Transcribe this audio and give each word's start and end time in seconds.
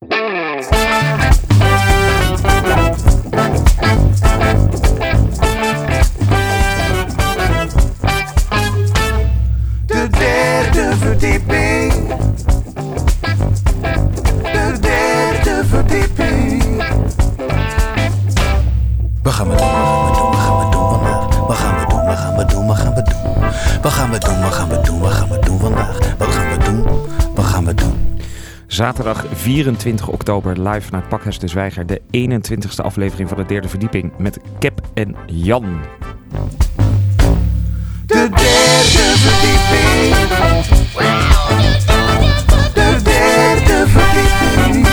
De 0.00 0.08
derde 10.10 10.96
verdieping. 10.98 11.92
De 14.42 14.78
derde 14.80 15.64
verdieping. 15.68 16.82
Wat 19.22 19.32
gaan 19.32 19.48
we 19.48 19.56
doen? 19.56 19.66
Wat 19.66 20.36
gaan 20.36 20.58
we 20.58 20.70
doen? 20.70 21.46
Wat 21.46 21.56
gaan 21.56 21.76
we 21.78 21.86
doen? 21.86 22.06
Wat 22.06 22.16
gaan 22.16 22.36
we 22.36 22.44
doen? 22.46 22.66
Wat 22.66 22.76
gaan 22.76 22.92
we 22.92 23.02
doen? 23.04 23.20
Wat 23.82 23.92
gaan 23.92 24.10
we 24.10 24.18
doen? 24.18 24.40
Wat 24.40 24.52
gaan 24.52 24.68
we 24.68 24.80
doen? 24.80 25.00
Wat 25.00 25.12
gaan 25.12 25.28
we 25.28 25.38
doen 25.38 25.58
vandaag? 25.58 25.98
Wat 26.18 26.28
gaan 26.28 26.50
we 26.50 26.64
doen? 26.64 26.69
Zaterdag 28.80 29.24
24 29.32 30.08
oktober 30.08 30.68
live 30.68 30.90
naar 30.90 31.06
Pakhuis 31.08 31.38
de 31.38 31.48
Zwijger. 31.48 31.86
De 31.86 32.00
21ste 32.00 32.84
aflevering 32.84 33.28
van 33.28 33.38
de 33.38 33.44
derde 33.44 33.68
verdieping 33.68 34.12
met 34.18 34.38
Cap 34.58 34.80
en 34.94 35.16
Jan. 35.26 35.80
De 38.06 38.28
derde 38.28 39.12
verdieping. 39.16 40.14
De 42.74 42.96
derde 43.02 43.84
verdieping. 43.86 44.86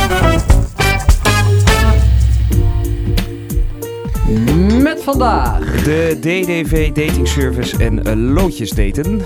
Met 4.83 5.03
vandaag 5.03 5.83
de 5.83 6.17
DDV 6.19 6.87
Dating 6.87 7.27
Service 7.27 7.77
en 7.77 8.03
eh, 8.03 8.13
loodjes 8.15 8.69
daten 8.69 9.21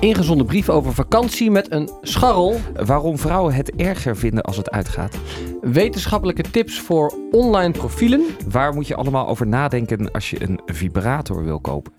ingezonden 0.00 0.46
brief 0.46 0.68
over 0.68 0.94
vakantie 0.94 1.50
met 1.50 1.72
een 1.72 1.90
scharrel. 2.02 2.60
Waarom 2.84 3.18
vrouwen 3.18 3.54
het 3.54 3.74
erger 3.74 4.16
vinden 4.16 4.42
als 4.42 4.56
het 4.56 4.70
uitgaat. 4.70 5.16
Wetenschappelijke 5.60 6.42
tips 6.42 6.80
voor 6.80 7.14
online 7.30 7.72
profielen. 7.72 8.24
Waar 8.48 8.74
moet 8.74 8.86
je 8.86 8.94
allemaal 8.94 9.28
over 9.28 9.46
nadenken 9.46 10.10
als 10.10 10.30
je 10.30 10.42
een 10.42 10.60
vibrator 10.66 11.44
wil 11.44 11.60
kopen? 11.60 11.92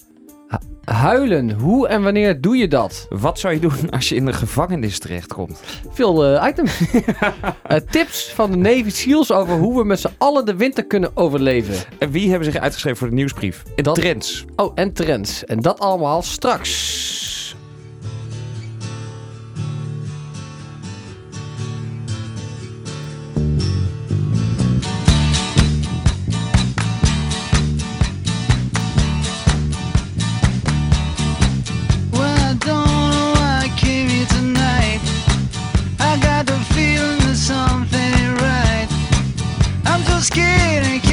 Huilen, 0.83 1.51
hoe 1.51 1.87
en 1.87 2.03
wanneer 2.03 2.41
doe 2.41 2.57
je 2.57 2.67
dat? 2.67 3.07
Wat 3.09 3.39
zou 3.39 3.53
je 3.53 3.59
doen 3.59 3.89
als 3.89 4.09
je 4.09 4.15
in 4.15 4.25
de 4.25 4.33
gevangenis 4.33 4.99
terechtkomt? 4.99 5.61
Veel 5.89 6.25
eh, 6.25 6.47
items. 6.47 6.79
Eh, 7.63 7.77
tips 7.89 8.33
van 8.33 8.51
de 8.51 8.57
Navy 8.57 8.89
SEALs 8.89 9.31
over 9.31 9.57
hoe 9.57 9.77
we 9.77 9.83
met 9.83 9.99
z'n 9.99 10.13
allen 10.17 10.45
de 10.45 10.55
winter 10.55 10.85
kunnen 10.85 11.11
overleven. 11.13 11.75
En 11.99 12.11
wie 12.11 12.29
hebben 12.29 12.51
zich 12.51 12.61
uitgeschreven 12.61 12.97
voor 12.97 13.09
de 13.09 13.13
nieuwsbrief? 13.13 13.63
Trends. 13.75 14.45
Oh, 14.55 14.71
en 14.75 14.93
trends. 14.93 15.45
En 15.45 15.59
dat 15.59 15.79
allemaal 15.79 16.21
straks. 16.21 17.40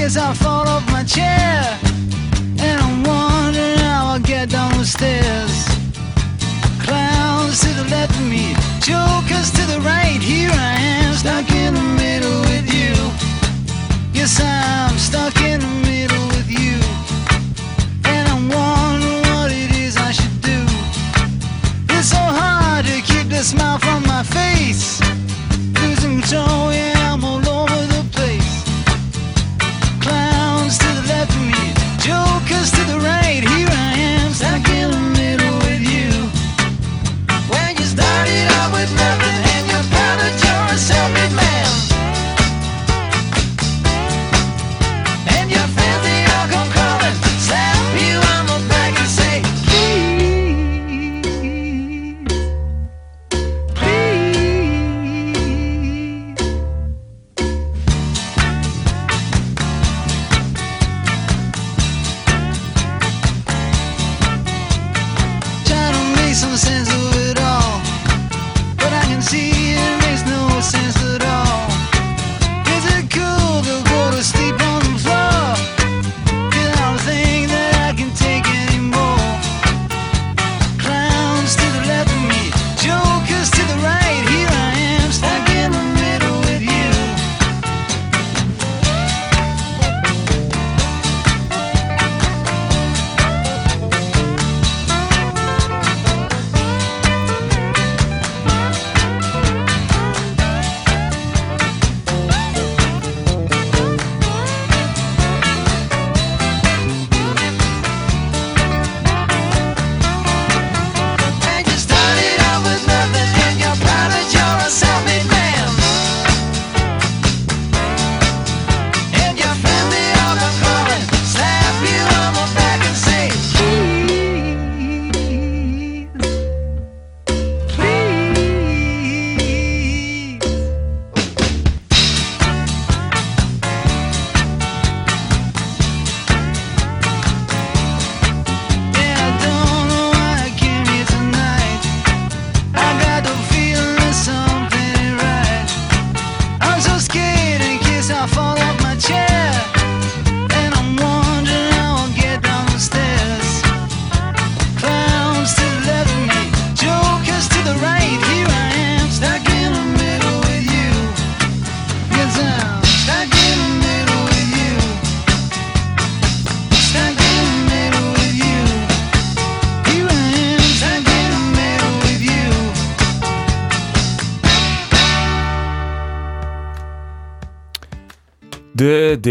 cause 0.08 0.16
I'm 0.16 0.47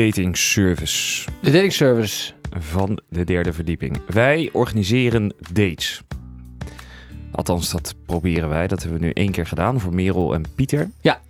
dating 0.05 0.37
service. 0.37 1.29
De 1.41 1.51
dating 1.51 1.73
service. 1.73 2.33
Van 2.59 2.99
de 3.09 3.23
derde 3.23 3.53
verdieping. 3.53 4.01
Wij 4.07 4.49
organiseren 4.53 5.33
dates. 5.51 6.01
Althans, 7.31 7.71
dat 7.71 7.95
proberen 8.05 8.49
wij. 8.49 8.67
Dat 8.67 8.81
hebben 8.81 8.99
we 8.99 9.05
nu 9.05 9.11
één 9.11 9.31
keer 9.31 9.45
gedaan 9.45 9.79
voor 9.79 9.93
Merel 9.93 10.33
en 10.33 10.43
Pieter. 10.55 10.89
Ja. 11.01 11.21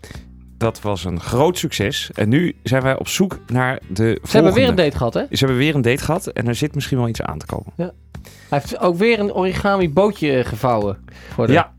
Dat 0.58 0.82
was 0.82 1.06
een 1.06 1.20
groot 1.20 1.58
succes. 1.58 2.12
En 2.14 2.30
nu 2.30 2.56
zijn 2.64 2.82
wij 2.82 2.98
op 2.98 3.08
zoek 3.08 3.40
naar 3.48 3.80
de 3.88 4.20
Ze 4.24 4.32
hebben 4.32 4.54
weer 4.54 4.68
een 4.68 4.76
date 4.76 4.98
gehad, 4.98 5.14
hè? 5.14 5.22
Ze 5.22 5.38
hebben 5.38 5.58
weer 5.58 5.76
een 5.76 5.82
date 5.82 6.04
gehad 6.04 6.28
en 6.28 6.48
er 6.48 6.56
zit 6.56 6.76
misschien 6.76 6.98
wel 6.98 7.08
iets 7.08 7.22
aan 7.22 7.38
te 7.38 7.46
komen. 7.46 7.74
Ja. 7.76 7.92
Hij 8.50 8.60
heeft 8.60 8.80
ook 8.80 8.98
weer 8.98 9.20
een 9.20 9.34
origami 9.34 9.90
bootje 9.90 10.44
gevouwen. 10.44 10.98
Ja, 11.48 11.74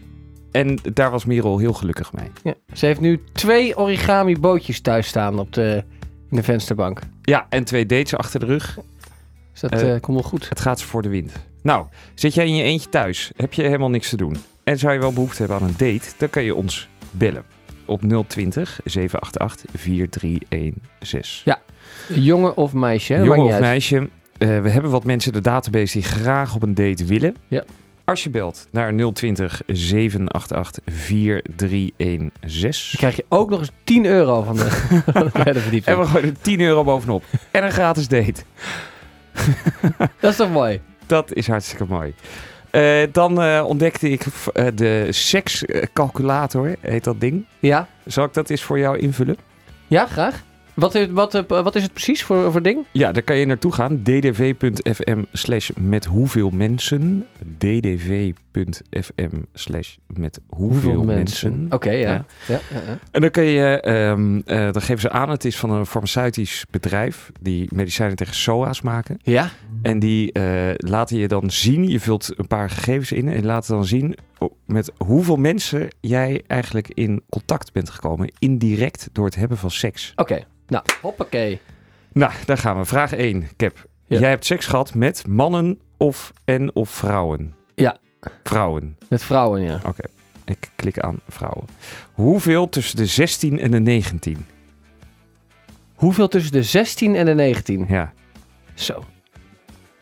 en 0.50 0.78
daar 0.92 1.10
was 1.10 1.24
Merel 1.24 1.58
heel 1.58 1.72
gelukkig 1.72 2.12
mee. 2.12 2.30
Ja. 2.42 2.54
Ze 2.72 2.86
heeft 2.86 3.00
nu 3.00 3.22
twee 3.32 3.76
origami 3.76 4.38
bootjes 4.38 4.80
thuis 4.80 5.06
staan 5.06 5.38
op 5.38 5.52
de 5.52 5.84
in 6.30 6.36
de 6.36 6.42
vensterbank. 6.42 7.00
Ja, 7.22 7.46
en 7.48 7.64
twee 7.64 7.86
dates 7.86 8.16
achter 8.16 8.40
de 8.40 8.46
rug. 8.46 8.78
Dus 9.52 9.60
dat 9.60 9.72
eh, 9.72 10.00
komt 10.00 10.20
wel 10.20 10.28
goed. 10.28 10.48
Het 10.48 10.60
gaat 10.60 10.80
ze 10.80 10.86
voor 10.86 11.02
de 11.02 11.08
wind. 11.08 11.32
Nou, 11.62 11.86
zit 12.14 12.34
jij 12.34 12.46
in 12.46 12.54
je 12.54 12.62
eentje 12.62 12.88
thuis? 12.88 13.32
Heb 13.36 13.52
je 13.52 13.62
helemaal 13.62 13.90
niks 13.90 14.08
te 14.08 14.16
doen? 14.16 14.36
En 14.64 14.78
zou 14.78 14.92
je 14.92 14.98
wel 14.98 15.12
behoefte 15.12 15.38
hebben 15.38 15.60
aan 15.60 15.66
een 15.68 15.92
date? 15.92 16.08
Dan 16.18 16.30
kan 16.30 16.42
je 16.42 16.54
ons 16.54 16.88
bellen. 17.10 17.44
Op 17.84 18.00
020 18.26 18.80
788 18.84 19.70
4316. 19.80 21.42
Ja, 21.44 21.60
Jongen 22.08 22.56
of 22.56 22.72
meisje? 22.72 23.14
Jongen 23.14 23.44
of 23.44 23.52
uit. 23.52 23.60
meisje, 23.60 24.08
eh, 24.38 24.60
we 24.60 24.70
hebben 24.70 24.90
wat 24.90 25.04
mensen 25.04 25.32
in 25.32 25.42
de 25.42 25.48
database 25.48 25.92
die 25.92 26.02
graag 26.02 26.54
op 26.54 26.62
een 26.62 26.74
date 26.74 27.04
willen. 27.04 27.36
Ja. 27.48 27.64
Als 28.08 28.22
je 28.22 28.30
belt 28.30 28.68
naar 28.70 29.12
020 29.12 29.62
788 29.66 30.82
4316. 30.86 32.90
Dan 32.90 32.98
krijg 32.98 33.16
je 33.16 33.24
ook 33.28 33.50
nog 33.50 33.58
eens 33.58 33.70
10 33.84 34.06
euro 34.06 34.42
van 34.42 34.56
de, 34.56 34.70
verdieping. 35.32 35.84
En 35.84 35.98
we 35.98 36.06
gooien 36.06 36.28
er 36.28 36.40
10 36.40 36.60
euro 36.60 36.84
bovenop. 36.84 37.24
En 37.50 37.64
een 37.64 37.72
gratis 37.72 38.08
date. 38.08 38.42
Dat 40.20 40.30
is 40.30 40.36
toch 40.36 40.50
mooi? 40.50 40.80
Dat 41.06 41.32
is 41.32 41.48
hartstikke 41.48 41.84
mooi. 41.88 42.14
Eh, 42.70 43.02
dan 43.12 43.42
eh, 43.42 43.64
ontdekte 43.66 44.10
ik 44.10 44.24
eh, 44.52 44.66
de 44.74 45.06
sekscalculator, 45.10 46.76
heet 46.80 47.04
dat 47.04 47.20
ding. 47.20 47.44
Ja, 47.58 47.88
Zal 48.04 48.24
ik 48.24 48.34
dat 48.34 48.50
eens 48.50 48.62
voor 48.62 48.78
jou 48.78 48.98
invullen? 48.98 49.36
ja 49.86 50.06
graag. 50.06 50.42
Wat, 50.78 50.94
is- 50.94 51.06
wat, 51.10 51.34
eh, 51.34 51.42
wat 51.46 51.74
is 51.74 51.82
het 51.82 51.92
precies 51.92 52.22
voor, 52.22 52.52
voor 52.52 52.62
ding? 52.62 52.84
Ja, 52.92 53.12
daar 53.12 53.22
kan 53.22 53.36
je 53.36 53.46
naartoe 53.46 53.72
gaan. 53.72 54.02
ddv.fm 54.02 55.22
slash 55.32 55.70
met 55.76 56.04
hoeveel 56.04 56.50
mensen. 56.50 57.26
ddv.fm 57.58 59.36
slash 59.54 59.96
met 60.06 60.40
hoeveel, 60.46 61.04
mensen. 61.04 61.66
Oké, 61.70 61.90
ja. 61.90 62.12
Ja. 62.12 62.24
Ja. 62.48 62.60
Ja, 62.70 62.80
ja. 62.86 62.98
En 63.10 63.20
dan 63.20 63.30
kan 63.30 63.44
je, 63.44 63.80
eh, 63.80 64.72
dan 64.72 64.82
geven 64.82 65.00
ze 65.00 65.10
aan, 65.10 65.30
het 65.30 65.44
is 65.44 65.56
van 65.56 65.70
een 65.70 65.86
farmaceutisch 65.86 66.64
bedrijf 66.70 67.30
die 67.40 67.68
medicijnen 67.74 68.16
tegen 68.16 68.34
SOA's 68.34 68.80
maken. 68.80 69.16
Ja? 69.22 69.50
En 69.82 69.98
die 69.98 70.32
eh, 70.32 70.42
laten 70.76 71.16
je 71.18 71.28
dan 71.28 71.50
zien, 71.50 71.88
je 71.88 72.00
vult 72.00 72.32
een 72.36 72.46
paar 72.46 72.70
gegevens 72.70 73.12
in 73.12 73.28
en 73.28 73.44
laten 73.44 73.74
dan 73.74 73.84
zien 73.84 74.16
met 74.66 74.92
hoeveel 74.96 75.36
mensen 75.36 75.88
jij 76.00 76.42
eigenlijk 76.46 76.88
in 76.94 77.22
contact 77.28 77.72
bent 77.72 77.90
gekomen. 77.90 78.32
Indirect 78.38 79.08
door 79.12 79.24
het 79.24 79.34
hebben 79.34 79.58
van 79.58 79.70
seks. 79.70 80.12
Oké. 80.16 80.44
Nou, 80.68 80.84
hoppakee. 81.02 81.60
Nou, 82.12 82.32
daar 82.44 82.58
gaan 82.58 82.78
we. 82.78 82.84
Vraag 82.84 83.12
1, 83.12 83.48
Cap. 83.56 83.86
Ja. 84.06 84.18
Jij 84.20 84.28
hebt 84.30 84.44
seks 84.44 84.66
gehad 84.66 84.94
met 84.94 85.26
mannen 85.26 85.78
of 85.96 86.32
en 86.44 86.74
of 86.74 86.90
vrouwen? 86.90 87.54
Ja. 87.74 87.96
Vrouwen. 88.44 88.96
Met 89.08 89.22
vrouwen, 89.22 89.62
ja. 89.62 89.80
Oké. 89.86 90.02
Ik 90.44 90.70
klik 90.76 90.98
aan 90.98 91.20
vrouwen. 91.28 91.64
Hoeveel 92.12 92.68
tussen 92.68 92.96
de 92.96 93.06
16 93.06 93.58
en 93.60 93.70
de 93.70 93.80
19? 93.80 94.46
Hoeveel 95.94 96.28
tussen 96.28 96.52
de 96.52 96.62
16 96.62 97.14
en 97.14 97.24
de 97.24 97.34
19? 97.34 97.86
Ja. 97.88 98.12
Zo. 98.74 99.04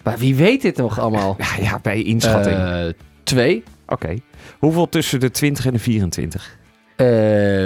Maar 0.02 0.18
wie 0.18 0.34
weet 0.34 0.62
dit 0.62 0.76
nog 0.76 0.98
allemaal? 0.98 1.36
Ja, 1.38 1.56
ja 1.64 1.78
bij 1.82 2.02
inschatting. 2.02 2.56
Eh, 2.56 2.86
twee. 3.22 3.62
Oké. 3.86 4.16
Hoeveel 4.58 4.88
tussen 4.88 5.20
de 5.20 5.30
20 5.30 5.66
en 5.66 5.72
de 5.72 5.78
24? 5.78 6.58
Eh, 6.96 7.06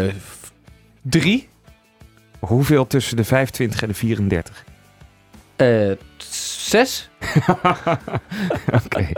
f- 0.09 0.53
drie. 1.03 1.49
Hoeveel 2.41 2.87
tussen 2.87 3.17
de 3.17 3.25
25 3.25 3.83
en 3.83 3.89
de 3.89 3.95
34? 3.95 4.65
Eh, 5.57 5.91
zes. 6.17 7.11
Oké. 8.85 9.09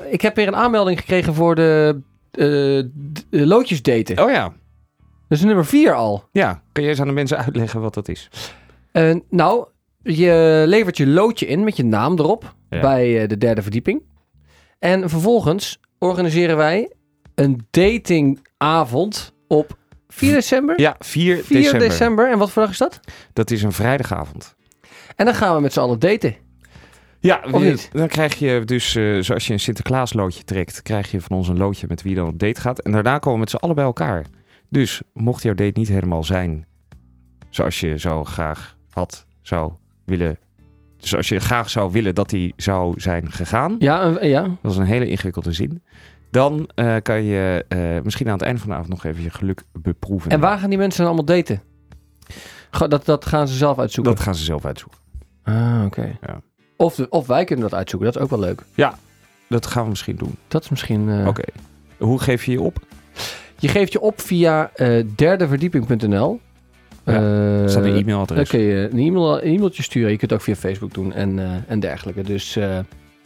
eh, 0.00 0.12
ik 0.12 0.20
heb 0.20 0.36
weer 0.36 0.46
een 0.46 0.56
aanmelding 0.56 0.98
gekregen 1.00 1.34
voor 1.34 1.54
de, 1.54 2.00
de 2.30 2.90
loodjes 3.30 3.82
daten. 3.82 4.22
Oh 4.24 4.30
ja, 4.30 4.42
Dat 5.28 5.38
is 5.38 5.44
nummer 5.44 5.66
4 5.66 5.92
al. 5.94 6.28
ja. 6.32 6.62
Kan 6.72 6.82
jij 6.82 6.92
eens 6.92 7.00
aan 7.00 7.06
de 7.06 7.12
mensen 7.12 7.38
uitleggen 7.44 7.80
wat 7.80 7.94
dat 7.94 8.08
is? 8.08 8.28
Nou, 9.30 9.66
je 10.02 10.64
levert 10.66 10.96
je 10.96 11.06
loodje 11.06 11.46
in 11.46 11.64
met 11.64 11.76
je 11.76 11.84
naam 11.84 12.18
erop 12.18 12.54
Ja. 12.70 12.80
bij 12.80 13.26
de 13.26 13.38
derde 13.38 13.62
verdieping. 13.62 14.02
En 14.78 15.08
vervolgens 15.08 15.80
organiseren 15.98 16.56
wij 16.56 16.92
een 17.34 17.66
datingavond 17.70 19.32
op 19.48 19.76
4 20.08 20.32
december. 20.32 20.80
Ja, 20.80 20.96
4, 20.98 21.36
4 21.44 21.56
december. 21.56 21.88
december. 21.88 22.30
En 22.30 22.38
wat 22.38 22.50
voor 22.50 22.62
dag 22.62 22.70
is 22.70 22.78
dat? 22.78 23.00
Dat 23.32 23.50
is 23.50 23.62
een 23.62 23.72
vrijdagavond. 23.72 24.54
En 25.16 25.24
dan 25.24 25.34
gaan 25.34 25.54
we 25.54 25.60
met 25.60 25.72
z'n 25.72 25.80
allen 25.80 25.98
daten. 25.98 26.34
Ja, 27.26 27.40
dan 27.92 28.08
krijg 28.08 28.34
je 28.34 28.62
dus, 28.64 28.94
eh, 28.94 29.18
zoals 29.20 29.46
je 29.46 29.52
een 29.52 29.60
Sinterklaas 29.60 30.12
loodje 30.12 30.44
trekt, 30.44 30.82
krijg 30.82 31.10
je 31.10 31.20
van 31.20 31.36
ons 31.36 31.48
een 31.48 31.56
loodje 31.56 31.86
met 31.88 32.02
wie 32.02 32.14
dan 32.14 32.28
op 32.28 32.38
date 32.38 32.60
gaat. 32.60 32.78
En 32.80 32.92
daarna 32.92 33.18
komen 33.18 33.32
we 33.32 33.38
met 33.38 33.50
z'n 33.50 33.56
allen 33.56 33.74
bij 33.74 33.84
elkaar. 33.84 34.24
Dus 34.70 35.02
mocht 35.12 35.42
jouw 35.42 35.54
date 35.54 35.78
niet 35.78 35.88
helemaal 35.88 36.24
zijn 36.24 36.66
zoals 37.50 37.80
je 37.80 37.98
zo 37.98 38.24
graag 38.24 38.76
had, 38.90 39.26
zou 39.42 39.72
willen, 40.04 40.38
zoals 40.96 41.28
je 41.28 41.38
graag 41.38 41.70
zou 41.70 41.92
willen 41.92 42.14
dat 42.14 42.30
die 42.30 42.52
zou 42.56 43.00
zijn 43.00 43.32
gegaan, 43.32 43.76
Ja, 43.78 44.02
een- 44.04 44.28
ja. 44.28 44.56
dat 44.62 44.72
is 44.72 44.78
een 44.78 44.84
hele 44.84 45.08
ingewikkelde 45.08 45.52
zin, 45.52 45.82
dan 46.30 46.70
eh, 46.74 46.96
kan 47.02 47.22
je 47.22 47.64
eh, 47.68 47.78
misschien 48.02 48.26
aan 48.26 48.32
het 48.32 48.42
einde 48.42 48.60
van 48.60 48.68
de 48.68 48.74
avond 48.74 48.90
nog 48.90 49.04
even 49.04 49.22
je 49.22 49.30
geluk 49.30 49.62
beproeven. 49.72 50.30
En 50.30 50.40
waar 50.40 50.58
gaan 50.58 50.68
die 50.68 50.78
mensen 50.78 51.04
dan 51.04 51.12
allemaal 51.14 51.36
daten? 51.36 51.62
Dat, 52.88 53.04
dat 53.04 53.26
gaan 53.26 53.48
ze 53.48 53.54
zelf 53.54 53.78
uitzoeken. 53.78 54.14
Dat 54.14 54.22
gaan 54.22 54.34
ze 54.34 54.44
zelf 54.44 54.64
uitzoeken. 54.64 54.98
Ah, 55.42 55.82
oké. 55.86 56.18
Ja. 56.26 56.40
Of, 56.76 56.94
de- 56.94 57.06
of 57.10 57.26
wij 57.26 57.44
kunnen 57.44 57.68
dat 57.68 57.78
uitzoeken. 57.78 58.12
Dat 58.12 58.16
is 58.16 58.22
ook 58.22 58.30
wel 58.38 58.48
leuk. 58.48 58.62
Dat 59.48 59.66
gaan 59.66 59.82
we 59.82 59.88
misschien 59.88 60.16
doen. 60.16 60.34
Dat 60.48 60.62
is 60.62 60.68
misschien... 60.68 61.08
eh, 61.10 61.26
Oké. 61.26 61.42
Hoe 61.98 62.18
geef 62.20 62.44
je 62.44 62.52
je 62.52 62.60
op? 62.60 62.78
Je 63.58 63.68
geeft 63.68 63.92
je 63.92 64.00
op 64.00 64.20
via 64.20 64.70
eh 64.74 65.04
derdeverdieping.nl. 65.16 66.40
Ja, 67.04 67.12
Eh, 67.12 67.62
Er 67.62 67.70
staat 67.70 67.84
een 67.84 67.90
Dan 67.90 68.00
e-mailadres. 68.00 68.48
kun 68.48 68.60
je 68.60 68.88
een, 68.92 68.98
e-mail, 68.98 69.42
een 69.42 69.54
e-mailtje 69.54 69.82
sturen. 69.82 70.10
Je 70.10 70.16
kunt 70.16 70.30
het 70.30 70.40
ook 70.40 70.46
via 70.46 70.54
Facebook 70.56 70.94
doen 70.94 71.12
en, 71.12 71.38
eh, 71.38 71.50
en 71.66 71.80
dergelijke. 71.80 72.22
Dus 72.22 72.56
eh, 72.56 72.78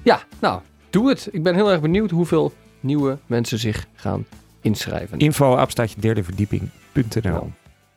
ja, 0.02 0.20
nou, 0.40 0.60
doe 0.90 1.08
het. 1.08 1.28
Ik 1.32 1.42
ben 1.42 1.54
heel 1.54 1.70
erg 1.70 1.80
benieuwd 1.80 2.10
hoeveel 2.10 2.52
nieuwe 2.80 3.18
mensen 3.26 3.58
zich 3.58 3.86
gaan 3.94 4.24
inschrijven. 4.60 5.18
Info 5.18 5.56
apenstaatje 5.56 6.00
derde 6.00 6.24
verdieping.nl. 6.24 7.50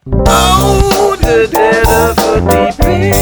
Oh, 0.04 1.12
de 1.20 1.48
derde 1.52 2.12
verdieping. 2.16 3.14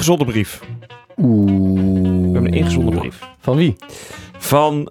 Ingezonden 0.00 0.26
brief. 0.26 0.60
Oeh. 1.16 1.50
We 1.50 2.32
hebben 2.32 2.46
een 2.46 2.58
ingezonden 2.58 2.98
brief. 2.98 3.18
Van 3.38 3.56
wie? 3.56 3.76
Van 4.38 4.90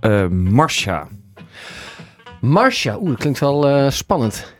eh 0.00 0.26
Marcia. 0.28 1.08
Marcia. 2.40 2.96
Oeh, 2.96 3.08
dat 3.08 3.18
klinkt 3.18 3.38
wel 3.38 3.68
eh, 3.68 3.90
spannend. 3.90 4.54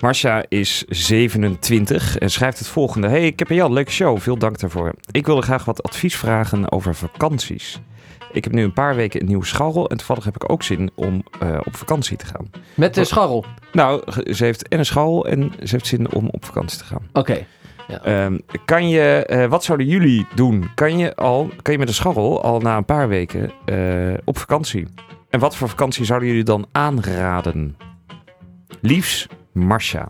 Marcia 0.00 0.44
is 0.48 0.84
27 0.88 2.18
en 2.18 2.30
schrijft 2.30 2.58
het 2.58 2.68
volgende. 2.68 3.08
Hey, 3.08 3.26
ik 3.26 3.38
heb 3.38 3.50
een 3.50 3.56
Jan, 3.56 3.72
leuke 3.72 3.90
show. 3.90 4.18
Veel 4.18 4.38
dank 4.38 4.58
daarvoor. 4.58 4.92
Ik 5.10 5.26
wilde 5.26 5.42
graag 5.42 5.64
wat 5.64 5.82
advies 5.82 6.16
vragen 6.16 6.72
over 6.72 6.94
vakanties. 6.94 7.80
Ik 8.32 8.44
heb 8.44 8.52
nu 8.52 8.62
een 8.62 8.72
paar 8.72 8.94
weken 8.94 9.20
een 9.20 9.26
nieuwe 9.26 9.46
scharrel 9.46 9.88
en 9.88 9.96
toevallig 9.96 10.24
heb 10.24 10.34
ik 10.34 10.52
ook 10.52 10.62
zin 10.62 10.90
om 10.94 11.22
eh, 11.40 11.60
op 11.64 11.76
vakantie 11.76 12.16
te 12.16 12.26
gaan. 12.26 12.50
Met 12.74 12.94
de 12.94 13.04
scharrel. 13.04 13.44
Nou, 13.72 14.02
ze 14.32 14.44
heeft 14.44 14.68
en 14.68 14.78
een 14.78 14.86
scharrel 14.86 15.26
en 15.26 15.52
ze 15.62 15.70
heeft 15.70 15.86
zin 15.86 16.12
om 16.12 16.28
op 16.28 16.44
vakantie 16.44 16.78
te 16.78 16.84
gaan. 16.84 17.08
Oké. 17.12 17.46
Ehm, 17.98 18.38
kan 18.64 18.88
je, 18.88 19.24
eh, 19.26 19.46
wat 19.46 19.64
zouden 19.64 19.86
jullie 19.86 20.26
doen? 20.34 20.70
Kan 20.74 20.98
je, 20.98 21.16
al, 21.16 21.50
kan 21.62 21.72
je 21.72 21.78
met 21.78 21.88
een 21.88 21.94
scharrel 21.94 22.42
al 22.42 22.60
na 22.60 22.76
een 22.76 22.84
paar 22.84 23.08
weken 23.08 23.52
eh, 23.64 24.18
op 24.24 24.38
vakantie? 24.38 24.86
En 25.28 25.40
wat 25.40 25.56
voor 25.56 25.68
vakantie 25.68 26.04
zouden 26.04 26.28
jullie 26.28 26.44
dan 26.44 26.66
aanraden? 26.72 27.76
Liefs, 28.80 29.26
Marcia. 29.52 30.08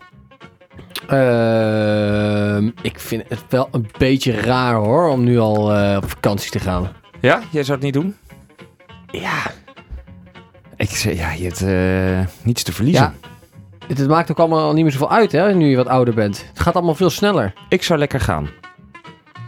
Ehm, 1.07 2.69
ik 2.81 2.99
vind 2.99 3.23
het 3.27 3.43
wel 3.49 3.67
een 3.71 3.87
beetje 3.97 4.31
raar 4.31 4.75
hoor, 4.75 5.09
om 5.09 5.23
nu 5.23 5.39
al 5.39 5.73
eh, 5.73 5.97
op 5.97 6.09
vakantie 6.09 6.51
te 6.51 6.59
gaan. 6.59 6.91
Ja, 7.19 7.41
jij 7.51 7.63
zou 7.63 7.77
het 7.77 7.85
niet 7.85 7.93
doen? 7.93 8.15
Ja. 9.11 9.51
Ik 10.75 10.89
zeg, 10.89 11.15
ja, 11.15 11.31
je 11.31 11.43
hebt 11.43 11.61
eh, 11.61 12.33
niets 12.45 12.63
te 12.63 12.73
verliezen. 12.73 13.13
Ja. 13.21 13.29
Het, 13.91 13.99
het 13.99 14.09
maakt 14.09 14.31
ook 14.31 14.39
allemaal 14.39 14.73
niet 14.73 14.83
meer 14.83 14.91
zoveel 14.91 15.11
uit 15.11 15.31
hè, 15.31 15.53
nu 15.53 15.69
je 15.69 15.75
wat 15.75 15.87
ouder 15.87 16.13
bent. 16.13 16.45
Het 16.49 16.59
gaat 16.59 16.75
allemaal 16.75 16.95
veel 16.95 17.09
sneller. 17.09 17.53
Ik 17.69 17.83
zou 17.83 17.99
lekker 17.99 18.19
gaan. 18.19 18.49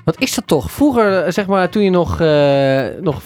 Wat 0.05 0.19
is 0.19 0.35
dat 0.35 0.47
toch? 0.47 0.71
Vroeger, 0.71 1.23
eh, 1.23 1.31
zeg 1.31 1.45
maar, 1.47 1.69
toen 1.69 1.83
je 1.83 1.89
nog, 1.89 2.19
eh, 2.21 2.83
nog, 3.01 3.21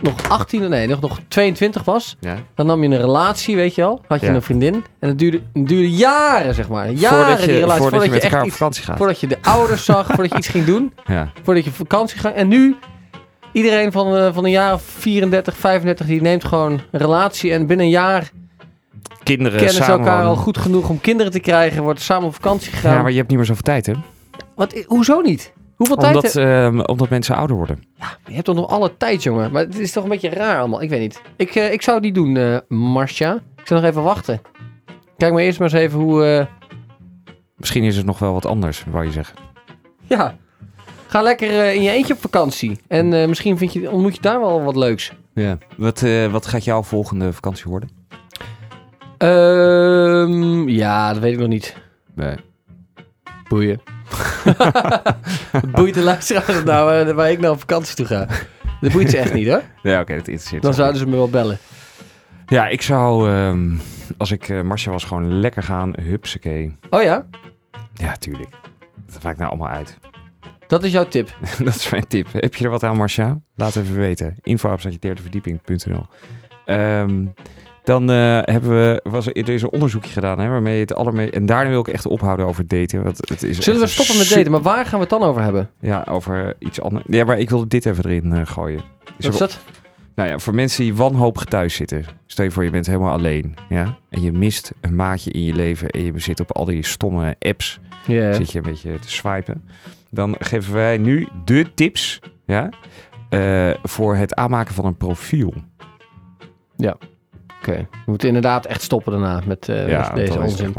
nog 0.00 0.28
18, 0.28 0.68
nee, 0.70 0.86
nog, 0.88 1.00
nog 1.00 1.18
22 1.28 1.84
was, 1.84 2.16
Ja. 2.20 2.36
dan 2.54 2.66
nam 2.66 2.82
je 2.82 2.88
een 2.88 3.00
relatie, 3.00 3.56
weet 3.56 3.74
je 3.74 3.80
wel. 3.80 4.00
Had 4.08 4.20
je 4.20 4.26
Ja. 4.26 4.34
een 4.34 4.42
vriendin. 4.42 4.84
En 4.98 5.08
het 5.08 5.18
duurde, 5.18 5.40
het 5.52 5.68
duurde 5.68 5.90
jaren, 5.90 6.54
zeg 6.54 6.68
maar. 6.68 6.90
Jaren 6.90 7.18
voordat 7.18 7.40
je, 7.40 7.46
die 7.46 7.58
relatie. 7.60 7.82
voordat 7.82 8.04
je 8.04 8.10
met 8.10 8.22
echt 8.22 8.34
op 8.40 8.44
iets- 8.44 8.56
vakantie 8.56 8.84
gaat. 8.84 8.96
voordat 8.96 9.20
je 9.20 9.26
de 9.26 9.38
ouders 9.42 9.84
zag, 9.84 10.06
voordat 10.06 10.30
je 10.30 10.36
iets 10.38 10.48
ging 10.48 10.64
doen. 10.64 10.92
Ja. 11.06 11.30
Voordat 11.42 11.64
je 11.64 11.70
op 11.70 11.76
vakantie 11.76 12.18
ging. 12.18 12.34
En 12.34 12.48
nu, 12.48 12.76
iedereen 13.52 13.92
van, 13.92 14.16
eh, 14.16 14.28
van 14.34 14.44
een 14.44 14.50
jaar 14.50 14.74
of 14.74 14.82
34, 14.82 15.56
35, 15.56 16.06
die 16.06 16.20
neemt 16.22 16.44
gewoon 16.44 16.72
een 16.72 17.00
relatie. 17.00 17.52
En 17.52 17.66
binnen 17.66 17.86
een 17.86 17.92
jaar 17.92 18.30
Kinderen 19.36 19.58
kennen 19.58 19.84
ze 19.84 19.90
elkaar 19.90 20.24
al 20.24 20.36
goed 20.36 20.58
genoeg 20.58 20.88
om 20.88 21.00
kinderen 21.00 21.32
te 21.32 21.40
krijgen. 21.40 21.82
Wordt 21.82 22.00
samen 22.00 22.26
op 22.26 22.34
vakantie 22.34 22.72
gegaan. 22.72 22.94
Ja, 22.94 23.02
maar 23.02 23.10
je 23.10 23.16
hebt 23.16 23.28
niet 23.28 23.36
meer 23.38 23.46
zoveel 23.46 23.62
tijd, 23.62 23.86
hè? 23.86 23.92
Wat, 24.54 24.84
hoezo 24.86 25.20
niet? 25.20 25.52
Hoeveel 25.76 25.96
tijd 25.96 26.14
Omdat, 26.14 26.32
heb 26.32 26.44
ehm, 26.44 26.80
omdat 26.80 27.08
mensen 27.08 27.36
ouder 27.36 27.56
worden. 27.56 27.82
je? 28.26 28.32
hebt 28.32 28.44
toch 28.44 28.54
nog 28.54 28.68
alle 28.68 28.96
tijd, 28.96 29.22
jongen. 29.22 29.52
Maar 29.52 29.62
het 29.62 29.78
is 29.78 29.92
toch 29.92 30.02
een 30.04 30.08
beetje 30.10 30.28
raar 30.28 30.58
allemaal. 30.58 30.82
Ik 30.82 30.88
weet 30.90 31.00
niet. 31.00 31.20
Ik, 31.36 31.54
eh, 31.54 31.72
ik 31.72 31.82
zou 31.82 31.96
het 31.96 32.04
niet 32.04 32.14
doen, 32.14 32.36
eh 32.36 32.56
Marcia. 32.68 33.34
Ik 33.56 33.66
zou 33.66 33.80
nog 33.80 33.88
even 33.90 34.02
wachten. 34.02 34.40
Kijk 35.16 35.32
maar 35.32 35.42
eerst 35.42 35.58
maar 35.58 35.68
eens 35.72 35.80
even 35.80 35.98
hoe... 36.00 36.24
eh, 36.24 36.46
Misschien 37.56 37.84
is 37.84 37.96
het 37.96 38.06
nog 38.06 38.18
wel 38.18 38.32
wat 38.32 38.46
anders, 38.46 38.84
wou 38.90 39.04
je 39.04 39.12
zeggen. 39.12 39.36
ja, 40.06 40.36
ga 41.06 41.22
lekker 41.22 41.74
in 41.74 41.82
je 41.82 41.90
eentje 41.90 42.14
op 42.14 42.20
vakantie. 42.20 42.78
En 42.88 43.08
misschien 43.28 43.58
vind 43.58 43.72
je, 43.72 43.90
ontmoet 43.90 44.14
je 44.14 44.20
daar 44.20 44.40
wel 44.40 44.62
wat 44.62 44.76
leuks. 44.76 45.12
Ja. 45.34 45.58
Wat, 45.76 46.04
wat 46.30 46.46
gaat 46.46 46.64
jouw 46.64 46.82
volgende 46.82 47.32
vakantie 47.32 47.64
worden? 47.70 47.88
Ehm, 49.20 50.68
ja, 50.68 51.12
dat 51.12 51.22
weet 51.22 51.32
ik 51.32 51.38
nog 51.38 51.48
niet. 51.48 51.76
Nee. 52.14 52.36
Boeien. 53.48 53.80
Boeit 55.74 55.94
de 55.94 56.02
luisteraars 56.02 56.64
nou 56.64 57.08
eh, 57.08 57.14
waar 57.14 57.30
ik 57.30 57.40
nou 57.40 57.52
op 57.52 57.60
vakantie 57.60 57.94
toe 57.96 58.06
ga. 58.06 58.26
Dat 58.80 58.92
boeit 58.92 59.10
ze 59.10 59.18
echt 59.18 59.34
niet 59.34 59.48
hoor. 59.48 59.62
Ja, 59.82 60.00
oké, 60.00 60.16
dat 60.16 60.28
interesseert 60.28 60.62
Dan 60.62 60.74
zouden 60.74 60.98
ze 60.98 61.06
me 61.06 61.16
wel 61.16 61.30
bellen. 61.30 61.58
Ja, 62.46 62.68
ik 62.68 62.82
zou, 62.82 63.30
ehm, 63.30 63.76
als 64.16 64.30
ik 64.30 64.48
uh, 64.48 64.62
Marcia 64.62 64.92
was, 64.92 65.04
gewoon 65.04 65.40
lekker 65.40 65.62
gaan. 65.62 65.92
Hupsakee. 66.02 66.76
Oh 66.90 67.02
ja, 67.02 67.26
Ja, 67.94 68.16
tuurlijk. 68.16 68.50
Dat 69.12 69.22
maakt 69.22 69.38
nou 69.38 69.50
allemaal 69.50 69.68
uit. 69.68 69.98
dat 70.66 70.84
is 70.84 70.92
jouw 70.92 71.08
tip. 71.08 71.36
dat 71.64 71.74
is 71.74 71.90
mijn 71.90 72.06
tip. 72.06 72.26
Heb 72.32 72.54
je 72.54 72.64
er 72.64 72.70
wat 72.70 72.84
aan, 72.84 72.96
Marcia? 72.96 73.40
Laat 73.56 73.76
even 73.76 73.96
weten. 73.96 74.36
info.verdieping.nl 74.42 76.06
Ehm 76.64 77.24
Dan 77.84 78.10
eh, 78.10 78.38
hebben 78.42 78.70
we, 78.70 79.00
was 79.02 79.26
er, 79.26 79.36
er 79.36 79.48
is 79.48 79.62
een 79.62 79.70
onderzoekje 79.70 80.10
gedaan, 80.10 80.38
hè, 80.38 80.48
waarmee 80.48 80.80
het 80.80 80.94
allermee... 80.94 81.30
En 81.30 81.46
daarna 81.46 81.70
wil 81.70 81.80
ik 81.80 81.88
echt 81.88 82.06
ophouden 82.06 82.46
over 82.46 82.66
daten. 82.66 83.02
Want 83.02 83.28
het 83.28 83.42
is 83.42 83.58
Zullen 83.58 83.80
we 83.80 83.86
stoppen 83.86 84.18
met 84.18 84.28
daten? 84.28 84.50
Maar 84.50 84.62
waar 84.62 84.84
gaan 84.84 84.94
we 84.94 85.00
het 85.00 85.08
dan 85.08 85.22
over 85.22 85.42
hebben? 85.42 85.70
Ja, 85.80 86.06
over 86.08 86.54
iets 86.58 86.80
anders. 86.80 87.04
Ja, 87.08 87.24
maar 87.24 87.38
ik 87.38 87.50
wilde 87.50 87.66
dit 87.66 87.86
even 87.86 88.04
erin 88.04 88.32
eh, 88.32 88.46
gooien. 88.46 88.80
Dus 89.16 89.24
Wat 89.24 89.32
is 89.32 89.38
dat? 89.38 89.58
Nou 90.14 90.28
ja, 90.28 90.38
voor 90.38 90.54
mensen 90.54 90.82
die 90.82 90.94
wanhopig 90.94 91.44
thuis 91.44 91.74
zitten. 91.74 92.04
Stel 92.26 92.44
je 92.44 92.50
voor, 92.50 92.64
je 92.64 92.70
bent 92.70 92.86
helemaal 92.86 93.12
alleen. 93.12 93.54
Ja? 93.68 93.96
En 94.08 94.22
je 94.22 94.32
mist 94.32 94.72
een 94.80 94.94
maatje 94.94 95.30
in 95.30 95.44
je 95.44 95.54
leven. 95.54 95.90
En 95.90 96.04
je 96.04 96.12
zit 96.16 96.40
op 96.40 96.52
al 96.52 96.64
die 96.64 96.84
stomme 96.84 97.36
apps. 97.38 97.80
Ja. 98.06 98.32
Zit 98.32 98.52
je 98.52 98.58
een 98.58 98.64
beetje 98.64 98.98
te 98.98 99.10
swipen. 99.10 99.64
Dan 100.10 100.36
geven 100.38 100.74
wij 100.74 100.98
nu 100.98 101.28
de 101.44 101.74
tips. 101.74 102.20
Ja? 102.46 102.68
eh, 103.30 103.70
voor 103.82 104.16
het 104.16 104.34
aanmaken 104.34 104.74
van 104.74 104.84
een 104.84 104.96
profiel. 104.96 105.54
Oké, 107.60 107.76
we 107.90 107.98
moeten 108.04 108.28
inderdaad 108.28 108.66
echt 108.66 108.82
stoppen 108.82 109.12
daarna 109.12 109.42
met, 109.46 109.68
eh, 109.68 109.88
ja, 109.88 110.10
met 110.14 110.26
deze 110.26 110.40
onzin. 110.40 110.74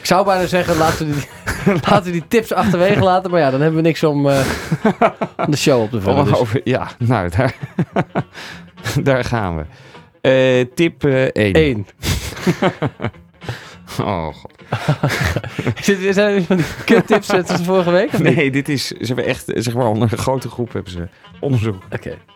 Ik 0.00 0.06
zou 0.06 0.24
bijna 0.24 0.46
zeggen, 0.46 0.76
laten 0.76 1.06
we 1.08 1.12
die, 1.14 1.24
laten 1.88 2.04
we 2.04 2.10
die 2.10 2.28
tips 2.28 2.52
achterwege 2.52 3.02
laten. 3.02 3.30
Maar 3.30 3.40
ja, 3.40 3.50
dan 3.50 3.60
hebben 3.60 3.80
we 3.80 3.86
niks 3.86 4.04
om, 4.04 4.28
eh, 4.28 4.40
om 5.46 5.50
de 5.50 5.56
show 5.56 5.82
op 5.82 5.90
te 5.90 6.00
vullen. 6.00 6.24
Dus. 6.24 6.34
over, 6.34 6.60
ja, 6.64 6.88
nou, 6.98 7.30
daar, 7.36 7.54
daar 9.02 9.24
gaan 9.24 9.56
we. 9.56 9.64
Eh, 10.20 10.66
tip 10.74 11.04
1. 11.04 11.32
Eén. 11.34 11.86
Oh, 14.00 14.26
god. 14.34 14.52
Zijn 16.10 16.34
er 16.34 16.42
van 16.42 16.56
die 16.56 16.66
kuttips 16.84 17.28
net 17.28 17.50
als 17.50 17.62
vorige 17.62 17.90
week? 17.90 18.18
Nee, 18.18 18.50
dit 18.50 18.68
is, 18.68 18.86
ze 18.86 19.06
hebben 19.06 19.24
echt, 19.24 19.44
zeg 19.54 19.74
maar, 19.74 19.86
onder 19.86 20.12
een 20.12 20.18
grote 20.18 20.48
groep 20.48 20.72
hebben 20.72 20.92
ze 20.92 21.08
onderzoek 21.40 21.82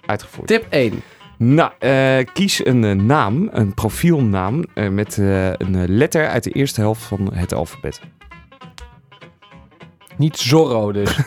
uitgevoerd. 0.06 0.46
Tip 0.46 0.66
1. 0.70 1.02
Nou, 1.38 1.70
eh, 1.78 2.18
kies 2.32 2.66
een 2.66 2.84
eh, 2.84 2.92
naam, 2.92 3.48
een 3.52 3.74
profielnaam, 3.74 4.64
eh, 4.74 4.88
met 4.88 5.16
een 5.16 5.96
letter 5.96 6.28
uit 6.28 6.44
de 6.44 6.50
eerste 6.50 6.80
helft 6.80 7.02
van 7.02 7.34
het 7.34 7.54
alfabet. 7.54 8.00
Niet 10.16 10.38
Zorro 10.38 10.92
dus. 10.92 11.18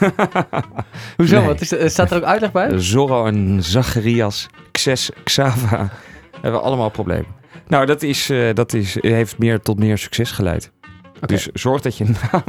Hoezo? 1.18 1.38
Nee. 1.38 1.46
Wat 1.46 1.62
is, 1.62 1.92
staat 1.92 2.12
er 2.12 2.18
ook 2.18 2.24
uitleg 2.24 2.52
bij? 2.52 2.80
Zorro 2.80 3.26
en 3.26 3.64
Zacharias, 3.64 4.48
Xes, 4.72 5.12
Xava, 5.24 5.90
hebben 6.42 6.62
allemaal 6.62 6.90
problemen. 6.90 7.36
Nou, 7.68 7.86
dat, 7.86 8.02
is, 8.02 8.32
dat 8.54 8.74
is, 8.74 8.98
heeft 9.02 9.38
meer 9.38 9.60
tot 9.60 9.80
meer 9.80 9.98
succes 9.98 10.32
geleid. 10.32 10.72
Oké. 11.16 11.26
Dus 11.26 11.48
zorg 11.54 11.82
dat 11.82 11.98
je 11.98 12.06
naam 12.32 12.44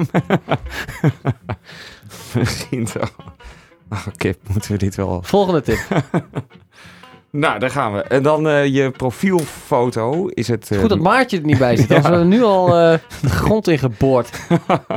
begint 2.35 3.01
al. 3.01 3.09
Oh, 3.91 4.07
Oké, 4.07 4.33
moeten 4.53 4.73
we 4.73 4.79
dit 4.79 4.95
wel... 4.95 5.23
Volgende 5.23 5.61
tip. 5.61 5.79
Nou, 7.31 7.59
daar 7.59 7.71
gaan 7.71 7.93
we. 7.93 8.03
En 8.03 8.23
dan 8.23 8.49
eh, 8.49 8.67
je 8.67 8.91
profielfoto 8.91 10.27
is 10.27 10.49
het... 10.49 10.71
eh, 10.71 10.79
Goed 10.79 10.89
dat 10.89 10.99
Maartje 10.99 11.39
er 11.39 11.45
niet 11.45 11.59
bij 11.59 11.77
zit. 11.77 11.91
Anders 11.91 12.05
Ja. 12.07 12.11
hebben 12.11 12.29
we 12.31 12.37
nu 12.37 12.43
al 12.43 12.67
eh, 12.77 12.99
de 13.23 13.29
grond 13.29 13.69
in 13.69 13.79
geboord. 13.79 14.31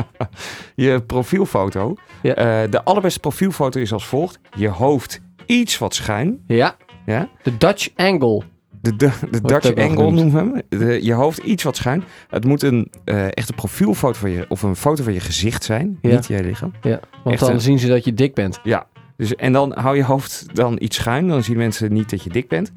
je 0.75 1.01
profielfoto. 1.07 1.95
Ja. 2.21 2.33
Eh, 2.35 2.71
de 2.71 2.83
allerbeste 2.83 3.19
profielfoto 3.19 3.79
is 3.79 3.93
als 3.93 4.05
volgt. 4.07 4.39
Je 4.55 4.67
hoofd 4.67 5.21
iets 5.45 5.77
wat 5.77 5.95
schuin. 5.95 6.43
Ja, 6.47 6.75
Ja? 7.05 7.29
de 7.43 7.57
Dutch 7.57 7.87
angle. 7.95 8.41
De, 8.81 8.95
de, 8.95 9.09
de 9.31 9.41
Dutch 9.41 9.75
angle 9.75 10.11
noemen 10.11 10.31
we 10.31 10.37
hem. 10.37 10.61
De- 10.87 11.05
je 11.05 11.13
hoofd 11.13 11.37
iets 11.37 11.63
wat 11.63 11.75
schuin. 11.75 12.03
Het 12.29 12.45
moet 12.45 12.63
een 12.63 12.91
eh, 13.05 13.25
echte 13.29 13.53
profielfoto 13.53 14.19
van 14.19 14.29
je... 14.31 14.45
Of 14.49 14.61
een 14.63 14.75
foto 14.75 15.03
van 15.03 15.13
je 15.13 15.19
gezicht 15.19 15.63
zijn. 15.63 15.97
Ja. 16.01 16.09
Niet 16.15 16.27
je 16.27 16.43
lichaam. 16.43 16.71
Ja, 16.81 16.99
want 17.23 17.35
Echt, 17.41 17.45
dan 17.51 17.61
zien 17.61 17.79
ze 17.79 17.87
dat 17.87 18.05
je 18.05 18.13
dik 18.13 18.33
bent. 18.33 18.59
Ja. 18.63 18.85
Dus, 19.21 19.35
en 19.35 19.53
dan 19.53 19.77
hou 19.77 19.95
je 19.95 20.03
hoofd 20.03 20.55
dan 20.55 20.77
iets 20.79 20.95
schuin. 20.97 21.27
Dan 21.27 21.43
zien 21.43 21.57
mensen 21.57 21.93
niet 21.93 22.09
dat 22.09 22.23
je 22.23 22.29
dik 22.29 22.47
bent. 22.47 22.71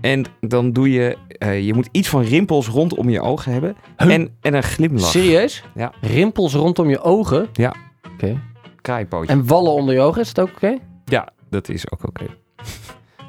En 0.00 0.24
dan 0.40 0.72
doe 0.72 0.90
je... 0.92 1.16
eh, 1.28 1.66
je 1.66 1.74
moet 1.74 1.88
iets 1.92 2.08
van 2.08 2.22
rimpels 2.22 2.68
rondom 2.68 3.08
je 3.08 3.20
ogen 3.20 3.52
hebben. 3.52 3.76
Huh? 3.96 4.12
En, 4.14 4.36
en 4.40 4.54
een 4.54 4.62
glimlach. 4.62 5.10
Serieus? 5.10 5.64
Ja. 5.74 5.92
Rimpels 6.00 6.54
rondom 6.54 6.88
je 6.88 7.00
ogen? 7.00 7.48
Ja. 7.52 7.74
Oké. 8.12 8.40
Kraaipootje. 8.80 9.32
En 9.32 9.46
wallen 9.46 9.72
onder 9.72 9.94
je 9.94 10.00
ogen, 10.00 10.20
is 10.20 10.28
het 10.28 10.40
ook 10.40 10.48
oké? 10.48 10.78
Ja, 11.04 11.28
dat 11.50 11.68
is 11.68 11.90
ook 11.90 12.06
oké. 12.08 12.24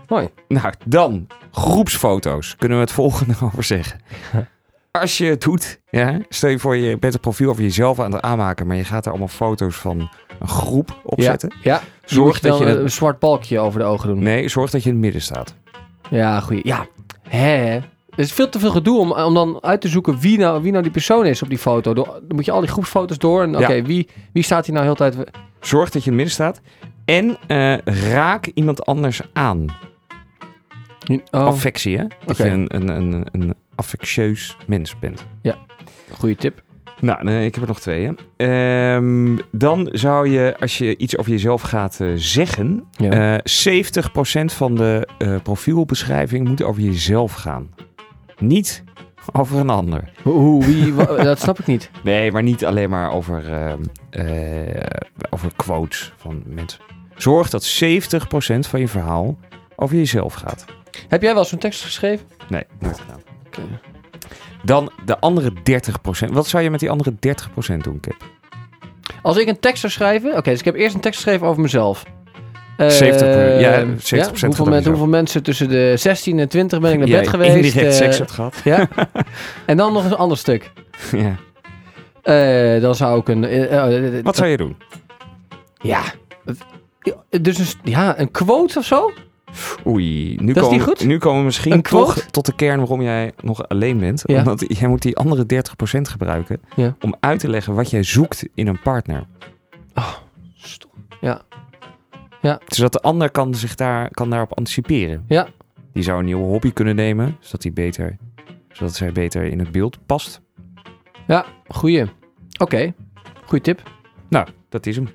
Mooi. 0.08 0.30
Nou, 0.48 0.74
dan 0.86 1.28
groepsfoto's. 1.52 2.56
Kunnen 2.56 2.78
we 2.78 2.84
het 2.84 2.94
volgende 2.94 3.34
over 3.46 3.64
zeggen. 3.64 4.00
Als 5.02 5.18
je 5.18 5.26
het 5.26 5.42
doet, 5.42 5.80
ja, 5.90 6.20
stel 6.30 6.50
je 6.50 6.60
voor 6.60 6.76
je 6.76 6.98
bent 6.98 7.14
een 7.14 7.20
profiel 7.20 7.50
over 7.50 7.64
jezelf 7.64 8.00
aan 8.00 8.12
het 8.12 8.22
aanmaken, 8.22 8.68
maar 8.68 8.76
je 8.76 8.84
gaat 8.84 9.04
er 9.06 9.10
allemaal 9.12 9.28
foto's 9.28 9.76
van 9.76 10.10
een 10.40 10.48
groep 10.48 11.00
opzetten. 11.04 11.54
Ja, 11.62 11.74
ja. 11.74 11.82
Zorg 12.06 12.42
je 12.42 12.48
dat 12.48 12.58
je 12.58 12.66
een 12.66 12.92
zwart 12.92 13.20
balkje 13.20 13.60
over 13.60 13.80
de 13.80 13.86
ogen 13.86 14.08
doen. 14.10 14.20
Nee, 14.24 14.48
zorg 14.50 14.72
dat 14.72 14.84
je 14.84 14.90
in 14.90 14.96
het 14.96 15.04
midden 15.04 15.22
staat. 15.22 15.56
Ja, 16.10 16.40
goeie. 16.40 16.62
Ja. 16.68 16.86
Hè? 17.30 17.76
Er 18.10 18.22
is 18.22 18.34
veel 18.34 18.50
te 18.50 18.60
veel 18.60 18.72
gedoe 18.72 19.00
om, 19.00 19.12
om 19.12 19.34
dan 19.34 19.58
uit 19.62 19.82
te 19.82 19.88
zoeken 19.88 20.20
wie 20.20 20.38
nou, 20.38 20.62
wie 20.62 20.72
nou 20.72 20.84
die 20.84 20.92
persoon 20.92 21.26
is 21.26 21.42
op 21.42 21.50
die 21.50 21.58
foto. 21.58 21.94
Dan 21.94 22.08
moet 22.28 22.46
je 22.46 22.52
al 22.52 22.60
die 22.60 22.70
groepsfoto's 22.70 23.18
door. 23.18 23.44
En 23.44 23.56
oké, 23.58 23.74
Ja. 23.74 23.82
wie, 23.84 24.10
wie 24.34 24.44
staat 24.44 24.66
hier 24.66 24.74
nou 24.76 24.86
heel 24.86 24.96
tijd? 24.96 25.16
Zorg 25.60 25.90
dat 25.90 26.04
je 26.04 26.12
in 26.12 26.18
het 26.18 26.26
midden 26.26 26.34
staat. 26.34 26.62
En 27.06 27.38
eh, 27.48 27.78
raak 28.12 28.46
iemand 28.54 28.86
anders 28.86 29.22
aan. 29.34 29.66
Oh, 31.32 31.46
Affectie, 31.46 31.98
hè? 31.98 32.04
Dat 32.26 32.38
je 32.38 32.44
een, 32.50 32.76
een, 32.76 32.88
een, 32.88 33.26
een 33.32 33.56
affectieus 33.76 34.58
mens 34.68 35.00
bent. 35.00 35.26
goede 36.12 36.36
tip. 36.36 36.64
Nou, 37.00 37.24
nee, 37.24 37.46
ik 37.46 37.54
heb 37.54 37.64
er 37.64 37.70
nog 37.70 37.80
twee. 37.80 38.06
Hè. 38.06 38.14
Ehm, 38.96 39.38
dan 39.52 39.90
zou 39.92 40.30
je, 40.30 40.56
als 40.60 40.78
je 40.78 40.98
iets 40.98 41.18
over 41.18 41.32
jezelf 41.32 41.62
gaat 41.62 42.00
eh, 42.00 42.08
zeggen, 42.16 42.84
Ja. 42.92 43.38
eh 43.38 43.40
70% 43.44 44.54
van 44.54 44.76
de 44.76 45.08
eh, 45.18 45.36
profielbeschrijving 45.44 46.48
moet 46.48 46.64
over 46.64 46.82
jezelf 46.82 47.34
gaan. 47.34 47.70
Niet 48.40 48.84
over 49.32 49.60
een 49.60 49.70
ander. 49.70 50.12
Hoe, 50.24 50.66
wie, 50.66 50.96
dat 51.24 51.40
snap 51.40 51.60
ik 51.60 51.66
niet. 51.66 51.90
Nee, 52.04 52.32
maar 52.32 52.44
niet 52.44 52.66
alleen 52.66 52.90
maar 52.90 53.12
over, 53.12 53.54
ehm, 53.54 53.82
eh, 54.10 54.84
over 55.30 55.52
quotes 55.56 56.14
van 56.18 56.44
mensen. 56.46 56.80
Zorg 57.16 57.50
dat 57.50 57.64
70% 57.64 58.68
van 58.68 58.80
je 58.80 58.88
verhaal 58.88 59.38
over 59.76 59.96
jezelf 59.96 60.34
gaat. 60.34 60.66
Heb 61.08 61.22
jij 61.22 61.34
wel 61.34 61.46
zo'n 61.46 61.60
tekst 61.60 61.84
geschreven? 61.84 62.26
Nee, 62.50 62.64
nooit 62.80 63.00
gedaan. 63.00 63.22
Dan 64.64 64.92
de 65.06 65.20
andere 65.20 65.52
30%. 66.28 66.32
Wat 66.32 66.48
zou 66.48 66.64
je 66.64 66.70
met 66.70 66.80
die 66.80 66.90
andere 66.90 67.14
30% 67.74 67.78
doen, 67.78 68.00
Kip? 68.00 68.16
Als 69.22 69.38
ik 69.38 69.48
een 69.48 69.60
tekst 69.60 69.80
zou 69.80 69.92
schrijven... 69.94 70.38
Oké, 70.38 70.50
dus 70.50 70.60
ik 70.60 70.66
heb 70.66 70.76
eerst 70.76 70.96
een 70.96 71.02
tekst 71.02 71.22
geschreven 71.22 71.48
over 71.48 71.62
mezelf. 71.62 72.04
Eh, 72.78 72.88
70%, 72.90 72.92
ja, 73.60 73.86
70% 73.86 73.88
hoeveel, 73.88 74.20
gaat 74.20 74.44
over 74.44 74.64
men- 74.64 74.74
jezelf. 74.74 74.86
hoeveel 74.86 75.08
mensen 75.08 75.44
tussen 75.44 75.70
de 75.70 75.94
16 75.98 76.40
en 76.40 76.50
20 76.50 76.80
ben 76.80 76.92
ik 76.92 76.98
naar 77.00 77.08
bed 77.08 77.28
geweest. 77.28 77.56
indirect 77.56 77.86
eh, 77.88 77.92
seks 77.92 78.18
hebt 78.18 78.32
gehad. 78.32 78.62
Ja. 78.64 78.88
en 79.66 79.78
dan 79.78 79.94
nog 79.94 80.06
een 80.06 80.16
ander 80.16 80.38
stuk. 80.38 80.72
ja. 81.12 81.36
Eh, 82.76 82.82
dan 82.82 82.96
zou 82.96 83.20
ik 83.20 83.28
een... 83.28 83.44
eh, 83.44 84.16
eh, 84.18 84.24
Wat 84.24 84.36
zou 84.36 84.50
je 84.50 84.58
doen? 84.58 84.78
Ja. 85.82 86.02
Dus 87.42 87.58
een, 87.60 87.66
ja, 87.84 88.20
een 88.20 88.32
quote 88.32 88.80
of 88.80 88.86
zo? 88.86 89.12
Oei, 89.88 90.36
nu 90.42 90.54
komen, 90.54 90.96
nu 91.06 91.18
komen 91.18 91.40
we 91.40 91.46
misschien 91.46 91.82
toch 91.82 92.20
tot 92.20 92.46
de 92.46 92.56
kern 92.56 92.78
waarom 92.78 93.02
jij 93.02 93.34
nog 93.42 93.68
alleen 93.68 93.98
bent. 94.00 94.24
Ja. 94.26 94.38
Omdat 94.38 94.78
jij 94.78 94.88
moet 94.88 95.02
die 95.02 95.18
andere 95.18 95.46
30% 95.46 96.02
gebruiken 96.02 96.62
Ja. 96.76 96.96
om 97.02 97.16
uit 97.20 97.40
te 97.40 97.50
leggen 97.50 97.74
wat 97.74 97.90
jij 97.90 98.04
zoekt 98.04 98.48
in 98.54 98.68
een 98.68 98.82
partner. 98.82 99.24
Stom. 100.56 100.92
Zodat 102.68 102.94
de 102.94 103.02
ander 103.02 103.30
kan 103.32 103.56
zich 103.56 103.76
daar, 103.76 104.12
kan 104.12 104.30
daarop 104.30 104.58
anticiperen. 104.58 105.26
Ja. 105.28 105.48
Die 105.94 106.04
zou 106.04 106.20
een 106.20 106.26
nieuwe 106.26 106.44
hobby 106.46 106.72
kunnen 106.74 106.96
nemen, 106.96 107.38
zodat, 107.40 107.64
hij 107.64 107.74
beter, 107.74 108.18
zodat 108.72 108.96
zij 108.96 109.12
beter 109.12 109.44
in 109.44 109.60
het 109.60 109.72
beeld 109.72 110.06
past. 110.06 110.42
Ja, 111.28 111.46
goeie. 111.68 112.06
Oké, 112.58 112.94
goeie 113.46 113.64
tip. 113.64 113.84
Nou, 114.30 114.48
dat 114.70 114.86
is 114.86 114.96
hem. 114.96 115.10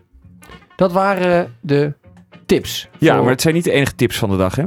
Dat 0.76 0.92
waren 0.92 1.54
de 1.60 1.94
tips. 2.50 2.88
Ja, 2.98 3.14
voor- 3.14 3.22
maar 3.22 3.32
het 3.32 3.40
zijn 3.40 3.54
niet 3.54 3.64
de 3.64 3.70
enige 3.72 3.94
tips 3.94 4.18
van 4.18 4.30
de 4.30 4.36
dag, 4.36 4.56
hè? 4.56 4.64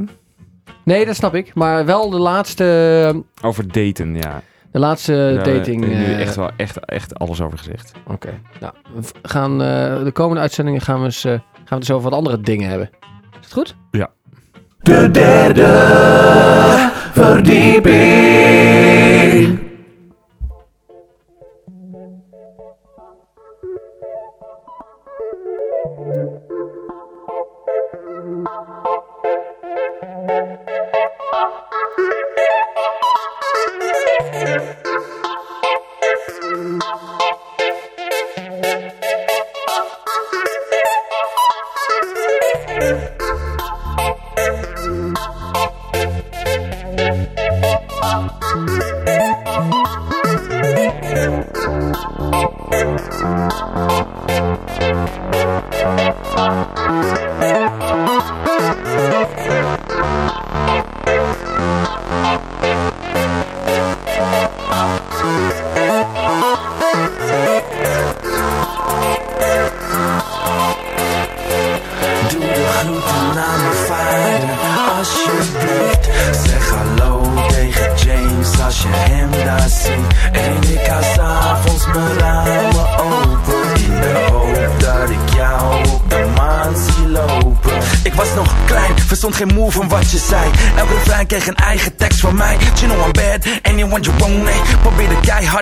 Nee, 0.83 1.05
dat 1.05 1.15
snap 1.15 1.35
ik. 1.35 1.53
Maar 1.53 1.85
wel 1.85 2.09
de 2.09 2.19
laatste, 2.19 3.23
Over 3.41 3.71
daten, 3.71 4.15
ja. 4.15 4.41
de 4.71 4.79
laatste 4.79 5.31
Daar 5.35 5.43
dating... 5.53 5.81
heb 5.83 5.89
je 5.91 5.95
nu 5.97 6.03
eh, 6.03 6.19
echt 6.21 6.35
wel 6.35 6.49
echt, 6.57 6.85
echt 6.85 7.19
alles 7.19 7.41
over 7.41 7.57
gezegd. 7.57 7.91
Oké. 8.07 8.39
Nou, 8.59 8.73
we 8.95 9.01
gaan, 9.21 9.51
eh, 9.61 10.03
de 10.03 10.11
komende 10.13 10.41
uitzendingen 10.41 10.81
gaan 10.81 10.99
we, 10.99 11.05
eens, 11.05 11.23
eh, 11.25 11.31
gaan 11.31 11.41
we 11.53 11.59
het 11.63 11.71
eens 11.79 11.91
over 11.91 12.09
wat 12.09 12.19
andere 12.19 12.41
dingen 12.41 12.69
hebben. 12.69 12.89
Is 13.31 13.37
het 13.41 13.53
goed? 13.53 13.75
De 14.81 15.11
derde 15.11 15.67
verdieping. 17.13 19.59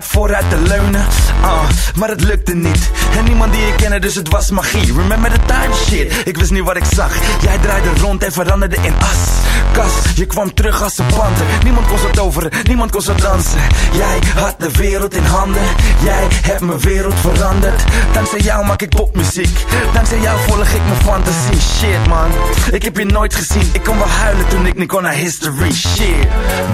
Vooruit 0.03 0.49
te 0.49 0.57
leunen. 0.57 1.05
Ah, 1.41 1.63
maar 1.95 2.09
het 2.09 2.23
lukte 2.23 2.53
niet. 2.53 2.89
En 3.17 3.23
niemand 3.23 3.53
die 3.53 3.67
ik 3.67 3.73
kende, 3.75 3.99
dus 3.99 4.15
het 4.15 4.29
was 4.29 4.51
magie. 4.51 4.93
Remember 4.93 5.31
the 5.31 5.39
time 5.45 5.75
shit, 5.87 6.27
ik 6.27 6.37
wist 6.37 6.51
niet 6.51 6.63
wat 6.63 6.75
ik 6.75 6.83
zag. 6.93 7.13
Jij 7.41 7.57
draaide 7.57 7.89
rond 8.01 8.23
en 8.23 8.31
veranderde 8.31 8.75
in 8.81 8.93
as. 8.99 9.29
Kas, 9.71 9.91
je 10.15 10.25
kwam 10.25 10.53
terug 10.53 10.83
als 10.83 10.97
een 10.97 11.05
panter. 11.05 11.45
Niemand 11.63 11.87
kon 11.87 11.97
zo 11.97 12.09
toveren, 12.09 12.51
niemand 12.63 12.91
kon 12.91 13.01
zo 13.01 13.15
dansen. 13.15 13.59
Jij 13.91 14.19
had 14.35 14.55
de 14.57 14.71
wereld 14.71 15.15
in 15.15 15.23
handen. 15.23 15.61
Jij 16.03 16.27
hebt 16.41 16.61
mijn 16.61 16.79
wereld 16.79 17.19
veranderd. 17.19 17.83
Dankzij 18.13 18.39
jou 18.39 18.65
maak 18.65 18.81
ik 18.81 18.89
popmuziek. 18.89 19.65
Dankzij 19.93 20.19
jou 20.19 20.39
volg 20.47 20.67
ik 20.67 20.81
mijn 20.87 21.01
fantasie. 21.01 21.61
Shit 21.77 22.07
man, 22.07 22.31
ik 22.71 22.83
heb 22.83 22.97
je 22.97 23.05
nooit 23.05 23.35
gezien. 23.35 23.69
Ik 23.71 23.83
kon 23.83 23.97
wel 23.97 24.07
huilen 24.07 24.47
toen 24.47 24.65
ik 24.65 24.77
niet 24.77 24.87
kon 24.87 25.01
naar 25.01 25.13
history. 25.13 25.71
Shit. 25.71 26.27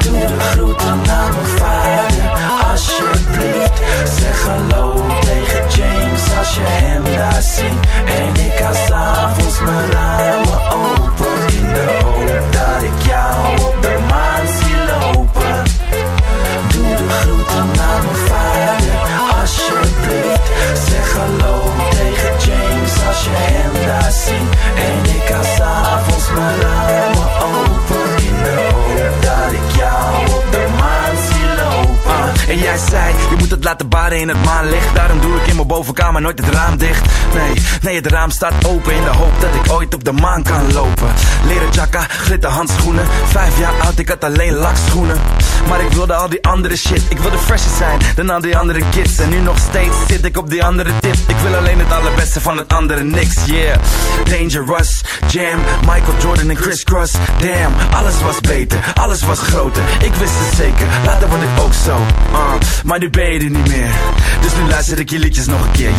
Doe 0.03 0.19
de 0.19 0.39
groeten 0.39 0.87
aan 0.87 1.33
mijn 1.33 1.57
vader, 1.57 2.56
alsjeblieft. 2.77 3.81
Zeg 4.19 4.41
hallo 4.45 5.05
tegen 5.19 5.63
James 5.75 6.23
als 6.37 6.55
je 6.55 6.65
hem 6.65 7.03
daar 7.03 7.41
ziet. 7.41 7.79
En 8.19 8.45
ik 8.45 8.59
hou 8.59 8.75
s'avonds 8.87 9.59
mijn 9.59 9.91
ramen 9.91 10.61
open. 10.71 11.37
In 11.57 11.73
de 11.73 11.85
hoop 12.03 12.51
dat 12.51 12.81
ik 12.89 12.99
jou 13.11 13.67
op 13.67 13.81
de 13.81 13.97
maan 14.09 14.47
zie 14.57 14.79
lopen. 14.91 15.63
Doe 16.71 16.95
de 16.95 17.09
groeten 17.09 17.67
aan 17.89 18.03
mijn 18.05 18.21
vader, 18.27 18.97
alsjeblieft. 19.39 20.47
Zeg 20.87 21.07
hallo 21.17 21.55
tegen 21.89 22.33
James 22.45 22.95
als 23.07 23.23
je 23.23 23.35
hem 23.35 23.73
daar 23.87 24.11
ziet. 24.11 24.51
En 24.87 24.99
ik 25.15 25.29
hou 25.33 25.45
s'avonds 25.57 26.29
mijn 26.35 26.61
ramen 26.61 26.86
en 32.47 32.57
jij 32.57 32.77
zei, 32.89 33.13
je 33.29 33.35
moet 33.37 33.51
het 33.51 33.63
laten 33.63 33.89
baren 33.89 34.19
in 34.19 34.27
het 34.27 34.43
maanlicht. 34.43 34.95
Daarom 34.95 35.21
doe 35.21 35.35
ik 35.35 35.47
in 35.47 35.55
mijn 35.55 35.67
bovenkamer 35.67 36.21
nooit 36.21 36.39
het 36.39 36.53
raam 36.53 36.77
dicht. 36.77 37.05
Nee, 37.33 37.63
nee, 37.81 37.95
het 37.95 38.07
raam 38.07 38.29
staat 38.29 38.53
open 38.65 38.93
in 38.93 39.03
de 39.03 39.09
hoop 39.09 39.33
dat 39.39 39.49
ik 39.53 39.71
ooit 39.71 39.93
op 39.93 40.03
de 40.03 40.11
maan 40.11 40.43
kan 40.43 40.73
lopen. 40.73 41.07
Leren 41.45 41.71
jacka, 41.71 42.05
glitter. 42.07 42.51
Vijf 43.25 43.59
jaar 43.59 43.73
oud, 43.83 43.99
ik 43.99 44.09
had 44.09 44.23
alleen 44.23 44.53
lakschoenen. 44.53 45.17
Maar 45.67 45.81
ik 45.81 45.91
wilde 45.91 46.13
al 46.13 46.29
die 46.29 46.47
andere 46.47 46.75
shit. 46.75 47.01
Ik 47.09 47.19
wilde 47.19 47.37
fresher 47.37 47.71
zijn 47.77 47.99
dan 48.15 48.29
al 48.29 48.41
die 48.41 48.57
andere 48.57 48.81
kids. 48.89 49.19
En 49.19 49.29
nu 49.29 49.39
nog 49.39 49.57
steeds 49.69 49.95
zit 50.07 50.25
ik 50.25 50.37
op 50.37 50.49
die 50.49 50.63
andere 50.63 50.91
tip. 50.99 51.15
Ik 51.27 51.35
wil 51.43 51.55
alleen 51.55 51.79
het 51.79 51.91
allerbeste 51.91 52.41
van 52.41 52.57
het 52.57 52.73
andere 52.73 53.03
niks, 53.03 53.35
yeah. 53.45 53.77
Dangerous, 54.23 55.03
Jam, 55.27 55.59
Michael 55.79 56.17
Jordan 56.21 56.49
en 56.49 56.55
Chris 56.55 56.83
Cross. 56.83 57.13
Damn, 57.39 57.73
alles 57.95 58.21
was 58.21 58.39
beter, 58.39 58.93
alles 58.93 59.21
was 59.21 59.39
groter. 59.39 59.83
Ik 59.99 60.13
wist 60.13 60.33
het 60.35 60.55
zeker, 60.55 60.87
later 61.05 61.29
word 61.29 61.41
ik 61.41 61.59
ook 61.59 61.73
zo. 61.73 61.97
Uh, 62.37 62.53
maar 62.83 62.99
die 62.99 63.09
benen 63.09 63.51
niet 63.51 63.67
meer, 63.67 63.91
dus 64.41 64.55
nu 64.55 64.69
luister 64.69 64.99
ik 64.99 65.09
jullie 65.09 65.45
nog 65.45 65.65
een 65.65 65.71
keer. 65.71 65.91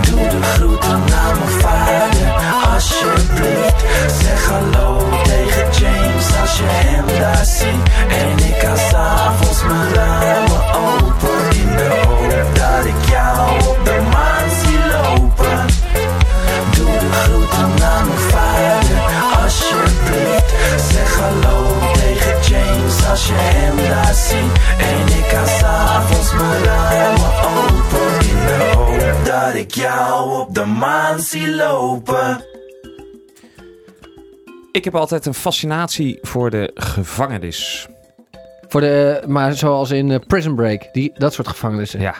Doe 0.00 0.28
de 0.28 0.42
groeten 0.42 0.90
aan 0.90 1.38
mijn 1.38 1.60
vader, 1.60 2.32
alsjeblieft. 2.72 3.84
Zeg 4.22 4.46
hallo 4.46 5.08
tegen 5.22 5.66
James, 5.80 6.40
alsjeblieft. 6.40 6.91
Zie 31.32 31.54
lopen. 31.54 32.44
Ik 34.72 34.84
heb 34.84 34.94
altijd 34.94 35.26
een 35.26 35.34
fascinatie 35.34 36.18
voor 36.22 36.50
de 36.50 36.70
gevangenis. 36.74 37.88
Voor 38.68 38.80
de, 38.80 39.22
maar 39.26 39.52
zoals 39.54 39.90
in 39.90 40.10
eh, 40.10 40.18
Prison 40.26 40.54
Break, 40.54 40.88
die, 40.92 41.12
dat 41.14 41.32
soort 41.32 41.48
gevangenissen. 41.48 42.00
Ja, 42.00 42.14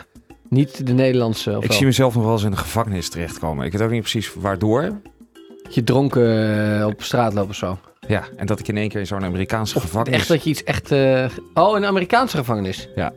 Niet 0.49 0.87
de 0.87 0.93
Nederlandse. 0.93 1.49
Of 1.57 1.63
ik 1.63 1.67
wel? 1.69 1.77
zie 1.77 1.85
mezelf 1.85 2.15
nog 2.15 2.23
wel 2.23 2.33
eens 2.33 2.43
in 2.43 2.51
de 2.51 2.57
gevangenis 2.57 3.09
terechtkomen. 3.09 3.65
Ik 3.65 3.71
weet 3.71 3.81
ook 3.81 3.89
niet 3.89 4.01
precies 4.01 4.33
waardoor. 4.33 4.81
Dat 5.63 5.75
je 5.75 5.83
dronken 5.83 6.77
eh, 6.79 6.85
op 6.85 7.03
straat 7.03 7.33
loopt 7.33 7.49
of 7.49 7.55
zo. 7.55 7.77
Ja, 8.07 8.23
en 8.35 8.45
dat 8.45 8.59
ik 8.59 8.67
in 8.67 8.77
één 8.77 8.89
keer 8.89 8.99
in 8.99 9.07
zo'n 9.07 9.23
Amerikaanse 9.23 9.79
gevangenis... 9.79 10.19
Echt 10.19 10.27
dat 10.27 10.43
je 10.43 10.49
iets 10.49 10.63
echt... 10.63 10.91
eh, 10.91 11.25
Oh, 11.53 11.75
een 11.77 11.85
Amerikaanse 11.85 12.37
gevangenis. 12.37 12.89
Ja. 12.95 13.11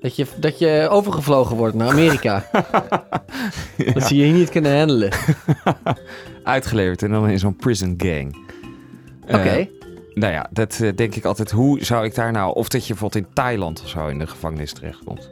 Dat 0.00 0.16
je, 0.16 0.26
dat 0.36 0.58
je 0.58 0.88
overgevlogen 0.90 1.56
wordt 1.56 1.74
naar 1.74 1.88
Amerika. 1.88 2.44
Dat 3.94 4.02
ze 4.02 4.16
je 4.16 4.24
hier 4.24 4.32
niet 4.32 4.50
kunnen 4.50 4.78
handelen. 4.78 5.12
uitgeleverd 6.42 7.02
en 7.02 7.10
dan 7.10 7.28
in 7.28 7.38
zo'n 7.38 7.56
prison 7.56 7.94
gang. 7.96 8.36
Oké. 9.22 9.38
Eh, 9.38 9.66
nou 10.18 10.32
ja, 10.32 10.46
dat 10.50 10.80
eh, 10.80 10.88
denk 10.94 11.14
ik 11.14 11.24
altijd. 11.24 11.50
Hoe 11.50 11.84
zou 11.84 12.04
ik 12.04 12.14
daar 12.14 12.32
nou... 12.32 12.54
Of 12.54 12.68
dat 12.68 12.86
je 12.86 12.92
bijvoorbeeld 12.92 13.24
in 13.24 13.32
Thailand 13.34 13.82
of 13.82 13.88
zo 13.88 14.06
in 14.06 14.18
de 14.18 14.26
gevangenis 14.26 14.72
terechtkomt. 14.72 15.30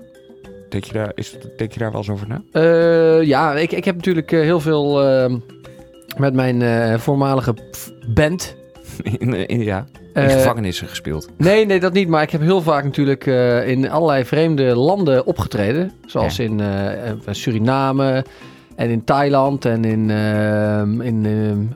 Denk 0.69 0.85
je 0.85 0.93
daar, 0.93 1.13
is, 1.15 1.37
denk 1.57 1.73
je 1.73 1.79
daar 1.79 1.91
wel 1.91 2.01
eens 2.01 2.11
over 2.11 2.29
na? 2.29 2.43
Eh, 2.53 3.23
ja, 3.27 3.55
ik, 3.55 3.73
ik 3.73 3.85
heb 3.85 3.95
natuurlijk 3.95 4.31
heel 4.31 4.61
veel 4.61 5.03
eh, 5.03 5.35
met 6.17 6.35
mijn 6.35 7.01
voormalige 7.01 7.55
band. 8.15 8.57
In, 9.19 9.49
in- 9.49 9.63
ja, 9.63 9.87
in 10.15 10.23
Eh, 10.23 10.29
gevangenissen 10.31 10.89
gespeeld. 10.89 11.29
Nee, 11.37 11.67
nee, 11.67 11.81
dat 11.81 11.93
niet. 11.93 12.09
Maar 12.09 12.23
ik 12.23 12.31
heb 12.31 12.41
heel 12.41 12.63
vaak 12.63 12.85
natuurlijk 12.85 13.27
eh, 13.27 13.69
in 13.69 13.91
allerlei 13.91 14.25
vreemde 14.25 14.75
landen 14.77 15.27
opgetreden. 15.27 15.93
Zoals 16.07 16.37
Ja. 16.37 16.45
in 16.45 16.61
eh, 16.61 17.09
eh, 17.11 17.17
Suriname 17.31 18.25
en 18.77 18.91
in 18.91 19.05
Thailand 19.05 19.65
en 19.65 19.85
in, 19.85 20.11
in 21.03 21.27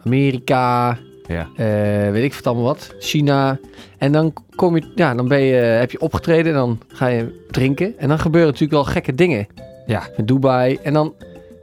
Amerika. 0.04 0.98
Ja. 1.26 1.48
eh, 1.56 2.10
weet 2.10 2.24
ik 2.24 2.34
wat 2.34 2.46
allemaal 2.46 2.64
wat. 2.64 2.94
China. 2.98 3.58
En 3.98 4.12
dan, 4.12 4.32
kom 4.56 4.76
je, 4.76 4.92
ja, 4.94 5.14
dan 5.14 5.28
ben 5.28 5.40
je, 5.40 5.54
heb 5.54 5.90
je 5.90 6.00
opgetreden 6.00 6.52
en 6.52 6.58
dan 6.58 6.78
ga 6.88 7.06
je 7.06 7.44
drinken. 7.50 7.98
En 7.98 8.08
dan 8.08 8.18
gebeuren 8.18 8.50
natuurlijk 8.52 8.82
wel 8.84 8.92
gekke 8.92 9.14
dingen. 9.14 9.46
Ja. 9.86 10.02
In 10.16 10.24
Dubai. 10.24 10.78
En 10.82 10.92
dan 10.92 11.14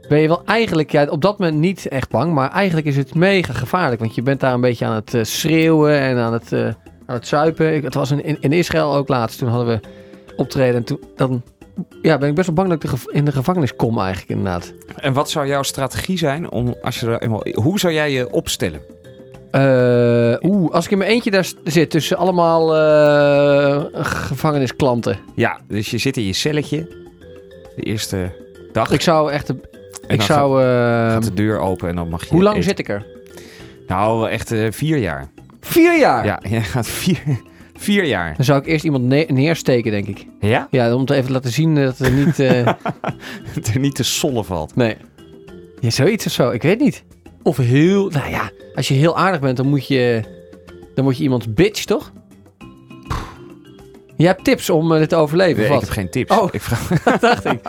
ben 0.08 0.20
je 0.20 0.28
wel 0.28 0.42
eigenlijk, 0.44 0.92
ja, 0.92 1.06
op 1.06 1.22
dat 1.22 1.38
moment 1.38 1.58
niet 1.58 1.88
echt 1.88 2.10
bang. 2.10 2.32
Maar 2.32 2.50
eigenlijk 2.50 2.86
is 2.86 2.96
het 2.96 3.14
mega 3.14 3.52
gevaarlijk. 3.52 4.00
Want 4.00 4.14
je 4.14 4.22
bent 4.22 4.40
daar 4.40 4.54
een 4.54 4.60
beetje 4.60 4.86
aan 4.86 4.94
het 4.94 5.14
eh, 5.14 5.24
schreeuwen 5.24 6.00
en 6.00 6.16
aan 6.16 6.32
het, 6.32 6.52
eh, 6.52 6.64
aan 7.06 7.14
het 7.14 7.26
zuipen. 7.26 7.74
Ik, 7.74 7.82
het 7.82 7.94
was 7.94 8.10
in, 8.10 8.40
in, 8.40 8.52
Israël 8.52 8.94
ook 8.94 9.08
laatst. 9.08 9.38
Toen 9.38 9.48
hadden 9.48 9.66
we 9.66 9.88
optreden. 10.36 10.74
En 10.74 10.84
toen 10.84 11.00
dan, 11.16 11.42
ja, 12.02 12.18
ben 12.18 12.28
ik 12.28 12.34
best 12.34 12.46
wel 12.46 12.56
bang 12.56 12.68
dat 12.68 12.82
ik 12.82 12.90
de 12.90 13.12
in 13.12 13.24
de 13.24 13.32
gevangenis 13.32 13.76
kom 13.76 13.98
eigenlijk 13.98 14.30
inderdaad. 14.30 14.74
En 14.96 15.12
wat 15.12 15.30
zou 15.30 15.46
jouw 15.46 15.62
strategie 15.62 16.18
zijn 16.18 16.50
om 16.50 16.74
als 16.82 17.00
je 17.00 17.06
er 17.06 17.22
eenmaal... 17.22 17.46
Hoe 17.52 17.78
zou 17.78 17.92
jij 17.92 18.12
je 18.12 18.30
opstellen? 18.30 18.80
Eh, 19.50 20.34
Oeh, 20.40 20.72
als 20.72 20.84
ik 20.84 20.90
in 20.90 20.98
mijn 20.98 21.10
eentje 21.10 21.30
daar 21.30 21.52
zit 21.64 21.90
tussen 21.90 22.16
allemaal 22.16 22.68
gevangenisklanten. 24.04 25.18
Ja, 25.34 25.60
dus 25.66 25.90
je 25.90 25.98
zit 25.98 26.16
in 26.16 26.24
je 26.24 26.32
celletje. 26.32 27.06
De 27.76 27.82
eerste 27.82 28.32
dag. 28.72 28.90
Ik 28.90 29.00
zou 29.00 29.32
echt... 29.32 29.52
En 30.08 30.14
Ik 30.14 30.22
zou... 30.22 30.62
eh, 30.62 30.66
gaat 31.12 31.22
de 31.24 31.34
deur 31.34 31.58
open 31.58 31.88
en 31.88 31.94
dan 31.96 32.08
mag 32.08 32.24
je 32.24 32.30
hoe 32.34 32.42
lang 32.42 32.56
eten. 32.56 32.68
zit 32.68 32.78
ik 32.78 32.88
er? 32.88 33.06
Nou, 33.86 34.28
echt 34.30 34.52
eh, 34.52 34.66
vier 34.70 34.96
jaar. 34.98 35.28
Vier 35.60 35.98
jaar? 35.98 36.24
Ja, 36.24 36.40
je 36.48 36.60
gaat 36.60 36.86
vier, 36.86 37.18
vier 37.76 38.04
jaar. 38.04 38.34
Dan 38.36 38.44
zou 38.44 38.60
ik 38.60 38.66
eerst 38.66 38.84
iemand 38.84 39.04
ne- 39.04 39.26
neersteken, 39.28 39.90
denk 39.90 40.06
ik. 40.06 40.26
Ja? 40.40 40.68
Ja, 40.70 40.94
om 40.94 41.04
te 41.04 41.14
even 41.14 41.26
te 41.26 41.32
laten 41.32 41.50
zien 41.52 41.74
dat 41.74 41.98
er 41.98 42.10
niet... 42.12 42.38
eh, 42.38 42.64
Dat 43.54 43.66
er 43.74 43.78
niet 43.80 43.94
te 43.94 44.02
sollen 44.04 44.44
valt. 44.44 44.76
nee. 44.76 44.96
Ja, 45.80 45.90
zoiets 45.90 46.26
of 46.26 46.32
zo. 46.32 46.50
Ik 46.50 46.62
weet 46.62 46.80
niet. 46.80 47.04
Of 47.42 47.56
heel... 47.56 48.08
Nou 48.10 48.30
ja, 48.30 48.50
als 48.74 48.88
je 48.88 48.94
heel 48.94 49.16
aardig 49.16 49.40
bent, 49.40 49.56
dan 49.56 49.66
moet 49.68 49.86
je... 49.86 50.22
Dan 50.94 51.04
moet 51.04 51.16
je 51.16 51.22
iemands 51.22 51.52
bitch, 51.54 51.84
toch? 51.84 52.12
Je 54.16 54.26
hebt 54.26 54.44
tips 54.44 54.70
om 54.70 54.92
eh, 54.92 54.98
dit 54.98 55.08
te 55.08 55.16
overleven, 55.16 55.56
Nee, 55.56 55.64
of 55.64 55.68
ik 55.68 55.72
wat? 55.72 55.82
heb 55.82 55.90
geen 55.90 56.10
tips. 56.10 56.36
Oh. 56.38 56.48
Ik, 56.52 56.60
vraag, 56.60 57.02
dacht 57.20 57.44
ik. 57.44 57.60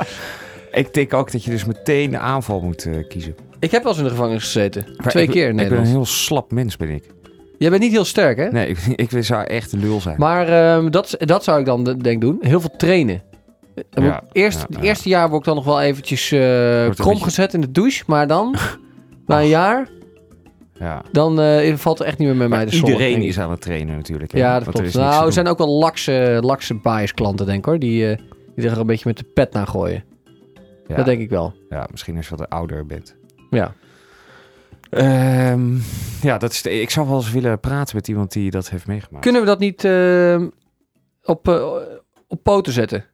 Ik 0.72 0.94
denk 0.94 1.14
ook 1.14 1.32
dat 1.32 1.44
je 1.44 1.52
dus 1.52 1.66
meteen 1.66 2.12
de 2.12 2.18
aanval 2.18 2.62
moet 2.62 2.86
eh, 2.86 3.08
kiezen. 3.08 3.36
Ik 3.60 3.72
heb 3.72 3.82
wel 3.84 3.92
eens 3.92 4.02
in 4.02 4.08
de 4.08 4.14
gevangenis 4.14 4.44
gezeten. 4.44 4.84
Maar 4.98 5.10
Twee 5.12 5.24
ik, 5.24 5.30
keer 5.30 5.44
in 5.44 5.50
Ik 5.50 5.56
ben 5.56 5.64
Nederland. 5.64 5.88
een 5.88 5.94
heel 5.94 6.06
slap 6.06 6.52
mens, 6.52 6.78
ben 6.78 6.90
ik. 6.90 7.04
Jij 7.58 7.70
bent 7.70 7.82
niet 7.82 7.92
heel 7.92 8.06
sterk, 8.06 8.38
hè? 8.38 8.50
Nee, 8.50 8.68
ik, 8.68 8.78
ik 9.16 9.24
zou 9.24 9.44
echt 9.46 9.72
een 9.72 9.80
lul 9.80 10.02
zijn. 10.02 10.16
Maar 10.18 10.48
ehm, 10.48 10.90
dat, 10.90 11.16
dat 11.20 11.44
zou 11.44 11.60
ik 11.60 11.66
dan 11.66 11.84
de- 11.84 11.98
denk 11.98 12.22
doen. 12.22 12.38
Heel 12.42 12.60
veel 12.62 12.76
trainen. 12.78 13.22
Ja, 13.90 14.02
moet- 14.02 14.30
eerst, 14.32 14.60
ja, 14.60 14.66
Het 14.76 14.84
eerste 14.86 15.10
jaar 15.10 15.28
word 15.28 15.40
ik 15.40 15.46
dan 15.46 15.56
nog 15.56 15.66
wel 15.66 15.82
eventjes 15.82 16.32
eh, 16.32 16.84
een 16.86 16.94
krom 16.96 17.10
beetje- 17.10 17.24
gezet 17.24 17.54
in 17.54 17.62
de 17.62 17.72
douche. 17.72 18.04
Maar 18.08 18.28
dan, 18.28 18.56
na 19.28 19.40
een 19.40 19.48
jaar, 19.48 19.88
ja. 20.80 21.02
dan 21.12 21.42
eh, 21.42 21.76
valt 21.76 22.00
er 22.00 22.06
echt 22.06 22.18
niet 22.18 22.28
meer 22.28 22.38
met 22.38 22.50
mij 22.50 22.66
de 22.66 22.76
zon. 22.76 22.90
iedereen 22.90 23.22
ik. 23.22 23.28
is 23.28 23.40
aan 23.40 23.52
het 23.52 23.62
trainen 23.62 23.96
natuurlijk. 23.96 24.32
hè? 24.32 24.38
Ja, 24.40 24.54
dat 24.54 24.64
Want 24.64 24.78
klopt. 24.78 24.94
Nou, 24.94 25.26
er 25.26 25.34
zijn 25.34 25.48
ook 25.48 25.58
wel 25.58 25.70
lakse, 25.80 26.38
lakse 26.42 26.76
bias 26.76 27.14
klanten, 27.14 27.46
denk 27.46 27.58
ik 27.58 27.66
hoor. 27.66 27.80
Die, 27.80 28.10
eh, 28.12 28.18
die 28.56 28.70
er 28.70 28.78
een 28.80 28.86
beetje 28.88 29.08
met 29.08 29.18
de 29.18 29.24
pet 29.34 29.54
naar 29.54 29.68
gooien. 29.68 30.04
Ja, 30.90 30.96
Dat 30.96 31.06
denk 31.06 31.22
ik 31.22 31.30
wel. 31.30 31.54
ja, 31.70 31.88
misschien 31.92 32.18
als 32.18 32.28
je 32.30 32.36
wat 32.36 32.50
ouder 32.50 32.86
bent. 32.86 33.16
Ja. 33.50 33.74
Ehm, 34.90 35.76
ja, 36.22 36.38
dat 36.38 36.52
is 36.52 36.62
de- 36.62 36.82
ik 36.82 36.90
zou 36.90 37.08
wel 37.08 37.18
eens 37.18 37.32
willen 37.32 37.60
praten 37.60 37.96
met 37.96 38.08
iemand 38.08 38.32
die 38.32 38.52
dat 38.52 38.70
heeft 38.70 38.88
meegemaakt. 38.88 39.24
Kunnen 39.24 39.42
we 39.42 39.48
dat 39.48 39.60
niet 39.60 39.84
eh, 39.84 40.42
op, 41.24 41.48
eh, 41.48 41.72
op 42.28 42.44
poten 42.44 42.74
zetten? 42.74 43.06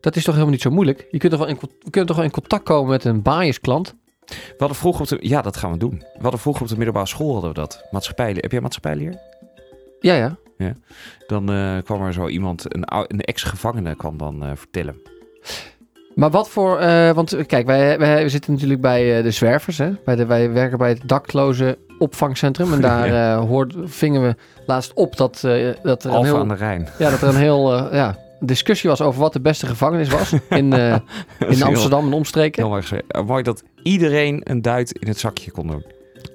Dat 0.00 0.16
is 0.16 0.22
toch 0.24 0.32
helemaal 0.34 0.52
niet 0.54 0.62
zo 0.62 0.70
moeilijk? 0.70 1.06
Je 1.10 1.18
kunt 1.18 1.32
toch 1.32 1.40
wel 1.40 1.48
in, 1.50 1.58
we 1.60 1.90
kunnen 1.90 2.06
toch 2.06 2.16
wel 2.16 2.24
in 2.24 2.30
contact 2.32 2.62
komen 2.64 2.90
met 2.90 3.04
een 3.04 3.22
bias 3.22 3.60
klant? 3.60 3.94
We 4.26 4.54
hadden 4.58 4.76
vroeger 4.76 5.02
op 5.02 5.08
de... 5.08 5.18
Ja, 5.20 5.42
dat 5.42 5.56
gaan 5.56 5.72
we 5.72 5.78
doen. 5.78 5.98
We 5.98 6.22
hadden 6.22 6.40
vroeger 6.40 6.62
op 6.62 6.68
de 6.68 6.76
middelbare 6.76 7.06
school 7.06 7.32
hadden 7.32 7.50
we 7.50 7.56
dat. 7.56 7.86
Maatschappij. 7.90 8.32
Heb 8.40 8.50
jij 8.52 8.60
maatschappijleer? 8.60 9.18
Ja, 10.00 10.14
ja. 10.14 10.36
Dan 11.26 11.50
eh, 11.52 11.78
kwam 11.84 12.02
er 12.02 12.12
zo 12.12 12.28
iemand, 12.28 12.74
een, 12.74 12.82
een 13.06 13.20
ex-gevangene 13.20 13.96
kwam 13.96 14.16
dan 14.18 14.44
eh, 14.44 14.50
vertellen. 14.54 14.96
Maar 16.14 16.30
wat 16.30 16.48
voor... 16.48 16.78
eh, 16.78 17.10
want 17.10 17.32
eh, 17.32 17.46
kijk, 17.46 17.66
wij, 17.66 17.98
wij 17.98 18.28
zitten 18.28 18.52
natuurlijk 18.52 18.80
bij 18.80 19.16
eh, 19.16 19.22
de 19.22 19.30
zwervers. 19.30 19.78
Hè? 19.78 19.90
Bij 20.04 20.16
de, 20.16 20.26
wij 20.26 20.52
werken 20.52 20.78
bij 20.78 20.88
het 20.88 21.00
dakloze 21.08 21.78
opvangcentrum. 21.98 22.72
En 22.72 22.80
daar 22.90 23.06
Ja. 23.12 23.36
hoort, 23.38 23.74
vingen 23.84 24.22
we 24.22 24.34
laatst 24.66 24.92
op 24.94 25.16
dat, 25.16 25.40
dat 25.82 26.04
er 26.04 26.14
een 26.14 26.24
heel, 26.24 26.38
aan 26.38 26.48
de 26.48 26.54
Rijn. 26.54 26.88
ja, 26.98 27.10
dat 27.10 27.22
er 27.22 27.28
een 27.28 27.36
heel 27.36 27.94
ja, 27.94 28.16
discussie 28.40 28.90
was 28.90 29.00
over 29.00 29.20
wat 29.20 29.32
de 29.32 29.40
beste 29.40 29.66
gevangenis 29.66 30.08
was. 30.08 30.32
In, 30.48 30.72
in 31.48 31.62
Amsterdam 31.62 32.06
en 32.06 32.12
omstreken. 32.12 32.64
Heel. 32.66 33.00
Eh, 33.08 33.22
mooi 33.26 33.42
dat 33.42 33.62
iedereen 33.82 34.40
een 34.44 34.62
duit 34.62 34.92
in 34.98 35.08
het 35.08 35.18
zakje 35.18 35.50
kon 35.50 35.66
doen. 35.66 35.84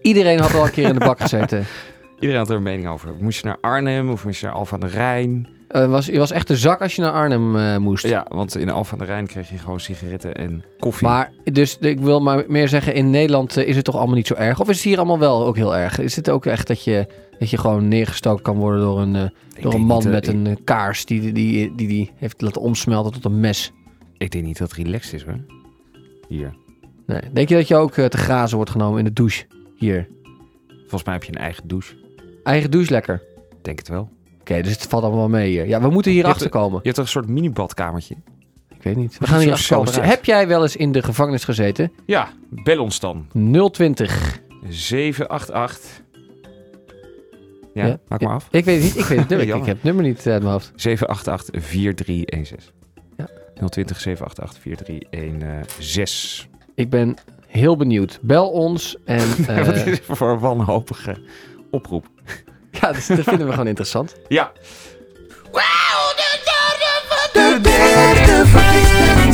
Iedereen 0.01 0.39
had 0.39 0.53
al 0.55 0.65
een 0.65 0.71
keer 0.71 0.87
in 0.87 0.93
de 0.99 1.05
bak 1.05 1.19
gezeten. 1.19 1.65
Iedereen 2.19 2.37
had 2.41 2.49
er 2.49 2.55
een 2.55 2.63
mening 2.63 2.87
over. 2.87 3.09
Moest 3.19 3.39
je 3.41 3.47
naar 3.47 3.57
Arnhem 3.61 4.09
of 4.11 4.25
moest 4.25 4.39
je 4.39 4.45
naar 4.45 4.55
Alfa 4.55 4.73
aan 4.73 4.79
de 4.79 4.87
Rijn? 4.87 5.47
Eh, 5.67 5.89
was, 5.89 6.05
je 6.05 6.17
was 6.17 6.31
echt 6.31 6.47
de 6.47 6.57
zak 6.57 6.81
als 6.81 6.95
je 6.95 7.01
naar 7.01 7.11
Arnhem 7.11 7.55
eh, 7.55 7.77
moest. 7.77 8.07
Ja, 8.07 8.25
want 8.29 8.57
in 8.57 8.69
Alfa 8.69 8.91
aan 8.91 8.97
de 8.97 9.05
Rijn 9.05 9.27
kreeg 9.27 9.49
je 9.49 9.57
gewoon 9.57 9.79
sigaretten 9.79 10.35
en 10.35 10.63
koffie. 10.79 11.07
Maar 11.07 11.31
dus 11.43 11.77
ik 11.77 11.99
wil 11.99 12.21
maar 12.21 12.43
meer 12.47 12.67
zeggen, 12.67 12.93
in 12.93 13.09
Nederland 13.09 13.57
eh, 13.57 13.67
is 13.67 13.75
het 13.75 13.85
toch 13.85 13.95
allemaal 13.95 14.15
niet 14.15 14.27
zo 14.27 14.33
erg? 14.33 14.59
Of 14.59 14.69
is 14.69 14.75
het 14.75 14.85
hier 14.85 14.97
allemaal 14.97 15.19
wel 15.19 15.45
ook 15.45 15.55
heel 15.55 15.75
erg? 15.75 15.99
Is 15.99 16.15
het 16.15 16.29
ook 16.29 16.45
echt 16.45 16.67
dat 16.67 16.83
je, 16.83 17.07
dat 17.39 17.49
je 17.49 17.57
gewoon 17.57 17.87
neergestoken 17.87 18.43
kan 18.43 18.57
worden 18.57 18.81
door 18.81 18.99
een, 18.99 19.31
door 19.61 19.73
een 19.73 19.81
man 19.81 20.09
met 20.09 20.27
een 20.27 20.57
kaars 20.63 21.05
die 21.05 21.21
die, 21.21 21.31
die, 21.31 21.75
die 21.75 21.87
die 21.87 22.11
heeft 22.15 22.41
laten 22.41 22.61
omsmelten 22.61 23.11
tot 23.11 23.25
een 23.25 23.39
mes? 23.39 23.71
Ik 24.17 24.31
denk 24.31 24.45
niet 24.45 24.57
dat 24.57 24.69
het 24.71 24.85
relaxed 24.85 25.13
is 25.13 25.23
hoor. 25.23 25.39
Hier. 26.27 26.55
Nee. 27.05 27.21
Denk 27.33 27.49
je 27.49 27.55
dat 27.55 27.67
je 27.67 27.75
ook 27.75 27.93
te 27.93 28.17
grazen 28.17 28.55
wordt 28.55 28.71
genomen 28.71 28.99
in 28.99 29.05
de 29.05 29.13
douche 29.13 29.45
hier? 29.75 30.07
Volgens 30.79 31.03
mij 31.03 31.13
heb 31.13 31.23
je 31.23 31.31
een 31.31 31.41
eigen 31.41 31.67
douche. 31.67 31.95
Eigen 32.43 32.71
douche 32.71 32.91
lekker. 32.91 33.23
Denk 33.61 33.79
het 33.79 33.87
wel. 33.87 34.09
Oké, 34.51 34.61
dus 34.61 34.71
het 34.71 34.83
valt 34.87 35.03
allemaal 35.03 35.29
mee 35.29 35.49
hier. 35.49 35.67
Ja, 35.67 35.81
we 35.81 35.89
moeten 35.89 36.11
hier 36.11 36.25
achter 36.25 36.49
komen. 36.49 36.77
Je 36.77 36.83
hebt 36.83 36.95
toch 36.95 37.05
een 37.05 37.11
soort 37.11 37.27
mini-badkamertje? 37.27 38.15
Ik 38.69 38.83
weet 38.83 38.95
niet. 38.95 39.17
We 39.17 39.27
gaan 39.27 39.39
hier 39.39 39.51
achter 39.51 39.75
komen. 39.75 40.03
Heb 40.03 40.25
jij 40.25 40.47
wel 40.47 40.61
eens 40.61 40.75
in 40.75 40.91
de 40.91 41.03
gevangenis 41.03 41.43
gezeten? 41.43 41.91
Ja, 42.05 42.29
bel 42.49 42.81
ons 42.81 42.99
dan. 42.99 43.27
020. 43.71 44.39
788. 44.69 46.01
Ja, 47.73 47.85
Ja. 47.85 47.99
maak 48.07 48.21
maar 48.21 48.33
af. 48.33 48.47
Ik 48.51 48.65
weet 48.65 48.83
het 48.83 48.95
niet. 48.95 49.03
Ik 49.03 49.05
weet 49.09 49.19
het 49.19 49.29
nummer. 49.37 49.47
ik, 49.55 49.65
heb 49.65 49.75
het 49.75 49.83
nummer 49.83 50.03
niet 50.03 50.17
uit 50.27 50.41
mijn 50.41 50.51
hoofd. 50.53 50.71
788 50.75 51.63
4316. 51.63 52.73
Ja. 53.17 53.27
020 53.69 53.99
788 53.99 54.61
4316. 54.61 56.49
Ik 56.75 56.89
ben 56.89 57.15
heel 57.47 57.75
benieuwd. 57.77 58.19
Bel 58.21 58.49
ons 58.49 58.97
en 59.05 59.19
eh, 59.47 59.57
Wat 59.65 59.75
is 59.75 59.83
dit 59.83 60.01
voor 60.05 60.29
een 60.31 60.39
wanhopige 60.39 61.17
oproep? 61.71 62.07
ja, 62.81 62.91
dat, 62.91 63.07
dat 63.07 63.25
vinden 63.25 63.45
we 63.45 63.51
gewoon 63.51 63.67
interessant. 63.67 64.15
Ja. 64.27 64.51
De 67.33 67.59
derde 67.61 68.45
verdieping. 68.45 69.17
I 69.23 69.26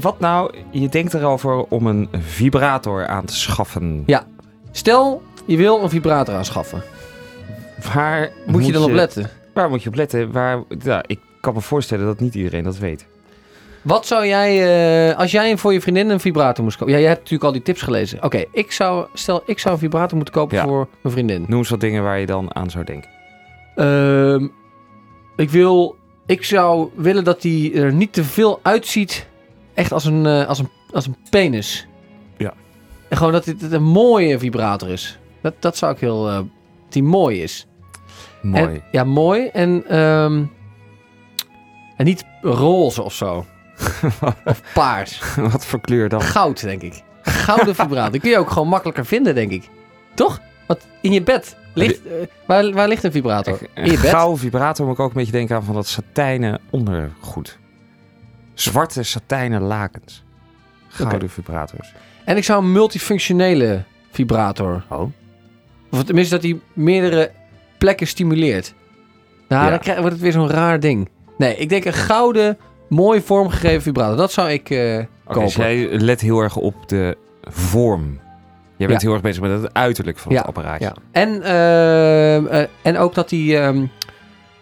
wat 0.00 0.20
nou? 0.20 0.54
Je 0.70 0.88
denkt 0.88 1.14
erover 1.14 1.62
om 1.62 1.86
een 1.86 2.08
vibrator 2.18 3.06
aan 3.06 3.24
te 3.24 3.34
schaffen. 3.36 4.02
Ja. 4.06 4.26
Stel, 4.70 5.22
je 5.44 5.56
wil 5.56 5.82
een 5.82 5.90
vibrator 5.90 6.34
aanschaffen. 6.34 6.82
Waar 7.94 8.30
Moet, 8.46 8.66
je 8.66 8.72
dan 8.72 8.82
op 8.82 8.90
letten? 8.90 9.30
Waar 9.54 9.70
moet 9.70 9.82
je 9.82 9.88
op 9.88 9.94
letten? 9.94 10.32
Waar, 10.32 10.62
ja, 10.82 11.02
ik 11.06 11.18
kan 11.40 11.54
me 11.54 11.60
voorstellen 11.60 12.06
dat 12.06 12.20
niet 12.20 12.34
iedereen 12.34 12.64
dat 12.64 12.78
weet. 12.78 13.06
Wat 13.82 14.06
zou 14.06 14.26
jij, 14.26 15.10
eh, 15.10 15.18
als 15.18 15.30
jij 15.30 15.56
voor 15.56 15.72
je 15.72 15.80
vriendin 15.80 16.10
een 16.10 16.20
vibrator 16.20 16.64
moest 16.64 16.76
kopen? 16.76 16.94
Ja, 16.94 17.00
jij 17.00 17.08
hebt 17.08 17.20
natuurlijk 17.20 17.44
al 17.48 17.52
die 17.52 17.62
tips 17.62 17.82
gelezen. 17.82 18.22
Oké, 18.22 18.44
ik 18.52 18.72
zou, 18.72 19.06
stel, 19.14 19.42
ik 19.46 19.58
zou 19.58 19.74
een 19.74 19.80
vibrator 19.80 20.16
moeten 20.16 20.34
kopen 20.34 20.56
Ja. 20.56 20.64
voor 20.64 20.88
mijn 21.02 21.14
vriendin. 21.14 21.44
Noem 21.48 21.58
eens 21.58 21.68
wat 21.68 21.80
dingen 21.80 22.02
waar 22.02 22.18
je 22.18 22.26
dan 22.26 22.54
aan 22.54 22.70
zou 22.70 22.84
denken. 22.84 23.10
Ehm, 23.74 24.46
ik 25.36 25.50
wil, 25.50 25.96
ik 26.26 26.44
zou 26.44 26.88
willen 26.94 27.24
dat 27.24 27.42
die 27.42 27.74
er 27.80 27.92
niet 27.92 28.12
te 28.12 28.24
veel 28.24 28.60
uitziet, 28.62 29.26
echt 29.74 29.92
als 29.92 30.04
een, 30.04 30.26
eh, 30.26 30.46
als 30.46 30.58
een, 30.58 30.68
als 30.92 31.06
een 31.06 31.16
penis. 31.30 31.86
Ja. 32.36 32.52
En 33.08 33.16
gewoon 33.16 33.32
dat 33.32 33.44
het 33.44 33.72
een 33.72 33.82
mooie 33.82 34.38
vibrator 34.38 34.88
is. 34.90 35.18
Dat, 35.40 35.54
dat 35.58 35.76
zou 35.76 35.92
ik 35.92 35.98
heel, 36.00 36.28
eh, 36.30 36.40
die 36.88 37.02
mooi 37.02 37.42
is. 37.42 37.66
Mooi. 38.42 38.62
En, 38.64 38.82
ja, 38.90 39.04
mooi. 39.04 39.46
En, 39.46 39.84
ehm, 39.88 40.42
en 41.96 42.04
niet 42.04 42.24
roze 42.42 43.02
of 43.02 43.14
zo. 43.14 43.44
of 44.44 44.62
paars. 44.74 45.22
wat 45.36 45.66
voor 45.66 45.80
kleur 45.80 46.08
dan? 46.08 46.22
Goud, 46.22 46.60
denk 46.60 46.82
ik. 46.82 47.02
Gouden 47.22 47.74
vibrator. 47.80 48.12
Die 48.12 48.20
kun 48.20 48.30
je 48.30 48.38
ook 48.38 48.50
gewoon 48.50 48.68
makkelijker 48.68 49.06
vinden, 49.06 49.34
denk 49.34 49.50
ik. 49.50 49.68
Toch? 50.14 50.40
Want 50.66 50.86
in 51.00 51.12
je 51.12 51.22
bed 51.22 51.56
ligt... 51.74 52.06
eh, 52.06 52.12
waar, 52.46 52.72
waar 52.72 52.88
ligt 52.88 53.04
een 53.04 53.12
vibrator? 53.12 53.58
In 53.74 53.84
je 53.84 53.90
Een 53.90 54.00
bed? 54.00 54.10
gouden 54.10 54.38
vibrator 54.38 54.86
moet 54.86 54.94
ik 54.94 55.00
ook 55.00 55.08
een 55.08 55.16
beetje 55.16 55.32
denken 55.32 55.56
aan 55.56 55.64
van 55.64 55.74
dat 55.74 55.86
satijnen 55.86 56.60
ondergoed. 56.70 57.58
Zwarte 58.54 59.02
satijnen 59.02 59.62
lakens. 59.62 60.24
Gouden 60.88 61.30
vibrators. 61.30 61.92
En 62.24 62.36
ik 62.36 62.44
zou 62.44 62.62
een 62.64 62.72
multifunctionele 62.72 63.82
vibrator. 64.10 64.84
Oh. 64.88 65.12
Of 65.90 66.04
tenminste 66.04 66.34
dat 66.34 66.44
hij 66.44 66.60
meerdere 66.72 67.30
plekken 67.78 68.06
stimuleert. 68.06 68.74
Nou, 69.48 69.64
Ja. 69.64 69.70
dan 69.70 69.78
krijg, 69.78 69.98
wordt 69.98 70.12
het 70.12 70.22
weer 70.22 70.32
zo'n 70.32 70.50
raar 70.50 70.80
ding. 70.80 71.08
Nee, 71.38 71.56
ik 71.56 71.68
denk 71.68 71.84
een 71.84 71.92
gouden, 71.92 72.58
mooi 72.88 73.20
vormgegeven 73.20 73.82
vibrator. 73.82 74.16
Dat 74.16 74.32
zou 74.32 74.50
ik 74.50 74.70
eh 74.70 74.94
Oké, 74.98 75.06
kopen. 75.24 75.42
dus 75.42 75.54
jij 75.54 75.88
let 75.90 76.20
heel 76.20 76.40
erg 76.40 76.56
op 76.56 76.88
de 76.88 77.16
vorm. 77.42 78.20
Jij 78.76 78.86
bent 78.88 79.00
Ja. 79.00 79.06
heel 79.06 79.12
erg 79.16 79.22
bezig 79.22 79.42
met 79.42 79.62
het 79.62 79.74
uiterlijk 79.74 80.18
van 80.18 80.32
Ja, 80.32 80.38
het 80.38 80.46
apparaatje. 80.46 80.84
Ja. 80.84 80.94
En, 81.12 81.42
ehm, 81.42 82.46
eh, 82.46 82.66
en 82.82 82.98
ook 82.98 83.14
dat 83.14 83.30
hij 83.30 83.62
ehm, 83.66 83.86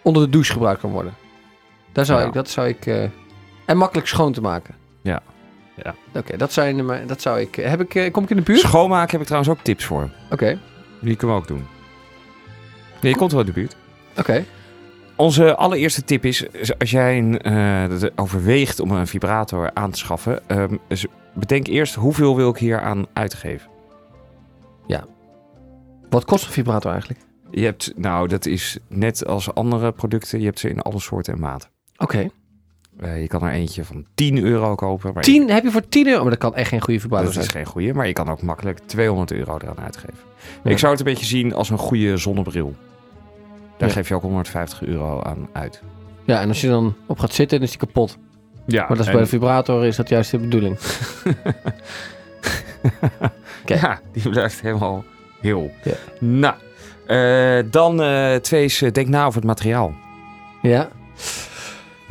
onder 0.03 0.23
de 0.23 0.29
douche 0.29 0.53
gebruikt 0.53 0.81
kan 0.81 0.91
worden. 0.91 1.15
Daar 1.93 2.05
zou 2.05 2.27
ik, 2.27 2.33
dat 2.33 2.49
zou 2.49 2.69
ik... 2.69 2.87
eh, 3.73 3.75
en 3.75 3.77
makkelijk 3.77 4.07
schoon 4.09 4.33
te 4.33 4.41
maken. 4.41 4.75
Ja. 5.03 5.23
Ja. 5.83 5.95
Oké, 6.15 6.37
dat 6.37 6.53
zijn 6.53 6.87
mijn- 6.87 7.07
dat 7.07 7.21
zou 7.23 7.41
ik... 7.41 7.55
Heb 7.55 7.81
ik 7.81 7.95
eh, 7.95 8.13
kom 8.13 8.25
ik 8.25 8.31
in 8.31 8.37
de 8.37 8.43
buurt? 8.43 8.59
Oké. 8.59 8.69
Schoonmaken 8.69 9.11
heb 9.11 9.21
ik 9.21 9.27
trouwens 9.27 9.53
ook 9.53 9.65
tips 9.65 9.85
voor. 9.85 10.11
Die 11.01 11.17
kunnen 11.17 11.37
we 11.37 11.43
ook 11.43 11.49
doen. 11.49 11.67
Nee, 13.01 13.13
je 13.13 13.19
komt 13.19 13.31
wel 13.33 13.41
in 13.41 13.47
de 13.47 13.53
buurt. 13.53 13.77
Oké. 14.19 14.45
Onze 15.17 15.57
allereerste 15.57 16.05
tip 16.05 16.25
is, 16.25 16.47
als 16.79 16.91
jij 16.91 17.19
een, 17.19 17.39
eh, 17.41 18.11
overweegt 18.17 18.81
om 18.81 18.91
een 18.91 19.07
vibrator 19.07 19.71
aan 19.75 19.91
te 19.91 19.99
schaffen, 19.99 20.49
ehm, 20.49 20.77
bedenk 21.35 21.67
eerst 21.67 21.95
hoeveel 21.95 22.37
wil 22.37 22.49
ik 22.51 22.57
hier 22.57 22.81
aan 22.81 23.07
uitgeven. 23.13 23.71
Wat 26.11 26.25
kost 26.25 26.45
een 26.47 26.53
vibrator 26.53 26.91
eigenlijk? 26.91 27.21
Je 27.51 27.65
hebt, 27.65 27.93
nou, 27.97 28.29
dat 28.29 28.47
is 28.47 28.79
net 28.89 29.27
als 29.27 29.55
andere 29.55 29.93
producten, 29.93 30.39
je 30.39 30.45
hebt 30.45 30.59
ze 30.59 30.69
in 30.69 30.81
alle 30.81 31.01
soorten 31.01 31.33
en 31.33 31.41
maten. 31.41 31.69
Oké. 31.97 32.29
Eh, 33.01 33.21
je 33.21 33.27
kan 33.27 33.43
er 33.43 33.53
eentje 33.53 33.85
van 33.85 34.07
10 34.15 34.39
euro 34.45 34.75
kopen. 34.75 35.13
Maar 35.15 35.23
10 35.23 35.51
heb 35.51 35.63
je 35.63 35.71
voor 35.71 35.89
10 35.89 36.07
euro? 36.07 36.21
Maar 36.21 36.31
dat 36.31 36.39
kan 36.39 36.55
echt 36.55 36.69
geen 36.69 36.81
goede 36.81 37.09
Dat 37.09 37.33
zijn. 37.33 37.45
is 37.45 37.51
geen 37.51 37.65
goede, 37.67 37.95
maar 37.95 38.07
je 38.07 38.13
kan 38.13 38.29
ook 38.31 38.43
makkelijk 38.43 38.79
200 38.79 39.33
euro 39.33 39.59
eraan 39.63 39.79
uitgeven. 39.81 40.19
Ja. 40.65 40.71
Ik 40.71 40.79
zou 40.79 40.91
het 40.93 41.01
een 41.01 41.07
beetje 41.07 41.27
zien 41.27 41.55
als 41.55 41.71
een 41.71 41.79
goede 41.79 42.17
zonnebril. 42.17 42.75
Daar 43.79 43.89
Ja. 43.89 43.95
geef 43.95 44.09
je 44.09 44.15
ook 44.15 44.23
150 44.23 44.83
euro 44.83 45.23
aan 45.23 45.49
uit. 45.53 45.83
Ja, 46.25 46.41
en 46.41 46.49
als 46.49 46.61
je 46.61 46.69
dan 46.69 46.95
op 47.07 47.19
gaat 47.19 47.33
zitten, 47.35 47.59
dan 47.59 47.67
is 47.69 47.77
die 47.77 47.87
kapot. 47.87 48.19
Ja, 48.67 48.79
Maar 48.89 48.97
dat 48.97 49.07
is 49.07 49.13
bij 49.13 49.21
de 49.21 49.27
vibrator 49.27 49.85
is 49.85 49.97
dat 49.97 50.09
juist 50.09 50.31
de 50.31 50.39
bedoeling. 50.39 50.79
Oké. 53.63 53.75
Ja, 53.75 54.01
die 54.13 54.29
blijft 54.31 54.61
helemaal 54.61 55.05
heel. 55.41 55.71
Ja. 55.85 55.93
Nou, 56.21 56.55
eh, 57.07 57.71
dan 57.71 58.03
eh 58.03 58.35
twee 58.35 58.65
is, 58.65 58.79
denk 58.93 59.09
na 59.09 59.25
over 59.25 59.39
het 59.39 59.45
materiaal. 59.49 59.95
Ja. 60.63 60.89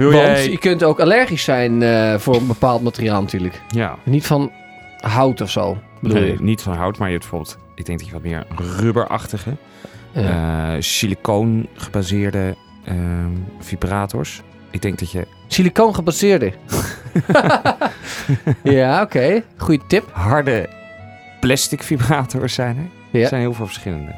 Wil 0.10 0.12
Want 0.12 0.38
jij... 0.38 0.50
je 0.52 0.58
kunt 0.58 0.84
ook 0.84 1.00
allergisch 1.00 1.44
zijn 1.44 1.82
eh, 1.84 2.18
voor 2.18 2.36
een 2.36 2.48
bepaald 2.48 2.82
materiaal 2.84 3.22
natuurlijk. 3.22 3.62
Ja, 3.68 3.98
Niet 4.04 4.26
van 4.26 4.52
hout 5.00 5.42
of 5.42 5.50
zo, 5.50 5.78
bedoel 6.00 6.20
nee, 6.20 6.32
je? 6.32 6.38
niet 6.42 6.62
van 6.62 6.74
hout, 6.74 6.98
maar 6.98 7.08
je 7.08 7.14
hebt 7.18 7.30
bijvoorbeeld... 7.30 7.58
Ik 7.76 7.86
denk 7.86 8.00
dat 8.00 8.08
je 8.08 8.14
wat 8.14 8.24
meer 8.24 8.46
rubberachtige, 8.80 9.56
Ja. 10.12 10.74
eh, 10.76 10.82
silicoon 10.82 11.68
gebaseerde 11.76 12.56
ehm, 12.86 13.30
vibrators. 13.60 14.42
Ik 14.72 14.82
denk 14.82 15.00
dat 15.00 15.12
je 15.12 15.28
Silicoon 15.48 15.96
gebaseerde. 15.96 16.54
ja, 18.64 19.02
oké. 19.02 19.44
Goeie 19.58 19.82
tip. 19.88 20.10
harde 20.12 20.70
plastic 21.40 21.84
vibrators 21.84 22.54
zijn 22.54 22.78
er. 22.78 22.84
Ja. 23.12 23.22
Er 23.22 23.28
zijn 23.28 23.42
heel 23.42 23.54
veel 23.54 23.66
verschillende. 23.66 24.16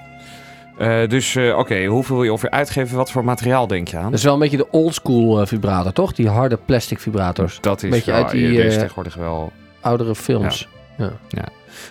Eh, 0.83 1.09
dus 1.09 1.35
eh, 1.35 1.57
oké, 1.57 1.85
hoeveel 1.85 2.15
wil 2.15 2.23
je 2.23 2.31
ongeveer 2.31 2.49
uitgeven? 2.49 2.97
Wat 2.97 3.11
voor 3.11 3.23
materiaal 3.23 3.67
denk 3.67 3.87
je 3.87 3.97
aan? 3.97 4.09
Dat 4.09 4.13
is 4.13 4.23
wel 4.23 4.33
een 4.33 4.39
beetje 4.39 4.57
de 4.57 4.71
oldschool 4.71 5.41
eh, 5.41 5.47
vibrator, 5.47 5.93
toch? 5.93 6.13
Die 6.13 6.29
harde 6.29 6.57
plastic 6.65 6.99
vibrators. 6.99 7.61
dat 7.61 7.83
is 7.83 7.89
beetje 7.89 8.11
wel, 8.11 8.23
uit 8.23 8.31
die, 8.31 8.51
deze 8.51 8.77
tegenwoordig 8.77 9.15
wel 9.15 9.51
Oudere 9.81 10.15
films. 10.15 10.67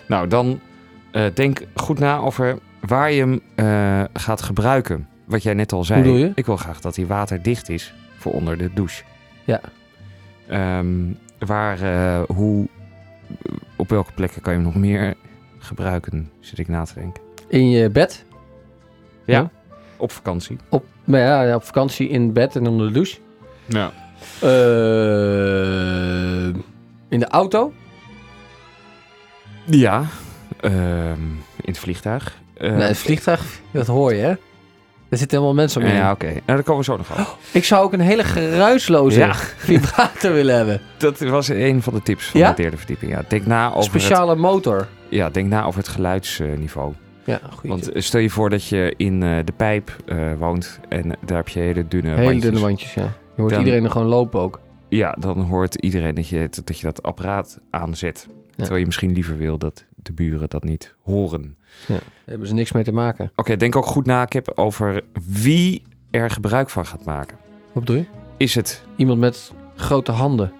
Nou, 0.07 0.27
dan 0.27 0.59
denk 1.33 1.61
goed 1.75 1.99
na 1.99 2.17
over 2.17 2.57
waar 2.79 3.11
je 3.11 3.19
hem 3.19 3.41
gaat 4.13 4.41
gebruiken. 4.41 5.07
Wat 5.25 5.43
jij 5.43 5.53
net 5.53 5.71
al 5.71 5.83
zei. 5.83 6.03
Hoe 6.09 6.19
je? 6.19 6.31
Ik 6.35 6.45
wil 6.45 6.57
graag 6.57 6.81
dat 6.81 6.95
hij 6.95 7.05
waterdicht 7.05 7.69
is 7.69 7.93
voor 8.17 8.31
onder 8.31 8.57
de 8.57 8.69
douche. 8.73 9.03
Ja. 9.43 9.61
Ehm, 10.47 10.87
waar, 11.39 11.79
hoe, 12.27 12.67
op 13.75 13.89
welke 13.89 14.11
plekken 14.11 14.41
kan 14.41 14.53
je 14.53 14.59
hem 14.59 14.67
nog 14.67 14.77
meer 14.77 15.13
gebruiken, 15.59 16.29
zit 16.39 16.59
ik 16.59 16.67
na 16.67 16.83
te 16.83 16.93
denken. 16.93 17.21
In 17.47 17.69
je 17.69 17.89
bed. 17.89 18.25
Ja. 19.25 19.39
Ja. 19.39 19.49
Op 19.97 20.11
vakantie. 20.11 20.57
Op, 20.69 20.85
maar 21.03 21.19
ja, 21.19 21.55
op 21.55 21.63
vakantie 21.63 22.09
in 22.09 22.33
bed 22.33 22.55
en 22.55 22.67
onder 22.67 22.87
de 22.87 22.93
douche. 22.93 23.17
Ja. 23.65 23.91
Eh, 24.41 24.49
in 27.09 27.19
de 27.19 27.27
auto. 27.27 27.73
Ja. 29.65 30.03
Ehm, 30.59 31.21
in 31.55 31.71
het 31.71 31.77
vliegtuig. 31.79 32.41
Eh, 32.53 32.71
nee, 32.71 32.87
het 32.87 32.97
vliegtuig, 32.97 33.59
dat 33.71 33.87
hoor 33.87 34.13
je, 34.13 34.21
hè? 34.21 34.33
Er 35.09 35.19
zitten 35.19 35.37
helemaal 35.37 35.59
mensen 35.61 35.81
om 35.81 35.87
je 35.87 35.93
Ja, 35.93 36.11
oké. 36.11 36.25
Nou, 36.25 36.41
daar 36.45 36.63
komen 36.63 36.77
we 36.77 36.83
zo 36.83 36.97
nog 36.97 37.11
op. 37.19 37.37
Ik 37.51 37.63
zou 37.63 37.83
ook 37.85 37.93
een 37.93 37.99
hele 37.99 38.23
geruisloze 38.23 39.19
Ja. 39.19 39.33
vibrator 39.57 40.33
willen 40.33 40.55
hebben. 40.55 40.81
Dat 40.97 41.19
was 41.19 41.47
een 41.47 41.81
van 41.81 41.93
de 41.93 42.01
tips 42.01 42.25
van 42.25 42.39
Ja? 42.39 42.49
de 42.49 42.61
derde 42.61 42.77
verdieping. 42.77 43.11
Ja. 43.11 43.23
Denk 43.27 43.45
na 43.45 43.65
over 43.67 43.77
het 43.77 43.85
Speciale 43.85 44.35
motor. 44.35 44.87
Ja, 45.09 45.29
denk 45.29 45.49
na 45.49 45.63
over 45.63 45.79
het 45.79 45.89
geluidsniveau. 45.89 46.93
Ja, 47.25 47.39
goed. 47.53 47.69
Want 47.69 47.91
eh, 47.91 48.01
stel 48.01 48.19
je 48.19 48.29
voor 48.29 48.49
dat 48.49 48.65
je 48.67 48.93
in 48.97 49.23
eh, 49.23 49.37
de 49.45 49.51
pijp 49.51 49.95
eh, 50.05 50.33
woont 50.37 50.79
en 50.89 51.15
daar 51.25 51.37
heb 51.37 51.47
je 51.47 51.59
hele 51.59 51.87
dunne 51.87 52.09
Hele 52.09 52.21
wandjes. 52.23 52.43
dunne 52.43 52.59
wandjes, 52.59 52.93
ja. 52.93 53.01
Je 53.35 53.41
hoort 53.41 53.49
Dan- 53.49 53.59
iedereen 53.59 53.83
er 53.83 53.91
gewoon 53.91 54.07
lopen 54.07 54.39
ook. 54.39 54.59
Ja, 54.89 55.15
dan 55.19 55.39
hoort 55.41 55.75
iedereen 55.75 56.15
dat 56.15 56.27
je, 56.27 56.49
dat 56.63 56.79
je 56.79 56.85
dat 56.85 57.03
apparaat 57.03 57.59
aanzet. 57.69 58.27
Terwijl 58.55 58.79
je 58.79 58.85
misschien 58.85 59.11
liever 59.11 59.37
wil 59.37 59.57
dat 59.57 59.85
de 59.95 60.13
buren 60.13 60.49
dat 60.49 60.63
niet 60.63 60.95
horen. 61.01 61.57
Daar 61.87 62.01
hebben 62.25 62.47
ze 62.47 62.53
niks 62.53 62.71
mee 62.71 62.83
te 62.83 62.91
maken. 62.91 63.31
Oké, 63.35 63.55
denk 63.57 63.75
ook 63.75 63.85
goed 63.85 64.05
na, 64.05 64.25
Kip, 64.25 64.51
over 64.55 65.01
wie 65.29 65.83
er 66.11 66.29
gebruik 66.29 66.69
van 66.69 66.85
gaat 66.85 67.05
maken. 67.05 67.37
Wat 67.71 67.83
bedoel 67.85 67.95
je? 68.01 68.05
Is 68.37 68.55
het, 68.55 68.83
Iemand 68.95 69.19
met 69.19 69.51
grote 69.75 70.11
handen. 70.11 70.51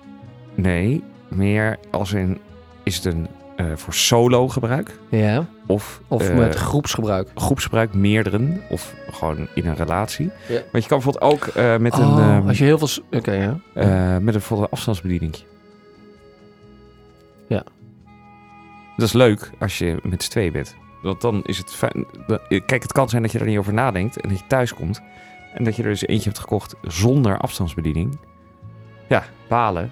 nee, 0.56 1.04
meer 1.28 1.78
als 1.92 2.14
in, 2.14 2.40
is 2.84 2.96
het 2.96 3.06
een 3.06 3.28
eh, 3.56 3.66
voor 3.76 3.94
solo 3.94 4.48
gebruik? 4.48 5.00
Ja. 5.10 5.46
Of, 5.68 6.02
Of 6.08 6.30
eh, 6.30 6.38
met 6.38 6.56
groepsgebruik. 6.56 7.30
groepsgebruik, 7.36 7.94
meerderen, 7.94 8.62
of 8.70 8.94
gewoon 9.12 9.48
in 9.54 9.66
een 9.66 9.76
relatie. 9.76 10.32
Ja. 10.48 10.62
Want 10.72 10.84
je 10.84 10.90
kan 10.90 11.00
bijvoorbeeld 11.00 11.34
ook 11.34 11.46
eh, 11.48 11.78
met 11.78 11.98
een... 11.98 12.08
Oh, 12.08 12.20
ehm, 12.20 12.48
als 12.48 12.58
je 12.58 12.64
heel 12.64 12.78
veel... 12.78 13.04
Oké, 13.12 13.32
ja. 13.32 13.58
Met 13.74 13.86
een 13.86 14.24
bijvoorbeeld 14.26 14.68
een 14.70 14.76
afstandsbediening. 14.76 15.36
Ja. 17.48 17.64
Dat 18.98 19.08
is 19.08 19.14
leuk 19.14 19.50
als 19.60 19.78
je 19.78 20.00
met 20.04 20.24
z'n 20.24 20.30
tweeën 20.30 20.52
bent. 20.52 20.76
Want 21.02 21.22
dan 21.22 21.44
is 21.44 21.58
het 21.58 21.72
fijn. 21.72 22.06
Kijk, 22.48 22.82
het 22.84 22.92
kan 22.92 23.10
zijn 23.10 23.22
dat 23.22 23.32
je 23.32 23.40
er 23.40 23.46
niet 23.46 23.58
over 23.58 23.74
nadenkt 23.74 24.22
en 24.22 24.30
dat 24.30 24.40
je 24.40 24.48
thuis 24.48 24.74
komt. 24.74 25.02
En 25.54 25.64
dat 25.64 25.76
je 25.76 25.84
er 25.84 25.90
dus 25.90 26.08
eentje 26.08 26.30
hebt 26.30 26.42
gekocht 26.42 26.76
zonder 26.82 27.38
afstandsbediening. 27.38 28.20
Ja, 29.08 29.24
balen. 29.48 29.92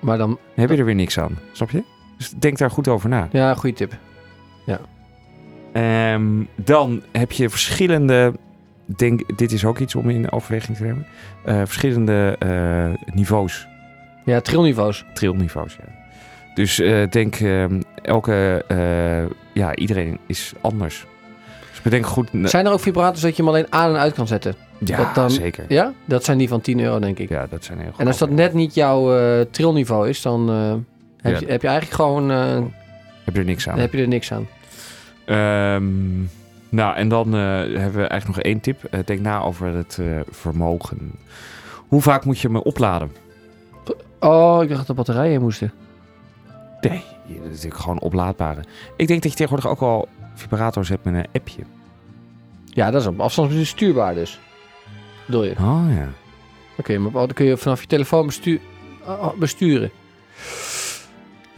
Maar. 0.00 0.18
Dan 0.18 0.38
heb 0.54 0.70
je 0.70 0.76
er 0.76 0.84
weer 0.84 0.94
niks 0.94 1.18
aan. 1.18 1.38
Snap 1.52 1.70
je? 1.70 1.82
Dus 2.18 2.30
denk 2.38 2.58
daar 2.58 2.70
goed 2.70 2.88
over 2.88 3.08
na. 3.08 3.28
Ja, 3.32 3.54
goede 3.54 3.76
tip. 3.76 3.96
Ehm, 5.72 6.42
dan 6.56 7.02
heb 7.12 7.32
je 7.32 7.50
verschillende. 7.50 8.32
Denk, 8.96 9.38
dit 9.38 9.52
is 9.52 9.64
ook 9.64 9.78
iets 9.78 9.94
om 9.94 10.10
in 10.10 10.32
overweging 10.32 10.76
te 10.76 10.82
nemen. 10.82 11.06
eh, 11.44 11.56
verschillende 11.64 12.36
eh, 12.38 13.14
niveaus 13.14 13.66
Ja, 14.24 14.40
trilniveaus. 14.40 15.04
trilniveaus. 15.14 15.76
Ja. 15.76 15.84
Dus 16.54 16.78
eh, 16.80 17.10
denk, 17.10 17.34
ehm, 17.34 17.80
elke, 18.02 18.64
ja, 19.52 19.74
iedereen 19.74 20.18
is 20.26 20.52
anders. 20.60 21.06
Dus 21.70 21.82
bedenk 21.82 22.06
goed. 22.06 22.28
Zijn 22.42 22.66
er 22.66 22.72
ook 22.72 22.80
vibrators 22.80 23.20
dat 23.20 23.36
je 23.36 23.42
hem 23.42 23.50
alleen 23.50 23.66
aan 23.72 23.90
en 23.94 24.00
uit 24.00 24.14
kan 24.14 24.26
zetten? 24.26 24.54
ja, 24.78 24.96
dat 24.96 25.14
dan- 25.14 25.30
zeker. 25.30 25.64
Ja? 25.68 25.92
Dat 26.04 26.24
zijn 26.24 26.38
die 26.38 26.48
van 26.48 26.60
10 26.60 26.80
euro, 26.80 26.98
denk 26.98 27.18
ik. 27.18 27.28
Ja, 27.28 27.46
dat 27.50 27.64
zijn 27.64 27.78
heel 27.78 27.92
En 27.96 28.06
als 28.06 28.18
dat 28.18 28.30
net 28.30 28.52
niet 28.52 28.74
jouw 28.74 29.44
trilniveau 29.50 30.08
is, 30.08 30.22
dan 30.22 30.50
heb, 31.20 31.32
Ja. 31.32 31.38
je, 31.40 31.46
heb 31.46 31.62
je 31.62 31.68
eigenlijk 31.68 31.96
gewoon... 31.96 32.30
eh, 32.30 32.62
Heb 33.24 33.34
je 33.34 33.40
er 33.40 33.46
niks 33.46 33.68
aan. 33.68 33.78
heb 33.78 33.92
je 33.92 34.00
er 34.02 34.08
niks 34.08 34.32
aan. 34.32 34.46
Ehm, 35.24 36.20
nou, 36.68 36.96
en 36.96 37.08
dan 37.08 37.34
eh, 37.34 37.40
hebben 37.58 37.92
we 37.92 38.06
eigenlijk 38.06 38.26
nog 38.26 38.40
één 38.40 38.60
tip. 38.60 38.84
Eh, 38.84 39.00
denk 39.04 39.20
na 39.20 39.40
over 39.40 39.66
het 39.74 39.98
vermogen. 40.30 41.12
Hoe 41.88 42.02
vaak 42.02 42.24
moet 42.24 42.38
je 42.38 42.48
me 42.48 42.62
opladen? 42.64 43.12
Oh, 44.20 44.62
ik 44.62 44.68
dacht 44.68 44.78
dat 44.78 44.86
de 44.86 44.94
batterijen 44.94 45.40
moesten. 45.40 45.72
Nee, 46.80 47.02
dat 47.26 47.36
is 47.44 47.48
natuurlijk 47.48 47.80
gewoon 47.80 48.00
oplaadbare. 48.00 48.60
Ik 48.96 49.06
denk 49.06 49.22
dat 49.22 49.30
je 49.32 49.36
tegenwoordig 49.38 49.70
ook 49.70 49.80
al 49.80 50.08
vibrators 50.34 50.88
hebt 50.88 51.04
met 51.04 51.14
een 51.14 51.26
appje. 51.32 51.62
Ja, 52.64 52.90
dat 52.90 53.00
is 53.00 53.06
op 53.06 53.20
afstand 53.20 53.66
stuurbaar 53.66 54.14
dus. 54.14 54.40
Bedoel 55.26 55.44
je? 55.44 55.50
Oh 55.50 55.84
ja. 55.96 56.08
Oké, 56.78 56.98
maar 56.98 57.12
dan 57.12 57.32
kun 57.32 57.46
je 57.46 57.56
vanaf 57.56 57.80
je 57.80 57.86
telefoon 57.86 58.26
bestu- 58.26 58.60
besturen. 59.38 59.90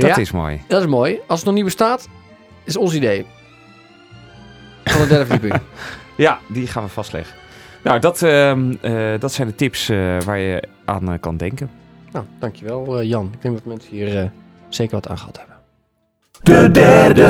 Dat 0.00 0.16
ja, 0.16 0.16
is 0.16 0.30
mooi. 0.30 0.60
dat 0.68 0.80
is 0.80 0.86
mooi. 0.88 1.18
Als 1.26 1.38
het 1.38 1.46
nog 1.46 1.54
niet 1.54 1.64
bestaat, 1.64 2.08
is 2.64 2.76
ons 2.76 2.94
idee. 2.94 3.26
Van 4.84 5.00
de 5.00 5.06
derde 5.06 5.26
verdieping. 5.26 5.62
Ja, 6.16 6.38
die 6.48 6.66
gaan 6.66 6.82
we 6.82 6.88
vastleggen. 6.88 7.34
Nou, 7.84 8.00
dat, 8.00 8.22
ehm, 8.22 8.74
eh, 8.80 9.12
dat 9.18 9.32
zijn 9.32 9.48
de 9.48 9.54
tips 9.54 9.88
eh, 9.88 10.20
waar 10.20 10.38
je 10.38 10.62
aan 10.84 11.12
eh, 11.12 11.18
kan 11.20 11.36
denken. 11.36 11.70
nou, 12.12 12.24
dankjewel 12.38 12.98
eh, 13.00 13.08
Jan. 13.08 13.30
Ik 13.32 13.42
denk 13.42 13.54
dat 13.54 13.64
mensen 13.64 13.90
hier 13.90 14.18
eh, 14.18 14.24
zeker 14.68 14.94
wat 14.94 15.08
aan 15.08 15.18
gehad 15.18 15.36
hebben. 15.38 15.56
De 16.42 16.70
derde 16.70 17.26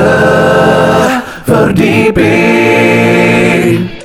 verdieping. 1.43 4.00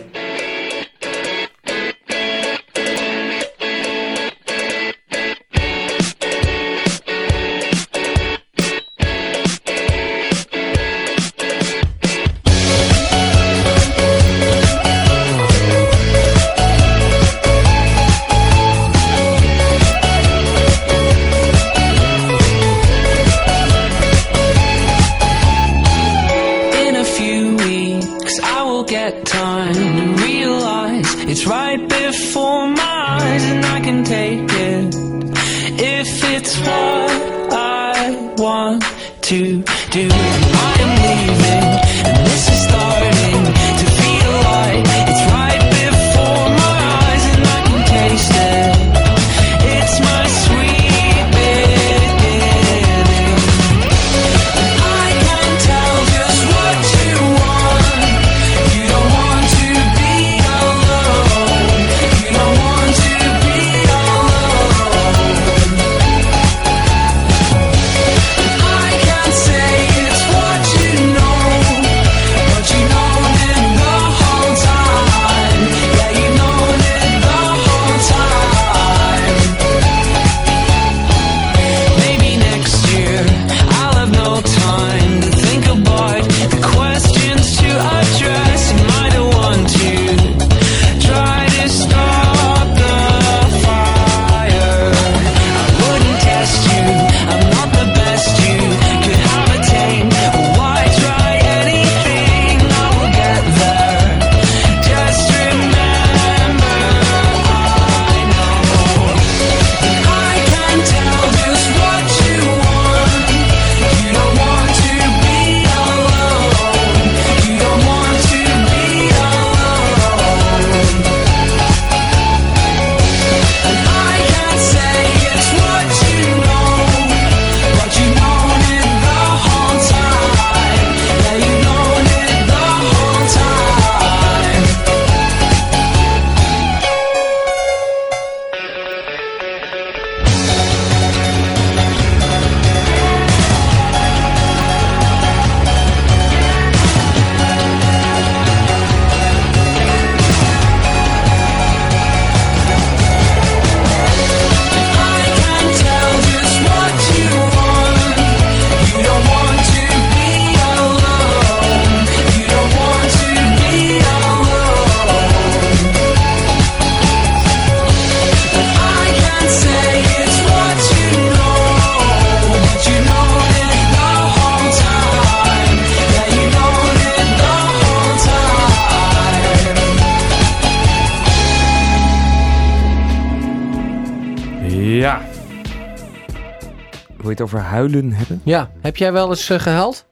Het 187.39 187.47
over 187.47 187.61
huilen 187.61 188.13
hebben? 188.13 188.41
Ja, 188.45 188.71
heb 188.81 188.97
jij 188.97 189.13
wel 189.13 189.29
eens 189.29 189.51
eh, 189.51 189.59
gehuild? 189.59 190.07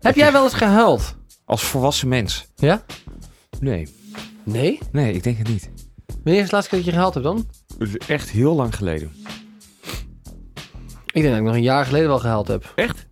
Heb 0.00 0.14
jij 0.14 0.32
wel 0.32 0.44
eens 0.44 0.54
gehuild? 0.54 1.16
Als 1.44 1.64
volwassen 1.64 2.08
mens? 2.08 2.46
Ja? 2.54 2.84
Nee. 3.60 3.94
Nee? 4.42 4.78
Nee, 4.92 5.12
ik 5.12 5.22
denk 5.22 5.38
het 5.38 5.48
niet. 5.48 5.70
Wanneer 6.06 6.34
is 6.34 6.42
het 6.42 6.52
laatste 6.52 6.70
keer 6.70 6.78
dat 6.78 6.88
je 6.88 6.92
gehuild 6.92 7.14
hebt 7.14 7.26
dan? 7.26 7.46
Het 7.78 7.88
is 7.88 8.06
echt 8.06 8.30
heel 8.30 8.54
lang 8.54 8.74
geleden. 8.74 9.12
Ik 11.06 11.22
denk 11.22 11.28
dat 11.28 11.36
ik 11.36 11.42
nog 11.42 11.54
een 11.54 11.62
jaar 11.62 11.86
geleden 11.86 12.08
wel 12.08 12.18
gehuild 12.18 12.48
heb. 12.48 12.72
Echt? 12.74 13.06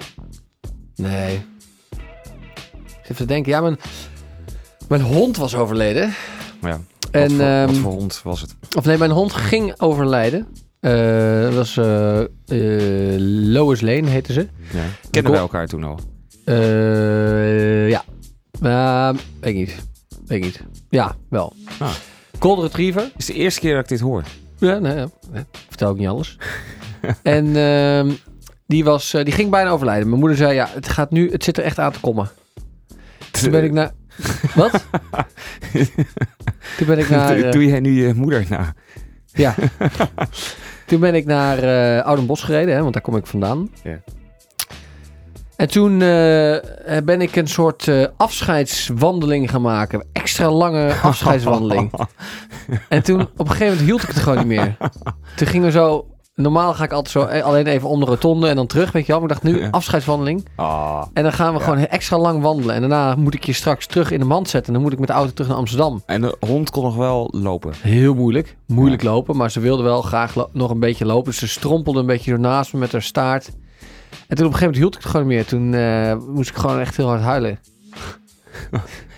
Nee. 0.94 1.46
Ik 2.76 3.06
zit 3.06 3.16
te 3.16 3.24
denken, 3.24 3.52
ja, 3.52 3.60
mijn, 3.60 3.78
mijn 4.88 5.02
hond 5.02 5.36
was 5.36 5.54
overleden. 5.54 6.14
Ja. 6.60 6.80
En, 7.10 7.28
wat, 7.28 7.32
voor, 7.32 7.46
ehm, 7.46 7.66
wat 7.66 7.76
voor 7.76 7.92
hond 7.92 8.20
was 8.22 8.40
het? 8.40 8.54
Of 8.76 8.84
nee, 8.84 8.98
mijn 8.98 9.10
hond 9.10 9.32
ging 9.32 9.80
overlijden. 9.80 10.46
Eh, 10.84 11.42
dat 11.42 11.54
was 11.54 11.76
eh, 11.76 12.20
eh, 12.20 13.20
Lois 13.52 13.80
Lane, 13.80 14.08
heette 14.08 14.32
ze. 14.32 14.48
Ja. 14.72 14.82
Kennen 15.10 15.32
wij 15.32 15.40
elkaar 15.40 15.66
toen 15.66 15.84
al? 15.84 15.98
Eh, 16.44 17.88
ja. 17.88 18.04
Weet 19.40 19.50
ik 19.50 19.54
niet. 19.54 19.76
Weet 20.26 20.38
ik 20.38 20.44
niet. 20.44 20.62
Ja, 20.88 21.16
wel. 21.28 21.52
Ah. 21.78 21.90
Golden 22.38 22.64
Retriever. 22.64 23.02
Het 23.02 23.12
is 23.16 23.26
de 23.26 23.32
eerste 23.32 23.60
keer 23.60 23.74
dat 23.74 23.82
ik 23.82 23.88
dit 23.88 24.00
hoor. 24.00 24.22
Ja, 24.58 24.78
nee, 24.78 24.96
ja. 24.96 25.08
Vertel 25.68 25.88
ook 25.88 25.98
niet 25.98 26.08
alles. 26.08 26.38
en 27.22 27.56
ehm, 27.56 28.10
die, 28.66 28.84
was, 28.84 29.10
die 29.10 29.32
ging 29.32 29.50
bijna 29.50 29.70
overlijden. 29.70 30.08
Mijn 30.08 30.20
moeder 30.20 30.36
zei, 30.36 30.54
ja, 30.54 30.68
het 30.70 30.88
gaat 30.88 31.10
nu, 31.10 31.30
het 31.30 31.44
zit 31.44 31.58
er 31.58 31.64
echt 31.64 31.78
aan 31.78 31.92
te 31.92 32.00
komen. 32.00 32.30
Toen 33.30 33.50
ben 33.50 33.64
ik 33.64 33.72
naar... 33.72 33.92
Wat? 34.54 34.84
Toen 36.76 36.86
ben 36.86 36.98
ik 36.98 37.08
naar... 37.08 37.50
Doe 37.50 37.66
jij 37.66 37.80
nu 37.80 38.06
je 38.06 38.14
moeder 38.14 38.46
na? 38.48 38.74
Ja. 39.32 39.54
toen 40.86 41.00
ben 41.00 41.14
ik 41.14 41.26
naar 41.26 41.58
eh 41.58 42.06
Oudenbosch 42.06 42.44
gereden, 42.44 42.74
hè, 42.74 42.80
want 42.80 42.92
daar 42.92 43.02
kom 43.02 43.16
ik 43.16 43.26
vandaan. 43.26 43.68
Ja. 43.82 43.98
En 45.56 45.68
toen 45.68 45.92
eh, 45.92 46.98
ben 47.04 47.20
ik 47.20 47.36
een 47.36 47.46
soort 47.46 47.88
eh, 47.88 48.06
afscheidswandeling 48.16 49.50
gaan 49.50 49.62
maken. 49.62 50.06
Extra 50.12 50.50
lange 50.50 50.94
afscheidswandeling. 51.02 51.92
en 52.88 53.02
toen, 53.02 53.20
op 53.20 53.38
een 53.38 53.46
gegeven 53.46 53.66
moment 53.66 53.86
hield 53.86 54.02
ik 54.02 54.08
het 54.08 54.16
gewoon 54.16 54.38
niet 54.38 54.46
meer. 54.46 54.76
Toen 55.36 55.46
gingen 55.46 55.66
we 55.66 55.72
zo... 55.72 56.06
Normaal 56.34 56.74
ga 56.74 56.84
ik 56.84 56.92
altijd 56.92 57.12
zo 57.12 57.24
eh, 57.24 57.42
alleen 57.44 57.66
even 57.66 57.88
om 57.88 58.00
de 58.00 58.06
rotonde 58.06 58.48
en 58.48 58.56
dan 58.56 58.66
terug, 58.66 58.92
weet 58.92 59.06
je 59.06 59.12
wel. 59.12 59.20
Maar 59.20 59.30
ik 59.30 59.42
dacht, 59.42 59.54
nu 59.54 59.68
afscheidswandeling. 59.70 60.48
Ah. 60.56 61.02
En 61.12 61.22
dan 61.22 61.32
gaan 61.32 61.52
we 61.52 61.58
Ja. 61.58 61.64
gewoon 61.64 61.78
extra 61.86 62.18
lang 62.18 62.42
wandelen. 62.42 62.74
En 62.74 62.80
daarna 62.80 63.14
moet 63.14 63.34
ik 63.34 63.44
je 63.44 63.52
straks 63.52 63.86
terug 63.86 64.10
in 64.10 64.18
de 64.18 64.24
mand 64.24 64.48
zetten. 64.48 64.66
En 64.66 64.72
dan 64.74 64.82
moet 64.82 64.92
ik 64.92 64.98
met 64.98 65.08
de 65.08 65.14
auto 65.14 65.32
terug 65.32 65.48
naar 65.48 65.58
Amsterdam. 65.58 66.02
En 66.06 66.20
de 66.20 66.36
hond 66.40 66.70
kon 66.70 66.82
nog 66.84 66.96
wel 66.96 67.28
lopen. 67.30 67.72
Heel 67.80 68.14
moeilijk. 68.14 68.56
Moeilijk 68.66 69.02
lopen. 69.02 69.36
Maar 69.36 69.50
ze 69.50 69.60
wilde 69.60 69.82
wel 69.82 70.02
graag 70.02 70.34
nog 70.52 70.70
een 70.70 70.80
beetje 70.80 71.06
lopen. 71.06 71.24
Dus 71.30 71.38
ze 71.38 71.48
strompelde 71.48 72.00
een 72.00 72.06
beetje 72.06 72.30
zo 72.30 72.36
naast 72.36 72.72
me 72.72 72.78
met 72.78 72.92
haar 72.92 73.02
staart. 73.02 73.46
En 74.28 74.36
toen 74.36 74.46
op 74.46 74.52
een 74.52 74.58
gegeven 74.58 74.60
moment 74.60 74.76
hield 74.76 74.94
ik 74.94 75.02
het 75.02 75.10
gewoon 75.10 75.26
niet 75.26 75.36
meer. 75.36 75.46
Toen 75.46 75.74
eh, 75.74 76.34
moest 76.34 76.50
ik 76.50 76.56
gewoon 76.56 76.78
echt 76.80 76.96
heel 76.96 77.08
hard 77.08 77.22
huilen. 77.22 77.58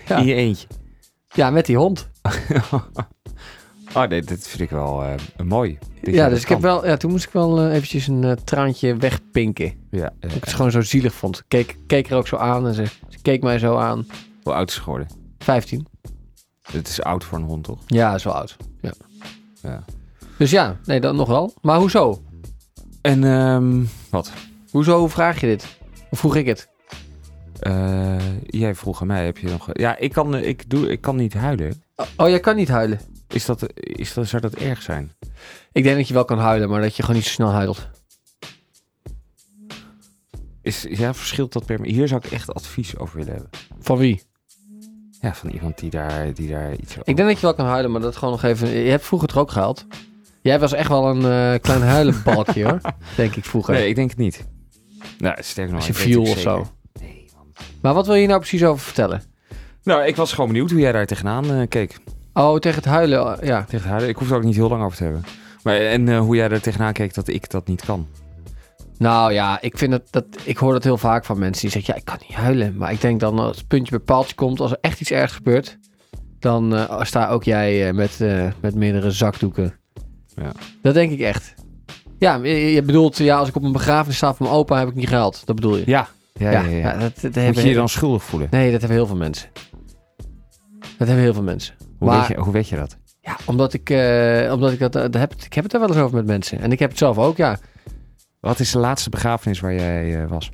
Ja. 0.07 0.17
In 0.19 0.25
je 0.25 0.33
eentje. 0.33 0.67
Ja, 1.33 1.49
met 1.49 1.65
die 1.65 1.77
hond. 1.77 2.09
Oh 3.97 4.07
nee, 4.07 4.21
dit 4.21 4.47
vind 4.47 4.61
ik 4.61 4.69
wel 4.69 5.03
eh, 5.03 5.15
mooi. 5.45 5.77
Ja, 6.01 6.29
dus 6.29 6.41
ik 6.41 6.47
heb 6.47 6.59
wel, 6.59 6.85
ja, 6.85 6.97
toen 6.97 7.11
moest 7.11 7.25
ik 7.25 7.31
wel 7.31 7.59
eh, 7.59 7.73
eventjes 7.73 8.07
een 8.07 8.23
eh, 8.23 8.31
traantje 8.31 8.95
wegpinken. 8.95 9.73
Ja, 9.91 10.13
Dat 10.19 10.35
ik 10.35 10.43
het 10.43 10.53
gewoon 10.53 10.71
zo 10.71 10.81
zielig 10.81 11.13
vond. 11.13 11.37
Ik 11.37 11.43
keek, 11.47 11.77
keek 11.87 12.09
er 12.09 12.17
ook 12.17 12.27
zo 12.27 12.35
aan 12.35 12.67
en 12.67 12.73
ze, 12.73 12.85
ze 12.85 13.17
keek 13.21 13.43
mij 13.43 13.59
zo 13.59 13.77
aan. 13.77 14.07
hoe 14.43 14.53
oud 14.53 14.69
is 14.69 14.75
ze 14.75 14.81
geworden? 14.81 15.07
15. 15.37 15.87
Het 16.61 16.87
is 16.87 17.01
oud 17.01 17.23
voor 17.23 17.37
een 17.37 17.43
hond, 17.43 17.63
toch? 17.63 17.79
Ja, 17.85 18.15
is 18.15 18.23
wel 18.23 18.33
oud. 18.33 18.57
Ja. 18.81 18.93
Ja. 19.61 19.83
Dus 20.37 20.51
ja, 20.51 20.77
nee, 20.85 20.99
dat 20.99 21.15
nog 21.15 21.27
wel. 21.27 21.53
Maar 21.61 21.77
hoezo? 21.77 22.21
En 23.01 23.23
ehm, 23.23 23.83
wat? 24.09 24.31
Hoezo 24.71 25.07
vraag 25.07 25.39
je 25.41 25.47
dit? 25.47 25.77
Of 26.09 26.19
vroeg 26.19 26.35
ik 26.35 26.45
het? 26.45 26.69
Jij 28.45 28.75
vroeg 28.75 29.01
aan 29.01 29.07
mij, 29.07 29.25
heb 29.25 29.37
je 29.37 29.49
nog... 29.49 29.69
Ja, 29.73 29.97
ik 29.97 30.11
kan, 30.11 30.35
ik, 30.35 30.69
doe, 30.69 30.89
ik 30.89 31.01
kan 31.01 31.15
niet 31.15 31.33
huilen. 31.33 31.83
Oh, 31.95 32.05
oh, 32.17 32.29
jij 32.29 32.39
kan 32.39 32.55
niet 32.55 32.67
huilen. 32.69 32.99
Is 33.27 33.45
dat, 33.45 33.65
is 33.73 34.13
dat, 34.13 34.27
zou 34.27 34.41
dat 34.41 34.53
erg 34.53 34.81
zijn? 34.81 35.11
Ik 35.71 35.83
denk 35.83 35.97
dat 35.97 36.07
je 36.07 36.13
wel 36.13 36.25
kan 36.25 36.39
huilen, 36.39 36.69
maar 36.69 36.81
dat 36.81 36.95
je 36.95 37.01
gewoon 37.01 37.17
niet 37.17 37.27
zo 37.27 37.33
snel 37.33 37.51
huilt. 37.51 37.89
Is, 40.61 40.85
ja, 40.89 41.13
verschilt 41.13 41.53
dat 41.53 41.65
per... 41.65 41.81
Hier 41.81 42.07
zou 42.07 42.21
ik 42.25 42.31
echt 42.31 42.53
advies 42.53 42.97
over 42.97 43.17
willen 43.17 43.33
hebben. 43.33 43.49
Van 43.79 43.97
wie? 43.97 44.21
Ja, 45.21 45.33
van 45.33 45.49
iemand 45.49 45.77
die 45.77 45.89
daar, 45.89 46.33
die 46.33 46.49
daar 46.49 46.73
iets 46.73 46.91
over... 46.91 47.07
Ik 47.07 47.15
denk 47.15 47.27
dat 47.27 47.39
je 47.39 47.45
wel 47.45 47.55
kan 47.55 47.65
huilen, 47.65 47.91
maar 47.91 48.01
dat 48.01 48.15
gewoon 48.15 48.33
nog 48.33 48.43
even... 48.43 48.69
Je 48.69 48.89
hebt 48.89 49.05
vroeger 49.05 49.27
toch 49.27 49.37
ook 49.37 49.51
gehuild? 49.51 49.85
Jij 50.41 50.59
was 50.59 50.73
echt 50.73 50.89
wel 50.89 51.09
een 51.09 51.53
eh, 51.53 51.61
klein 51.61 51.81
huilenbalkje 51.81 52.63
hoor. 52.63 52.81
Denk 53.15 53.35
ik 53.35 53.45
vroeger. 53.45 53.73
Nee, 53.73 53.89
ik 53.89 53.95
denk 53.95 54.09
het 54.09 54.19
niet. 54.19 54.47
Nou, 55.17 55.35
sterker 55.39 55.73
nog, 55.73 55.87
Als 55.87 55.97
je 55.97 56.03
viel 56.03 56.21
het 56.21 56.31
of 56.31 56.39
zo. 56.39 56.67
Nee, 56.99 57.29
man. 57.35 57.53
Maar 57.81 57.93
wat 57.93 58.05
wil 58.05 58.15
je 58.15 58.27
nou 58.27 58.39
precies 58.39 58.63
over 58.63 58.83
vertellen? 58.83 59.23
Nou, 59.83 60.05
ik 60.05 60.15
was 60.15 60.33
gewoon 60.33 60.47
benieuwd 60.47 60.71
hoe 60.71 60.79
jij 60.79 60.91
daar 60.91 61.05
tegenaan 61.05 61.51
eh, 61.51 61.67
keek. 61.67 61.97
Oh, 62.37 62.57
tegen 62.57 62.77
het 62.77 62.85
huilen. 62.91 63.41
eh, 63.41 63.47
Ja. 63.47 63.63
Tegen 63.69 63.89
huilen. 63.89 64.09
Ik 64.09 64.15
hoef 64.17 64.29
er 64.29 64.35
ook 64.35 64.43
niet 64.43 64.55
heel 64.55 64.69
lang 64.69 64.83
over 64.83 64.97
te 64.97 65.03
hebben. 65.03 65.23
Maar, 65.63 65.75
en 65.75 66.09
eh, 66.09 66.19
hoe 66.19 66.35
jij 66.35 66.49
er 66.49 66.61
tegenaan 66.61 66.93
keek 66.93 67.13
dat 67.13 67.27
ik 67.27 67.49
dat 67.49 67.67
niet 67.67 67.85
kan. 67.85 68.07
Nou 68.97 69.33
ja, 69.33 69.61
ik 69.61 69.77
vind 69.77 69.93
het, 69.93 70.07
dat, 70.11 70.25
ik 70.43 70.57
hoor 70.57 70.73
dat 70.73 70.83
heel 70.83 70.97
vaak 70.97 71.25
van 71.25 71.39
mensen 71.39 71.61
die 71.61 71.71
zeggen, 71.71 71.93
ja, 71.93 71.99
ik 71.99 72.05
kan 72.05 72.17
niet 72.27 72.37
huilen. 72.37 72.77
Maar 72.77 72.91
ik 72.91 73.01
denk 73.01 73.19
dan 73.19 73.39
als 73.39 73.57
het 73.57 73.67
puntje 73.67 73.91
bij 73.91 73.99
paaltje 74.05 74.35
komt, 74.35 74.59
als 74.59 74.71
er 74.71 74.77
echt 74.81 75.01
iets 75.01 75.11
ergs 75.11 75.33
gebeurt, 75.33 75.77
dan 76.39 76.75
eh, 76.75 77.01
sta 77.03 77.29
ook 77.29 77.43
jij 77.43 77.87
eh, 77.87 77.93
met, 77.93 78.19
met 78.61 78.75
meerdere 78.75 79.11
zakdoeken. 79.11 79.73
Ja. 80.35 80.51
Dat 80.81 80.93
denk 80.93 81.11
ik 81.11 81.19
echt. 81.19 81.53
Ja, 82.19 82.35
je, 82.43 82.83
bedoelt, 82.85 83.17
ja, 83.17 83.37
als 83.37 83.49
ik 83.49 83.55
op 83.55 83.63
een 83.63 83.71
begrafenis 83.71 84.17
sta 84.17 84.33
van 84.33 84.45
mijn 84.45 84.59
opa, 84.59 84.79
heb 84.79 84.87
ik 84.87 84.95
niet 84.95 85.07
gehuild. 85.07 85.41
Dat 85.45 85.55
bedoel 85.55 85.77
je? 85.77 85.83
Ja. 85.85 86.07
Ja, 86.33 86.51
ja, 86.51 86.61
ja. 86.61 86.97
dat, 86.97 87.33
dat 87.33 87.45
Moet 87.45 87.61
je 87.61 87.67
je 87.67 87.73
dan 87.75 87.89
schuldig 87.89 88.23
voelen? 88.23 88.47
Nee, 88.51 88.71
dat 88.71 88.79
hebben 88.79 88.97
heel 88.97 89.07
veel 89.07 89.15
mensen. 89.15 89.49
Dat 90.97 91.07
hebben 91.07 91.17
heel 91.25 91.33
veel 91.33 91.43
mensen. 91.43 91.75
Hoe, 91.97 92.07
Maar- 92.07 92.19
weet, 92.19 92.27
je, 92.27 92.37
hoe 92.43 92.53
weet 92.53 92.67
je 92.69 92.75
dat? 92.75 92.97
Ja, 93.21 93.35
omdat 93.45 93.73
ik, 93.73 93.89
eh, 93.89 94.51
omdat 94.53 94.71
ik 94.71 94.79
dat, 94.79 94.93
dat 94.93 95.13
heb, 95.13 95.33
ik 95.45 95.53
heb 95.53 95.63
het 95.63 95.73
er 95.73 95.79
wel 95.79 95.87
eens 95.89 95.97
over 95.97 96.15
met 96.15 96.25
mensen. 96.25 96.59
En 96.59 96.71
ik 96.71 96.79
heb 96.79 96.89
het 96.89 96.97
zelf 96.97 97.17
ook, 97.17 97.37
ja. 97.37 97.57
Wat 98.39 98.59
is 98.59 98.71
de 98.71 98.79
laatste 98.79 99.09
begrafenis 99.09 99.59
waar 99.59 99.73
jij 99.73 100.21
eh, 100.21 100.29
was? 100.29 100.49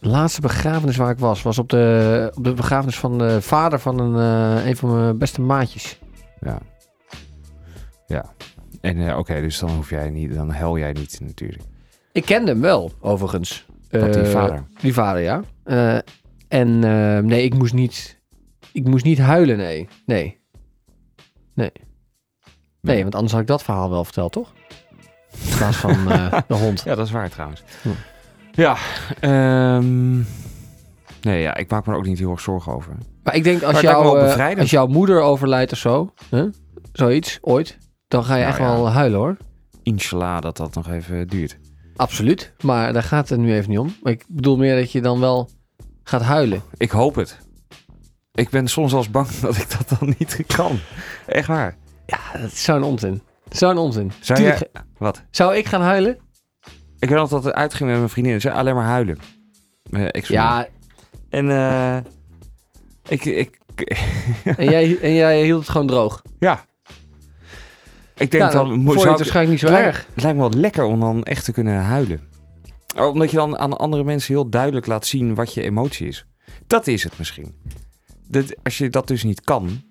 De 0.00 0.08
laatste 0.08 0.40
begrafenis 0.40 0.96
waar 0.96 1.10
ik 1.10 1.18
was, 1.18 1.42
was 1.42 1.58
op 1.58 1.68
de, 1.68 2.32
op 2.36 2.44
de 2.44 2.52
begrafenis 2.52 2.98
van 2.98 3.18
de 3.18 3.42
vader 3.42 3.78
van 3.78 3.98
een, 4.00 4.16
eh, 4.58 4.66
een 4.66 4.76
van 4.76 4.94
mijn 5.00 5.18
beste 5.18 5.40
maatjes. 5.40 5.98
Ja. 6.40 6.58
Ja. 8.06 8.24
En 8.80 9.08
eh, 9.08 9.18
oké, 9.18 9.40
dus 9.40 9.58
dan 9.58 9.70
hoef 9.70 9.90
jij 9.90 10.10
niet, 10.10 10.34
dan 10.34 10.52
hel 10.52 10.78
jij 10.78 10.92
niet 10.92 11.20
natuurlijk. 11.20 11.62
Ik 12.12 12.24
kende 12.24 12.50
hem 12.50 12.60
wel, 12.60 12.92
overigens. 13.00 13.66
Wat, 13.90 14.12
die 14.12 14.22
Eh, 14.22 14.30
vader? 14.30 14.64
Die 14.80 14.92
vader, 14.94 15.22
ja. 15.22 15.42
Eh, 15.64 15.94
en 16.48 16.84
eh, 16.84 17.18
nee, 17.24 17.44
ik 17.44 17.54
moest 17.54 17.74
niet, 17.74 18.15
ik 18.76 18.88
moest 18.88 19.04
niet 19.04 19.18
huilen, 19.18 19.56
nee. 19.56 19.88
Nee. 20.06 20.40
Nee. 21.54 21.72
Nee, 22.80 23.02
want 23.02 23.14
anders 23.14 23.32
had 23.32 23.40
ik 23.40 23.46
dat 23.46 23.62
verhaal 23.62 23.90
wel 23.90 24.04
verteld, 24.04 24.32
toch? 24.32 24.52
In 25.50 25.56
plaats 25.56 25.76
van 25.76 26.10
eh, 26.10 26.38
de 26.48 26.54
hond. 26.54 26.82
Ja, 26.84 26.94
dat 26.94 27.06
is 27.06 27.12
waar 27.12 27.30
trouwens. 27.30 27.62
Ja. 27.82 27.92
Ja. 28.52 28.76
ehm, 29.20 30.16
nee, 31.20 31.40
ja, 31.40 31.54
ik 31.56 31.70
maak 31.70 31.86
me 31.86 31.92
er 31.92 31.98
ook 31.98 32.06
niet 32.06 32.18
heel 32.18 32.30
erg 32.30 32.40
zorgen 32.40 32.72
over. 32.72 32.96
Maar 33.22 33.34
ik 33.34 33.44
denk 33.44 33.62
als, 33.62 33.80
wel 33.80 34.18
eh, 34.18 34.58
als 34.58 34.70
jouw 34.70 34.86
moeder 34.86 35.20
overlijdt 35.20 35.72
of 35.72 35.78
zo, 35.78 36.12
hè? 36.30 36.46
zoiets, 36.92 37.38
ooit, 37.40 37.78
dan 38.08 38.24
ga 38.24 38.34
je 38.34 38.40
Nou 38.40 38.52
echt 38.52 38.62
ja. 38.62 38.72
wel 38.72 38.90
huilen 38.90 39.18
hoor. 39.18 39.36
Inshallah 39.82 40.40
dat 40.40 40.56
dat 40.56 40.74
nog 40.74 40.90
even 40.90 41.28
duurt. 41.28 41.58
Absoluut, 41.96 42.54
maar 42.60 42.92
daar 42.92 43.02
gaat 43.02 43.28
het 43.28 43.38
nu 43.38 43.54
even 43.54 43.70
niet 43.70 43.78
om. 43.78 43.94
Maar 44.02 44.12
ik 44.12 44.24
bedoel 44.28 44.56
meer 44.56 44.76
dat 44.76 44.92
je 44.92 45.00
dan 45.00 45.20
wel 45.20 45.50
gaat 46.02 46.22
huilen. 46.22 46.62
Ik 46.76 46.90
hoop 46.90 47.14
het. 47.14 47.45
Ik 48.36 48.50
ben 48.50 48.68
soms 48.68 48.92
eens 48.92 49.10
bang 49.10 49.28
dat 49.40 49.56
ik 49.56 49.70
dat 49.78 49.98
dan 49.98 50.14
niet 50.18 50.42
kan. 50.46 50.78
Echt 51.26 51.46
waar. 51.48 51.76
Ja, 52.06 52.18
dat 52.40 52.52
is 52.52 52.62
zo'n 52.64 52.82
onzin. 52.82 53.22
Zo'n 53.50 53.78
onzin. 53.78 54.12
Zou 54.20 54.42
jij... 54.42 54.56
ga- 54.56 54.84
Wat? 54.98 55.22
Zou 55.30 55.56
ik 55.56 55.66
gaan 55.66 55.80
huilen? 55.82 56.18
Ik 56.98 57.08
weet 57.08 57.18
altijd 57.18 57.42
dat 57.42 57.52
uitging 57.52 57.88
met 57.88 57.98
mijn 57.98 58.10
vriendin. 58.10 58.40
Ze 58.40 58.52
alleen 58.52 58.74
maar 58.74 58.84
huilen. 58.84 59.18
Mijn 59.90 60.10
ex-vriendin. 60.10 60.46
Ja, 60.48 60.66
En 61.30 61.50
eh... 61.50 61.96
ik, 63.08 63.24
ik, 63.24 63.58
en 64.56 64.64
jij, 64.70 64.98
en 65.00 65.14
jij 65.14 65.42
hield 65.44 65.60
het 65.60 65.68
gewoon 65.70 65.86
droog. 65.86 66.22
ja. 66.38 66.64
Ik 68.18 68.30
denk 68.30 68.42
ja, 68.42 68.50
dan... 68.50 68.68
dan 68.68 68.78
mo- 68.78 68.84
vond 68.84 68.94
je 68.94 69.00
zou 69.00 69.10
het 69.10 69.26
ik- 69.26 69.32
waarschijnlijk 69.32 69.50
niet 69.50 69.60
zo 69.70 69.76
Lijkt- 69.76 69.86
erg. 69.96 70.06
Het 70.14 70.22
lijkt 70.22 70.38
me 70.38 70.48
wel 70.50 70.60
lekker 70.60 70.84
om 70.84 71.00
dan 71.00 71.22
echt 71.22 71.44
te 71.44 71.52
kunnen 71.52 71.82
huilen. 71.82 72.20
Omdat 72.96 73.30
je 73.30 73.36
dan 73.36 73.58
aan 73.58 73.78
andere 73.78 74.04
mensen 74.04 74.34
heel 74.34 74.48
duidelijk 74.50 74.86
laat 74.86 75.06
zien 75.06 75.34
wat 75.34 75.54
je 75.54 75.62
emotie 75.62 76.06
is. 76.08 76.26
Dat 76.66 76.86
is 76.86 77.02
het 77.04 77.18
misschien. 77.18 77.54
Als 78.62 78.78
je 78.78 78.90
dat 78.90 79.08
dus 79.08 79.22
niet 79.24 79.40
kan. 79.40 79.82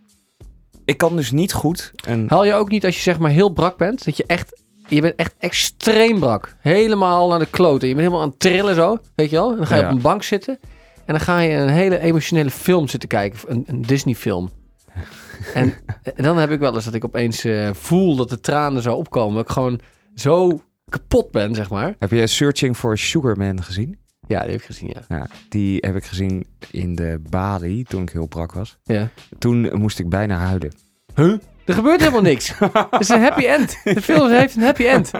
Ik 0.85 0.97
kan 0.97 1.15
dus 1.15 1.31
niet 1.31 1.53
goed. 1.53 1.91
En, 2.07 2.25
Haal 2.29 2.45
je 2.45 2.53
ook 2.53 2.69
niet 2.69 2.85
als 2.85 2.95
je 2.95 3.01
zeg 3.01 3.19
maar 3.19 3.31
heel 3.31 3.49
brak 3.49 3.77
bent, 3.77 4.05
dat 4.05 4.17
je 4.17 4.23
echt, 4.27 4.61
je 4.87 5.01
bent 5.01 5.15
echt 5.15 5.35
extreem 5.39 6.19
brak. 6.19 6.55
Helemaal 6.59 7.29
naar 7.29 7.39
de 7.39 7.45
kloten. 7.49 7.87
Je 7.87 7.93
bent 7.93 8.05
helemaal 8.05 8.21
aan 8.23 8.29
het 8.29 8.39
trillen 8.39 8.75
zo, 8.75 8.97
weet 9.15 9.29
je 9.29 9.35
wel. 9.35 9.51
En 9.51 9.57
dan 9.57 9.67
ga 9.67 9.75
je 9.75 9.81
Ja. 9.81 9.87
op 9.89 9.95
een 9.95 10.01
bank 10.01 10.23
zitten 10.23 10.59
en 11.05 11.13
dan 11.13 11.19
ga 11.19 11.39
je 11.39 11.57
een 11.57 11.69
hele 11.69 11.99
emotionele 11.99 12.51
film 12.51 12.87
zitten 12.87 13.09
kijken. 13.09 13.39
Een, 13.47 13.63
een 13.67 13.81
Disney 13.81 14.15
film. 14.15 14.49
en, 15.53 15.73
en 16.03 16.23
dan 16.23 16.37
heb 16.37 16.51
ik 16.51 16.59
wel 16.59 16.75
eens 16.75 16.85
dat 16.85 16.93
ik 16.93 17.05
opeens 17.05 17.43
eh, 17.43 17.69
voel 17.73 18.15
dat 18.15 18.29
de 18.29 18.39
tranen 18.39 18.81
zo 18.81 18.93
opkomen. 18.95 19.35
Dat 19.35 19.43
ik 19.45 19.51
gewoon 19.51 19.79
zo 20.15 20.61
kapot 20.89 21.31
ben, 21.31 21.55
zeg 21.55 21.69
maar. 21.69 21.95
heb 21.99 22.11
je 22.11 22.27
Searching 22.27 22.77
for 22.77 22.97
Sugar 22.97 23.37
Man 23.37 23.63
gezien? 23.63 23.97
Ja, 24.27 24.41
die 24.41 24.51
heb 24.51 24.59
ik 24.59 24.65
gezien, 24.65 24.93
ja. 24.93 25.15
Ja, 25.17 25.27
die 25.49 25.77
heb 25.81 25.95
ik 25.95 26.03
gezien 26.05 26.45
in 26.71 26.95
de 26.95 27.21
Bali 27.29 27.83
toen 27.83 28.01
ik 28.01 28.09
heel 28.09 28.27
brak 28.27 28.51
was. 28.53 28.77
ja. 28.83 29.09
Toen 29.37 29.69
moest 29.79 29.99
ik 29.99 30.09
bijna 30.09 30.37
huilen. 30.37 30.71
Huh? 31.15 31.33
Er 31.65 31.73
gebeurt 31.73 31.99
helemaal 31.99 32.21
niks. 32.21 32.53
Het 32.59 32.99
is 32.99 33.09
een 33.09 33.21
happy 33.21 33.43
end. 33.45 33.77
De 33.83 34.01
film 34.01 34.29
heeft 34.29 34.55
een 34.55 34.61
happy 34.61 34.83
end. 34.83 35.11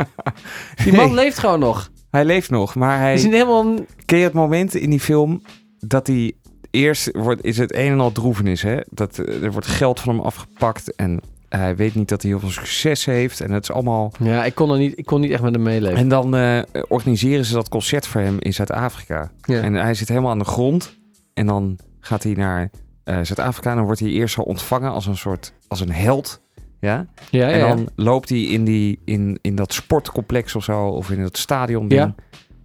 Die 0.84 0.94
man 0.94 1.06
Nee. 1.06 1.16
leeft 1.16 1.38
gewoon 1.40 1.60
nog. 1.60 1.92
Hij 2.12 2.26
leeft 2.26 2.50
nog, 2.50 2.76
maar 2.76 3.00
hij... 3.00 3.14
Is 3.14 3.24
een 3.24 3.32
helemaal... 3.32 3.76
Ken 4.06 4.18
je 4.18 4.24
het 4.24 4.34
moment 4.34 4.76
in 4.76 4.90
die 4.90 5.00
film 5.00 5.42
dat 5.80 6.08
hij 6.08 6.34
eerst 6.72 7.10
wordt, 7.12 7.44
is 7.44 7.58
het 7.58 7.74
een 7.76 7.92
en 7.92 8.00
al 8.00 8.12
droevenis, 8.12 8.62
hè? 8.62 8.78
Dat 8.90 9.20
eh, 9.20 9.44
er 9.44 9.52
wordt 9.52 9.68
geld 9.68 10.00
van 10.00 10.16
hem 10.16 10.24
afgepakt 10.26 10.96
en 10.96 11.22
hij 11.50 11.76
weet 11.76 11.96
niet 11.96 12.10
dat 12.10 12.22
hij 12.22 12.32
heel 12.32 12.40
veel 12.40 12.50
succes 12.50 13.06
heeft 13.06 13.42
en 13.42 13.52
het 13.52 13.64
is 13.64 13.72
allemaal. 13.72 14.12
Ja, 14.20 14.46
ik 14.46 14.56
kon, 14.56 14.72
er 14.72 14.78
niet, 14.78 14.98
ik 14.98 15.06
kon 15.06 15.22
niet 15.22 15.32
echt 15.32 15.42
met 15.42 15.54
hem 15.54 15.64
meeleven. 15.64 15.98
En 15.98 16.08
dan 16.08 16.36
eh, 16.36 16.60
organiseren 16.88 17.46
ze 17.46 17.54
dat 17.54 17.70
concert 17.70 18.08
voor 18.08 18.22
hem 18.22 18.38
in 18.40 18.54
Zuid-Afrika. 18.54 19.32
Ja. 19.42 19.62
En 19.62 19.74
hij 19.74 19.94
zit 19.94 20.08
helemaal 20.08 20.32
aan 20.32 20.40
de 20.40 20.46
grond 20.46 20.98
en 21.34 21.46
dan 21.46 21.80
gaat 22.00 22.24
hij 22.24 22.34
naar 22.34 22.70
eh, 23.04 23.16
Zuid-Afrika 23.16 23.70
en 23.70 23.76
dan 23.76 23.86
wordt 23.86 24.00
hij 24.00 24.10
eerst 24.10 24.36
zo 24.36 24.42
ontvangen 24.42 24.92
als 24.92 25.06
een 25.06 25.18
soort 25.18 25.54
als 25.68 25.80
een 25.80 25.92
held. 25.92 26.42
Ja? 26.80 27.06
ja, 27.30 27.50
En 27.50 27.58
ja. 27.58 27.68
dan 27.68 27.90
loopt 27.96 28.30
hij 28.30 28.42
in, 28.42 28.64
die, 28.64 29.02
in, 29.06 29.40
in 29.42 29.56
dat 29.56 29.74
sportcomplex 29.74 30.56
of 30.56 30.64
zo, 30.64 30.88
of 30.88 31.10
in 31.12 31.22
dat 31.22 31.38
stadion. 31.38 31.90
Ja. 31.90 32.16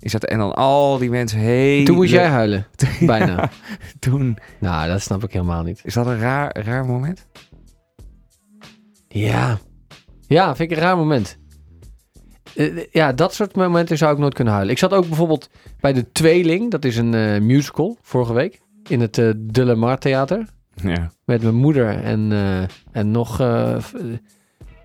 Is 0.01 0.13
dat, 0.13 0.25
en 0.25 0.39
dan 0.39 0.55
al 0.55 0.99
die 0.99 1.11
mensen 1.11 1.39
heen. 1.39 1.85
Toen 1.85 1.95
moest 1.95 2.11
jij 2.11 2.27
huilen. 2.27 2.67
Bijna. 3.01 3.51
Toen 3.99 4.39
nou, 4.59 4.89
dat 4.89 5.01
snap 5.01 5.25
ik 5.25 5.33
helemaal 5.33 5.63
niet. 5.63 5.81
Is 5.85 5.95
dat 5.95 6.07
een 6.07 6.19
raar, 6.19 6.57
raar 6.59 6.87
moment? 6.87 7.27
Ja. 9.15 9.59
Ja, 10.27 10.57
vind 10.57 10.71
ik 10.71 10.77
een 10.77 10.83
raar 10.83 10.97
moment. 10.97 11.39
Eh, 12.55 12.85
ja, 12.93 13.13
dat 13.13 13.35
soort 13.35 13.57
momenten 13.57 13.99
zou 13.99 14.13
ik 14.13 14.19
nooit 14.19 14.35
kunnen 14.35 14.53
huilen. 14.53 14.73
Ik 14.75 14.79
zat 14.81 14.93
ook 14.93 15.07
bijvoorbeeld 15.07 15.51
bij 15.81 15.93
De 15.93 16.13
Tweeling. 16.13 16.71
Dat 16.71 16.85
is 16.85 16.97
een 16.97 17.15
eh, 17.15 17.41
musical, 17.41 17.97
vorige 18.03 18.33
week. 18.33 18.61
In 18.89 19.01
het 19.01 19.19
eh 19.19 19.31
De 19.37 19.65
La 19.65 19.75
Mar 19.75 19.99
Theater. 19.99 20.47
Ja. 20.75 21.13
Met 21.25 21.43
mijn 21.43 21.55
moeder 21.55 21.89
en, 22.03 22.33
eh, 22.33 22.63
en 22.93 23.11
nog 23.11 23.41
eh, 23.41 23.81
v- 23.81 23.95
eh, 23.95 24.03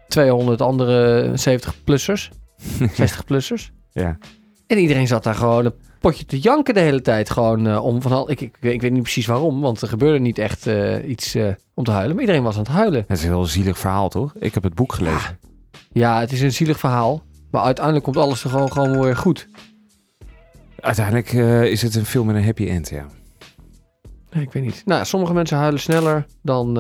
200 0.08 0.62
andere 0.62 1.32
70-plussers. 1.38 2.30
60-plussers. 2.92 3.72
ja. 3.92 4.18
En 4.68 4.78
iedereen 4.78 5.08
zat 5.08 5.24
daar 5.24 5.36
gewoon 5.36 5.66
een 5.66 5.74
potje 6.00 6.26
te 6.26 6.40
janken 6.40 6.74
de 6.74 6.80
hele 6.80 7.02
tijd. 7.02 7.30
Gewoon 7.30 7.68
eh, 7.68 7.86
om 7.86 8.02
van 8.02 8.12
al. 8.12 8.32
Ik, 8.32 8.42
ik, 8.42 8.58
ik 8.60 8.82
weet 8.82 8.92
niet 8.92 9.02
precies 9.02 9.26
waarom, 9.26 9.62
want 9.62 9.82
er 9.82 9.88
gebeurde 9.88 10.20
niet 10.20 10.38
echt 10.38 10.68
eh, 10.68 11.10
iets 11.10 11.36
eh, 11.36 11.48
om 11.74 11.84
te 11.84 11.92
huilen. 11.92 12.12
Maar 12.12 12.24
iedereen 12.24 12.44
was 12.44 12.56
aan 12.56 12.64
het 12.64 12.72
huilen. 12.72 13.04
Het 13.08 13.18
is 13.18 13.24
een 13.24 13.30
heel 13.30 13.46
zielig 13.46 13.78
verhaal, 13.78 14.10
toch? 14.10 14.34
Ik 14.40 14.54
heb 14.54 14.64
het 14.64 14.74
boek 14.74 14.94
gelezen. 14.94 15.40
Ja, 15.92 16.20
het 16.20 16.32
is 16.32 16.42
een 16.42 16.52
zielig 16.52 16.80
verhaal. 16.80 17.24
Maar 17.52 17.64
uiteindelijk 17.64 18.06
komt 18.06 18.18
alles 18.18 18.44
er 18.44 18.50
gewoon, 18.50 18.72
gewoon 18.72 19.02
weer 19.02 19.18
goed. 19.18 19.48
Uiteindelijk 20.80 21.32
is 21.72 21.82
het 21.82 21.96
een 21.96 22.06
film 22.06 22.26
met 22.26 22.36
een 22.36 22.44
happy 22.44 22.68
end, 22.68 22.90
ja. 22.90 23.06
Nee, 24.32 24.44
ik 24.44 24.52
weet 24.52 24.64
niet. 24.64 24.82
Nou, 24.86 25.06
sommige 25.06 25.34
mensen 25.34 25.58
huilen 25.58 25.80
sneller 25.80 26.26
dan, 26.42 26.74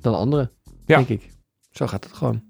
dan 0.00 0.14
anderen. 0.14 0.50
Ja. 0.86 0.96
Denk 0.96 1.08
ik. 1.08 1.30
Zo 1.70 1.86
gaat 1.86 2.04
het 2.04 2.12
gewoon. 2.12 2.49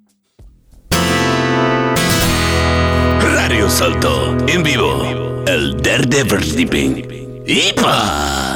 Salto 3.71 4.37
en 4.49 4.62
vivo. 4.64 5.45
El 5.47 5.81
derde 5.81 6.25
verdieping. 6.25 7.45
¡Ipa! 7.47 8.50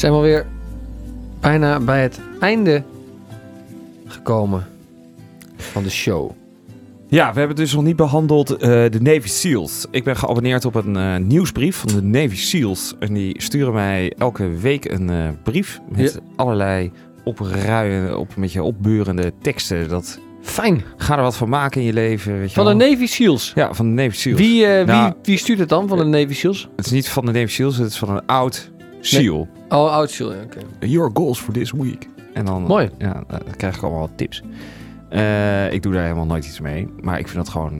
Zijn 0.00 0.12
we 0.12 0.18
alweer 0.18 0.46
bijna 1.40 1.80
bij 1.80 2.02
het 2.02 2.20
einde 2.38 2.82
gekomen 4.06 4.66
van 5.56 5.82
de 5.82 5.90
show. 5.90 6.30
Ja, 7.08 7.32
we 7.32 7.38
hebben 7.38 7.56
dus 7.56 7.74
nog 7.74 7.82
niet 7.84 7.96
behandeld 7.96 8.50
eh, 8.50 8.58
de 8.68 8.98
Navy 9.00 9.28
SEALs. 9.28 9.86
Ik 9.90 10.04
ben 10.04 10.16
geabonneerd 10.16 10.64
op 10.64 10.74
een 10.74 10.96
eh, 10.96 11.16
nieuwsbrief 11.16 11.76
van 11.76 11.88
de 11.88 12.02
Navy 12.02 12.36
SEALs. 12.36 12.94
En 12.98 13.14
die 13.14 13.42
sturen 13.42 13.72
mij 13.72 14.12
elke 14.18 14.48
week 14.48 14.84
een 14.84 15.10
eh, 15.10 15.28
brief 15.42 15.80
met 15.88 16.12
Ja. 16.12 16.20
allerlei 16.36 16.90
opruien, 17.24 18.18
op 18.18 18.28
een 18.36 18.42
beetje 18.42 18.62
opbeurende 18.62 19.32
teksten. 19.42 19.88
Dat 19.88 20.18
Fijn. 20.42 20.82
ga 20.96 21.16
er 21.16 21.22
wat 21.22 21.36
van 21.36 21.48
maken 21.48 21.80
in 21.80 21.86
je 21.86 21.92
leven. 21.92 22.38
Weet 22.38 22.48
je 22.52 22.62
Van 22.62 22.78
de. 22.78 22.84
Navy 22.90 23.06
SEALs. 23.06 23.52
Ja, 23.54 23.74
van 23.74 23.86
de 23.96 24.02
Navy 24.02 24.16
SEALs. 24.16 24.38
Wie, 24.38 24.66
eh, 24.66 24.86
Nou, 24.86 25.04
wie, 25.04 25.14
wie 25.22 25.36
stuurt 25.38 25.58
het 25.58 25.68
dan 25.68 25.88
van 25.88 25.98
de 25.98 26.04
Navy 26.04 26.34
SEALs? 26.34 26.68
Het 26.76 26.86
is 26.86 26.92
niet 26.92 27.08
van 27.08 27.26
de 27.26 27.32
Navy 27.32 27.52
SEALs, 27.52 27.76
het 27.76 27.90
is 27.90 27.98
van 27.98 28.10
een 28.10 28.26
oud 28.26 28.70
SEAL. 29.00 29.48
Oh, 29.68 29.92
oud 29.92 30.10
SEAL. 30.10 30.34
ja, 30.34 30.42
Oké. 30.42 30.86
Your 30.86 31.10
goals 31.14 31.40
for 31.40 31.52
this 31.52 31.72
week. 31.72 32.08
En 32.34 32.44
dan, 32.44 32.62
Mooi. 32.62 32.90
Ja, 32.98 33.24
dan 33.28 33.40
krijg 33.56 33.76
ik 33.76 33.82
allemaal 33.82 34.10
tips. 34.14 34.42
Eh, 35.08 35.72
ik 35.72 35.82
doe 35.82 35.92
daar 35.92 36.02
helemaal 36.02 36.26
nooit 36.26 36.46
iets 36.46 36.60
mee. 36.60 36.88
Maar 37.00 37.18
ik 37.18 37.28
vind 37.28 37.44
dat 37.44 37.48
gewoon... 37.48 37.78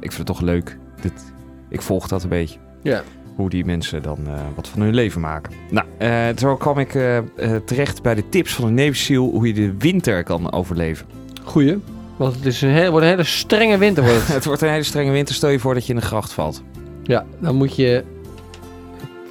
Ik 0.00 0.12
vind 0.12 0.16
het 0.16 0.26
toch 0.26 0.40
leuk. 0.40 0.78
Dit, 1.00 1.32
ik 1.68 1.82
volg 1.82 2.08
dat 2.08 2.22
een 2.22 2.28
beetje. 2.28 2.58
Ja. 2.82 3.02
Hoe 3.36 3.50
die 3.50 3.64
mensen 3.64 4.02
dan 4.02 4.18
eh, 4.26 4.32
wat 4.54 4.68
van 4.68 4.80
hun 4.80 4.94
leven 4.94 5.20
maken. 5.20 5.52
Nou, 5.70 5.86
eh, 5.98 6.26
zo 6.36 6.56
kwam 6.56 6.78
ik 6.78 6.94
eh, 6.94 7.16
eh, 7.16 7.24
terecht 7.64 8.02
bij 8.02 8.14
de 8.14 8.28
tips 8.28 8.54
van 8.54 8.74
de 8.74 8.94
SEAL... 8.94 9.30
hoe 9.30 9.46
je 9.46 9.52
de 9.52 9.74
winter 9.78 10.22
kan 10.24 10.52
overleven. 10.52 11.06
Goeie. 11.44 11.78
Want 12.16 12.34
het 12.34 12.46
is 12.46 12.62
een 12.62 12.70
hele, 12.70 12.90
wordt 12.90 13.04
een 13.04 13.10
hele 13.12 13.24
strenge 13.24 13.78
winter. 13.78 14.04
Wordt 14.04 14.18
het. 14.18 14.28
het 14.34 14.44
wordt 14.44 14.62
een 14.62 14.68
hele 14.70 14.82
strenge 14.82 15.10
winter. 15.10 15.34
Stel 15.34 15.50
je 15.50 15.58
voor 15.58 15.74
dat 15.74 15.86
je 15.86 15.92
in 15.92 15.98
de 15.98 16.06
gracht 16.06 16.32
valt. 16.32 16.62
ja, 17.02 17.24
dan 17.38 17.56
moet 17.56 17.76
je 17.76 18.04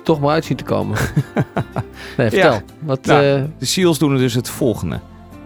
toch 0.09 0.19
maar 0.19 0.33
uit 0.33 0.45
zien 0.45 0.57
te 0.57 0.63
komen. 0.63 0.97
Nee, 2.17 2.29
vertel. 2.29 2.61
Wat, 2.79 3.05
Nou, 3.05 3.23
eh, 3.25 3.43
De 3.57 3.65
SEALs 3.65 3.99
doen 3.99 4.17
dus 4.17 4.33
het 4.33 4.49
volgende. 4.49 4.99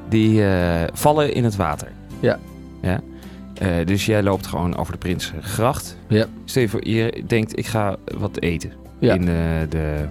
Die 0.09 0.45
eh, 0.45 0.83
vallen 0.93 1.33
in 1.33 1.43
het 1.43 1.55
water. 1.55 1.87
Ja. 2.19 2.39
ja? 2.81 2.99
Eh, 3.53 3.85
dus 3.85 4.05
jij 4.05 4.23
loopt 4.23 4.47
gewoon 4.47 4.77
over 4.77 4.91
de 4.93 4.99
Prinsengracht. 4.99 5.97
Ja. 6.07 6.25
Stel 6.45 6.67
je 6.79 7.23
denkt, 7.27 7.57
ik 7.57 7.65
ga 7.65 7.95
wat 8.17 8.39
eten. 8.39 8.71
Ja. 8.99 9.13
In 9.13 9.25
de, 9.69 10.07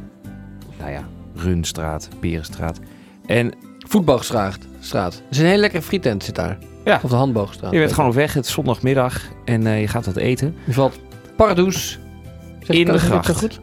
nou 0.79 0.91
ja, 0.91 1.05
Runstraat, 1.35 2.09
Berenstraat. 2.21 2.81
En 3.27 3.53
voetbalstraat. 3.79 4.59
Straat. 4.81 5.15
Er 5.15 5.23
is 5.31 5.39
een 5.39 5.47
hele 5.47 5.61
lekkere 5.61 5.83
frietent 5.83 6.25
zit 6.25 6.35
daar. 6.35 6.59
Ja. 6.85 7.01
Of 7.03 7.11
de 7.11 7.17
handboogstraat. 7.17 7.73
je 7.73 7.79
bent 7.79 7.93
gewoon 7.93 8.11
op 8.11 8.17
weg, 8.17 8.35
het 8.35 8.45
is 8.47 8.53
zondagmiddag. 8.53 9.23
En 9.45 9.63
je 9.63 9.89
gaat 9.89 10.07
wat 10.07 10.17
eten. 10.17 10.57
Je 10.65 10.73
valt 10.73 10.99
Pardoes. 11.37 11.99
Zeg, 12.63 12.77
In 12.77 12.87
de 12.87 12.99
gracht. 12.99 13.37
goed? 13.37 13.61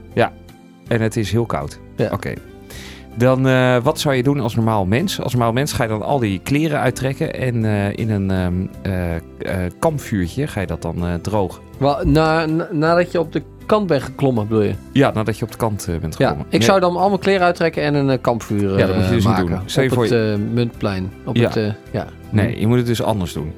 En 0.89 1.01
het 1.01 1.17
is 1.17 1.31
heel 1.31 1.45
koud. 1.45 1.79
Ja. 1.95 2.09
Oké. 2.13 2.33
Dan, 3.15 3.47
eh, 3.47 3.77
wat 3.83 3.99
zou 3.99 4.15
je 4.15 4.23
doen 4.23 4.39
als 4.39 4.55
normaal 4.55 4.85
mens? 4.85 5.21
Als 5.21 5.33
normaal 5.33 5.53
mens 5.53 5.73
ga 5.73 5.83
je 5.83 5.89
dan 5.89 6.01
al 6.01 6.19
die 6.19 6.39
kleren 6.43 6.79
uittrekken 6.79 7.33
en 7.33 7.65
eh, 7.65 7.97
in 7.97 8.09
een 8.09 8.31
ehm, 8.31 8.65
eh, 9.41 9.55
kampvuurtje 9.79 10.47
ga 10.47 10.61
je 10.61 10.67
dat 10.67 10.81
dan 10.81 11.03
drogen. 11.21 11.61
Wel, 11.77 11.97
na, 12.05 12.45
na- 12.45 12.67
nadat 12.71 13.11
je 13.11 13.19
op 13.19 13.31
de 13.33 13.41
kant 13.65 13.87
bent 13.87 14.03
geklommen, 14.03 14.47
bedoel 14.47 14.63
je? 14.63 14.73
Ja, 14.91 15.11
nadat 15.13 15.37
je 15.37 15.45
op 15.45 15.51
de 15.51 15.57
kant 15.57 15.87
bent 16.01 16.17
Ja, 16.17 16.27
gekomen. 16.27 16.45
ik 16.49 16.51
Nee, 16.59 16.61
zou 16.67 16.79
dan 16.79 16.95
al 16.95 17.07
mijn 17.07 17.19
kleren 17.19 17.45
uittrekken 17.45 17.83
en 17.83 17.93
een 17.95 18.21
kampvuur 18.21 18.77
Ja, 18.77 18.85
dat 18.85 18.95
moet 18.95 19.05
je 19.05 19.11
dus 19.11 19.25
niet 19.25 19.33
maken. 19.33 19.45
doen. 19.47 19.59
Stel 19.65 19.83
je 19.83 19.89
op 19.89 19.95
voor 19.95 20.03
het 20.03 20.13
eh, 20.13 20.35
muntplein. 20.53 21.11
Op 21.25 21.35
Ja. 21.35 21.49
het, 21.49 21.75
ja. 21.91 22.05
Nee, 22.29 22.59
je 22.59 22.67
moet 22.67 22.77
het 22.77 22.85
dus 22.85 23.01
anders 23.03 23.33
doen. 23.33 23.53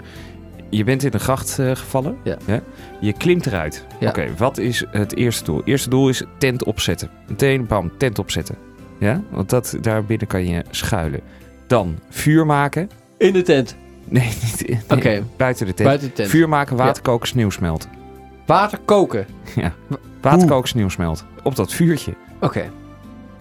Je 0.72 0.84
bent 0.84 1.04
in 1.04 1.12
de 1.12 1.20
gracht 1.20 1.60
eh, 1.60 1.76
gevallen. 1.76 2.18
Ja. 2.24 2.38
Hè? 2.46 2.60
Je 3.00 3.14
klimt 3.14 3.46
eruit. 3.46 3.86
Ja. 4.00 4.10
Oké, 4.10 4.28
wat 4.38 4.58
is 4.58 4.86
het 4.92 5.16
eerste 5.16 5.44
doel? 5.44 5.58
Het 5.58 5.68
eerste 5.68 5.90
doel 5.90 6.10
is 6.10 6.24
tent 6.38 6.64
opzetten. 6.64 7.10
Meteen, 7.28 7.68
bam, 7.68 7.92
tent 7.98 8.20
opzetten. 8.20 8.56
Ja, 9.00 9.22
want 9.30 9.50
dat, 9.50 9.78
daar 9.82 10.06
binnen 10.06 10.28
kan 10.28 10.48
je 10.48 10.64
schuilen. 10.70 11.22
Dan 11.68 12.00
vuur 12.10 12.46
maken. 12.46 12.90
In 13.18 13.34
de 13.34 13.42
tent. 13.42 13.76
Nee, 14.06 14.24
niet 14.44 14.62
in, 14.62 14.80
Oké, 14.90 15.24
buiten 15.38 15.66
de 15.66 15.74
tent. 15.74 15.88
buiten 15.88 16.08
de 16.08 16.14
tent. 16.14 16.30
Vuur 16.30 16.50
maken, 16.50 16.78
water 16.78 17.04
koken, 17.04 17.28
sneeuw 17.28 17.50
smelten. 17.50 17.90
Water 18.46 18.80
koken. 18.86 19.26
Ja. 19.56 19.74
Waterkooksnieuw 20.22 20.90
smelt. 20.90 21.26
Op 21.44 21.56
dat 21.56 21.74
vuurtje. 21.74 22.14
Oké. 22.40 22.72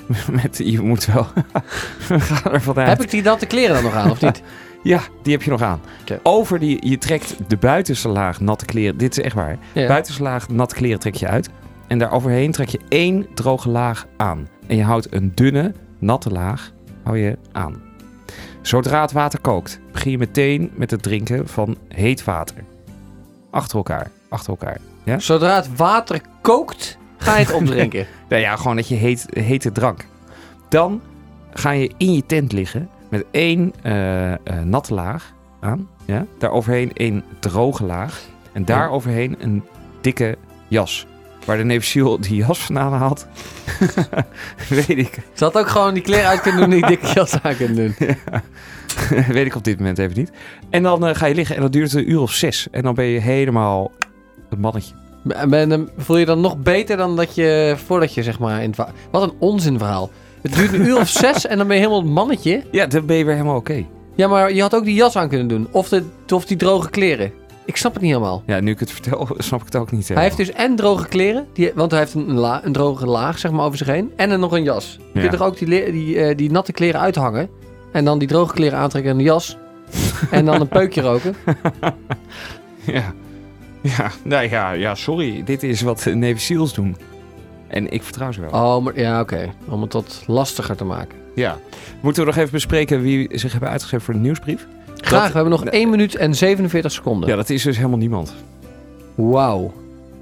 Met, 0.42 0.58
je 0.64 0.80
moet 0.80 1.04
wel... 1.04 1.26
We 2.08 2.20
gaan 2.20 2.52
er 2.52 2.62
vanuit. 2.62 2.88
Heb 2.88 3.02
ik 3.02 3.10
die 3.10 3.22
natte 3.22 3.46
kleren 3.46 3.74
dan 3.74 3.84
nog 3.84 3.94
aan, 3.94 4.10
of 4.10 4.20
niet? 4.20 4.42
Ja, 4.82 5.00
die 5.22 5.32
heb 5.32 5.42
je 5.42 5.50
nog 5.50 5.62
aan. 5.62 5.80
Over 6.22 6.58
die... 6.58 6.88
Je 6.88 6.98
trekt 6.98 7.36
de 7.48 7.56
buitenste 7.56 8.08
laag 8.08 8.40
natte 8.40 8.64
kleren... 8.64 8.98
Dit 8.98 9.18
is 9.18 9.24
echt 9.24 9.34
waar. 9.34 9.58
Ja. 9.72 9.86
Buitenste 9.86 10.22
laag 10.22 10.48
natte 10.48 10.74
kleren 10.74 10.98
trek 10.98 11.14
je 11.14 11.28
uit. 11.28 11.50
En 11.86 11.98
daar 11.98 12.12
overheen 12.12 12.52
trek 12.52 12.68
je 12.68 12.80
één 12.88 13.26
droge 13.34 13.68
laag 13.68 14.06
aan. 14.16 14.48
En 14.66 14.76
je 14.76 14.82
houdt 14.82 15.14
een 15.14 15.32
dunne, 15.34 15.74
natte 15.98 16.30
laag 16.30 16.72
hou 17.02 17.18
je 17.18 17.38
aan. 17.52 17.82
Zodra 18.62 19.00
het 19.00 19.12
water 19.12 19.40
kookt, 19.40 19.80
begin 19.92 20.10
je 20.10 20.18
meteen 20.18 20.70
met 20.74 20.90
het 20.90 21.02
drinken 21.02 21.48
van 21.48 21.76
heet 21.88 22.24
water. 22.24 22.56
Achter 23.50 23.76
elkaar, 23.76 24.10
achter 24.28 24.50
elkaar. 24.50 24.78
Ja? 25.04 25.18
Zodra 25.18 25.56
het 25.56 25.76
water 25.76 26.20
kookt, 26.40 26.98
ga 27.16 27.38
je 27.38 27.44
het 27.44 27.54
opdrinken. 27.60 28.06
Nou 28.28 28.42
ja, 28.42 28.56
gewoon 28.56 28.76
dat 28.76 28.88
je 28.88 28.94
heet, 28.94 29.26
hete 29.30 29.72
drank. 29.72 30.06
Dan 30.68 31.00
ga 31.52 31.70
je 31.70 31.90
in 31.96 32.14
je 32.14 32.26
tent 32.26 32.52
liggen 32.52 32.88
met 33.10 33.24
één 33.30 33.72
eh, 33.82 34.32
eh, 34.32 34.38
natte 34.64 34.94
laag 34.94 35.32
aan. 35.60 35.88
Ja? 36.06 36.26
Daar 36.38 36.50
overheen 36.50 36.92
één 36.94 37.24
droge 37.38 37.84
laag. 37.84 38.20
En 38.52 38.64
daar 38.64 38.82
Ja. 38.86 38.88
overheen 38.88 39.36
een 39.38 39.62
dikke 40.00 40.36
jas. 40.68 41.06
Waar 41.44 41.56
de 41.56 41.64
neef 41.64 41.84
Siel 41.84 42.20
die 42.20 42.34
jas 42.36 42.58
vandaan 42.58 42.92
haalt, 42.92 43.26
weet 44.68 44.88
ik. 44.88 45.18
Ze 45.32 45.44
had 45.44 45.58
ook 45.58 45.68
gewoon 45.68 45.94
die 45.94 46.02
kleren 46.02 46.28
uit 46.28 46.40
kunnen 46.40 46.60
doen 46.60 46.72
en 46.72 46.76
die 46.78 46.86
dikke 46.96 47.06
jas 47.14 47.42
aan 47.42 47.56
kunnen 47.56 47.76
doen. 47.76 47.94
weet 49.34 49.46
ik 49.46 49.54
op 49.54 49.64
dit 49.64 49.78
moment 49.78 49.98
even 49.98 50.18
niet. 50.18 50.32
En 50.70 50.82
dan 50.82 51.06
eh, 51.06 51.14
ga 51.14 51.26
je 51.26 51.34
liggen 51.34 51.56
en 51.56 51.62
dat 51.62 51.72
duurt 51.72 51.92
een 51.92 52.10
uur 52.10 52.20
of 52.20 52.32
zes. 52.32 52.68
En 52.70 52.82
dan 52.82 52.94
ben 52.94 53.04
je 53.04 53.20
helemaal 53.20 53.92
het 54.50 54.58
mannetje. 54.58 54.94
En 55.28 55.50
ben, 55.50 55.88
voel 55.96 56.16
je 56.16 56.24
dan 56.26 56.40
nog 56.40 56.58
beter 56.58 56.96
dan 56.96 57.16
dat 57.16 57.34
je 57.34 57.74
voordat 57.86 58.14
je 58.14 58.22
zeg 58.22 58.38
maar 58.38 58.62
in 58.62 58.68
het 58.68 58.76
wa- 58.76 58.92
Wat 59.10 59.22
een 59.22 59.32
onzinverhaal. 59.38 60.10
Het 60.42 60.54
duurt 60.54 60.72
een 60.72 60.86
uur 60.86 60.96
of 60.98 61.08
zes 61.08 61.46
en 61.46 61.58
dan 61.58 61.66
ben 61.66 61.76
je 61.76 61.82
helemaal 61.82 62.02
het 62.02 62.12
mannetje. 62.12 62.62
Ja, 62.70 62.86
dan 62.86 63.06
ben 63.06 63.16
je 63.16 63.24
weer 63.24 63.34
helemaal 63.34 63.56
oké. 63.56 63.84
Ja, 64.14 64.28
maar 64.28 64.52
je 64.52 64.60
had 64.60 64.74
ook 64.74 64.84
die 64.84 64.94
jas 64.94 65.16
aan 65.16 65.28
kunnen 65.28 65.48
doen. 65.48 65.68
Of, 65.70 65.88
de, 65.88 66.02
of 66.34 66.44
die 66.44 66.56
droge 66.56 66.90
kleren. 66.90 67.32
Ik 67.64 67.76
snap 67.76 67.92
het 67.92 68.02
niet 68.02 68.12
helemaal. 68.12 68.42
Ja, 68.46 68.60
nu 68.60 68.70
ik 68.70 68.78
het 68.80 68.90
vertel, 68.90 69.28
snap 69.38 69.58
ik 69.60 69.64
het 69.66 69.76
ook 69.76 69.90
niet 69.92 70.08
Hij 70.08 70.16
helemaal. 70.16 70.36
heeft 70.36 70.36
dus 70.36 70.64
en 70.64 70.76
droge 70.76 71.08
kleren, 71.08 71.46
die, 71.52 71.72
want 71.74 71.90
hij 71.90 72.00
heeft 72.00 72.14
een, 72.14 72.32
la, 72.34 72.64
een 72.64 72.72
droge 72.72 73.06
laag 73.06 73.38
zeg 73.38 73.50
maar 73.50 73.64
over 73.64 73.78
zich 73.78 73.86
heen. 73.86 74.12
En 74.16 74.28
dan 74.28 74.40
nog 74.40 74.52
een 74.52 74.62
jas. 74.62 74.98
Je 74.98 75.20
Ja. 75.20 75.20
kunt 75.28 75.32
toch 75.38 75.46
ook 75.48 75.58
die, 75.58 75.68
le- 75.68 75.90
die, 75.92 76.20
eh, 76.20 76.36
die 76.36 76.50
natte 76.50 76.72
kleren 76.72 77.00
uithangen. 77.00 77.48
En 77.92 78.04
dan 78.04 78.18
die 78.18 78.28
droge 78.28 78.54
kleren 78.54 78.78
aantrekken 78.78 79.12
en 79.12 79.18
een 79.18 79.24
jas. 79.24 79.56
en 80.30 80.44
dan 80.44 80.60
een 80.60 80.68
peukje 80.68 81.00
roken. 81.00 81.34
Ja. 82.84 83.12
Ja, 83.82 84.10
nou 84.24 84.48
ja, 84.50 84.70
ja, 84.72 84.94
sorry. 84.94 85.42
Dit 85.44 85.62
is 85.62 85.80
wat 85.82 86.02
de 86.02 86.14
Navy 86.14 86.38
Seals 86.38 86.74
doen. 86.74 86.96
En 87.70 87.90
ik 87.90 88.02
vertrouw 88.02 88.32
ze 88.32 88.40
wel. 88.40 88.50
Oh, 88.50 88.84
maar, 88.84 89.00
ja 89.00 89.20
oké. 89.20 89.52
Om 89.68 89.82
het 89.82 89.92
wat 89.92 90.22
lastiger 90.26 90.76
te 90.76 90.84
maken. 90.84 91.18
Ja. 91.34 91.58
Moeten 92.00 92.22
we 92.22 92.28
nog 92.28 92.38
even 92.38 92.50
bespreken 92.52 93.02
wie 93.02 93.28
zich 93.38 93.52
hebben 93.52 93.70
uitgegeven 93.70 94.04
voor 94.04 94.14
de 94.14 94.20
nieuwsbrief? 94.20 94.66
Graag, 94.96 95.20
Dat- 95.22 95.28
we 95.28 95.34
hebben 95.34 95.50
nog 95.52 95.64
Nee. 95.64 95.72
1 95.80 95.90
minuut 95.90 96.16
en 96.16 96.34
47 96.34 96.92
seconden. 96.92 97.28
Ja, 97.28 97.36
dat 97.36 97.50
is 97.50 97.62
dus 97.62 97.76
helemaal 97.76 97.98
niemand. 97.98 98.34
Wauw. 99.14 99.72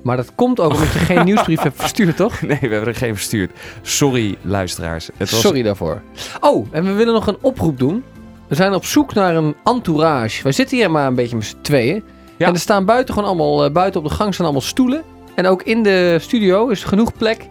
Maar 0.03 0.17
dat 0.17 0.35
komt 0.35 0.61
ook 0.61 0.73
omdat 0.73 0.93
je 0.93 0.99
geen 0.99 1.25
nieuwsbrief 1.31 1.61
hebt 1.63 1.77
verstuurd, 1.81 2.17
toch? 2.17 2.41
Nee, 2.43 2.59
we 2.61 2.67
hebben 2.69 2.87
er 2.87 2.95
geen 2.95 3.15
verstuurd. 3.15 3.51
Sorry, 3.83 4.37
luisteraars. 4.43 5.09
Het 5.17 5.31
was... 5.31 5.41
Sorry 5.41 5.63
daarvoor. 5.63 6.03
Oh, 6.41 6.67
en 6.71 6.85
we 6.85 6.93
willen 6.93 7.15
nog 7.15 7.27
een 7.27 7.37
oproep 7.41 7.79
doen. 7.79 8.05
We 8.49 8.55
zijn 8.55 8.75
op 8.75 8.85
zoek 8.85 9.15
naar 9.15 9.37
een 9.37 9.55
entourage. 9.65 10.43
Wij 10.43 10.53
zitten 10.53 10.77
hier 10.77 10.91
maar 10.91 11.07
een 11.07 11.15
beetje 11.15 11.37
met 11.37 11.45
z'n 11.45 11.57
tweeën. 11.61 12.03
Ja. 12.37 12.47
En 12.47 12.53
er 12.53 12.61
staan 12.61 12.85
buiten 12.85 13.15
gewoon 13.15 13.29
allemaal, 13.29 13.65
eh, 13.65 13.71
buiten 13.73 14.01
op 14.01 14.09
de 14.09 14.15
gang 14.15 14.35
staan 14.35 14.45
allemaal 14.47 14.63
stoelen. 14.65 15.03
En 15.39 15.47
ook 15.47 15.63
in 15.63 15.83
de 15.83 16.17
studio 16.21 16.69
is 16.69 16.85
genoeg 16.85 17.13
plek. 17.13 17.49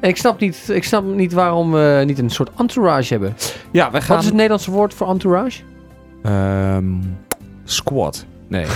En 0.00 0.08
ik 0.08 0.16
snap 0.16 0.40
niet, 0.40 0.68
ik 0.68 0.84
snap 0.84 1.04
niet 1.04 1.32
waarom 1.32 1.72
we 1.72 2.02
niet 2.06 2.18
een 2.18 2.30
soort 2.30 2.50
entourage 2.58 3.12
hebben. 3.12 3.36
Ja, 3.72 3.90
we 3.90 4.00
gaan... 4.00 4.08
Wat 4.08 4.18
is 4.18 4.24
het 4.24 4.34
Nederlandse 4.34 4.70
woord 4.70 4.94
voor 4.94 5.08
entourage? 5.08 5.62
Ehm, 6.22 6.84
squad. 7.64 8.26
Nee. 8.48 8.66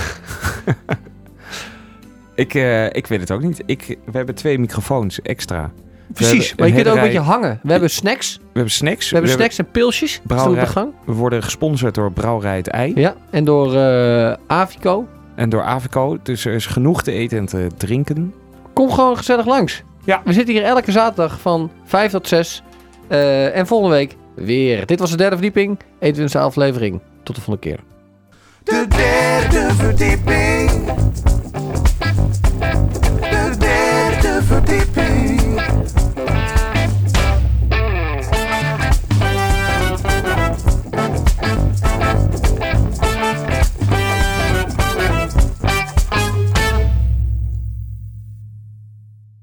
ik, 2.35 2.53
eh, 2.53 2.85
ik 2.85 3.07
weet 3.07 3.19
het 3.19 3.31
ook 3.31 3.41
niet. 3.41 3.63
Ik, 3.65 3.97
we 4.05 4.17
hebben 4.17 4.35
twee 4.35 4.59
microfoons 4.59 5.21
extra. 5.21 5.71
Precies, 6.13 6.55
maar 6.55 6.67
je 6.67 6.73
kunt 6.73 6.87
ook 6.87 6.95
een 6.95 7.01
beetje 7.01 7.19
hangen. 7.19 7.59
We 7.63 7.71
hebben 7.71 7.89
snacks. 7.89 8.35
We 8.35 8.41
We 8.43 8.49
hebben 8.53 8.73
snacks. 8.73 9.09
hebben 9.09 9.31
snacks 9.31 9.57
en 9.57 9.71
pilsjes. 9.71 10.21
Brouwerij. 10.27 10.67
gang. 10.67 10.93
We 11.05 11.13
worden 11.13 11.43
gesponsord 11.43 11.95
door 11.95 12.11
Brouwerij 12.11 12.57
het 12.57 12.67
Ei. 12.67 12.91
Ja, 12.95 13.15
en 13.29 13.43
door 13.43 13.75
eh, 13.75 14.33
Avico. 14.47 15.07
En 15.35 15.49
door 15.49 15.63
Avico. 15.63 16.17
Dus 16.23 16.45
er 16.45 16.53
is 16.53 16.65
genoeg 16.65 17.03
te 17.03 17.11
eten 17.11 17.37
en 17.37 17.45
te 17.45 17.67
drinken. 17.77 18.33
Kom 18.73 18.91
gewoon 18.91 19.17
gezellig 19.17 19.45
langs. 19.45 19.83
Ja. 20.05 20.21
We 20.25 20.33
zitten 20.33 20.53
hier 20.53 20.63
elke 20.63 20.91
zaterdag 20.91 21.39
van 21.39 21.71
5 21.85 22.11
tot 22.11 22.27
6. 22.27 22.63
Eh, 23.07 23.55
en 23.57 23.67
volgende 23.67 23.95
week 23.95 24.15
weer. 24.35 24.85
Dit 24.85 24.99
was 24.99 25.11
de 25.11 25.17
derde 25.17 25.35
verdieping. 25.35 25.79
21e 25.99 26.39
aflevering. 26.39 27.01
Tot 27.23 27.35
de 27.35 27.41
volgende 27.41 27.69
keer. 27.69 27.79
De 28.63 28.85
derde 28.89 29.73
verdieping. 29.73 30.62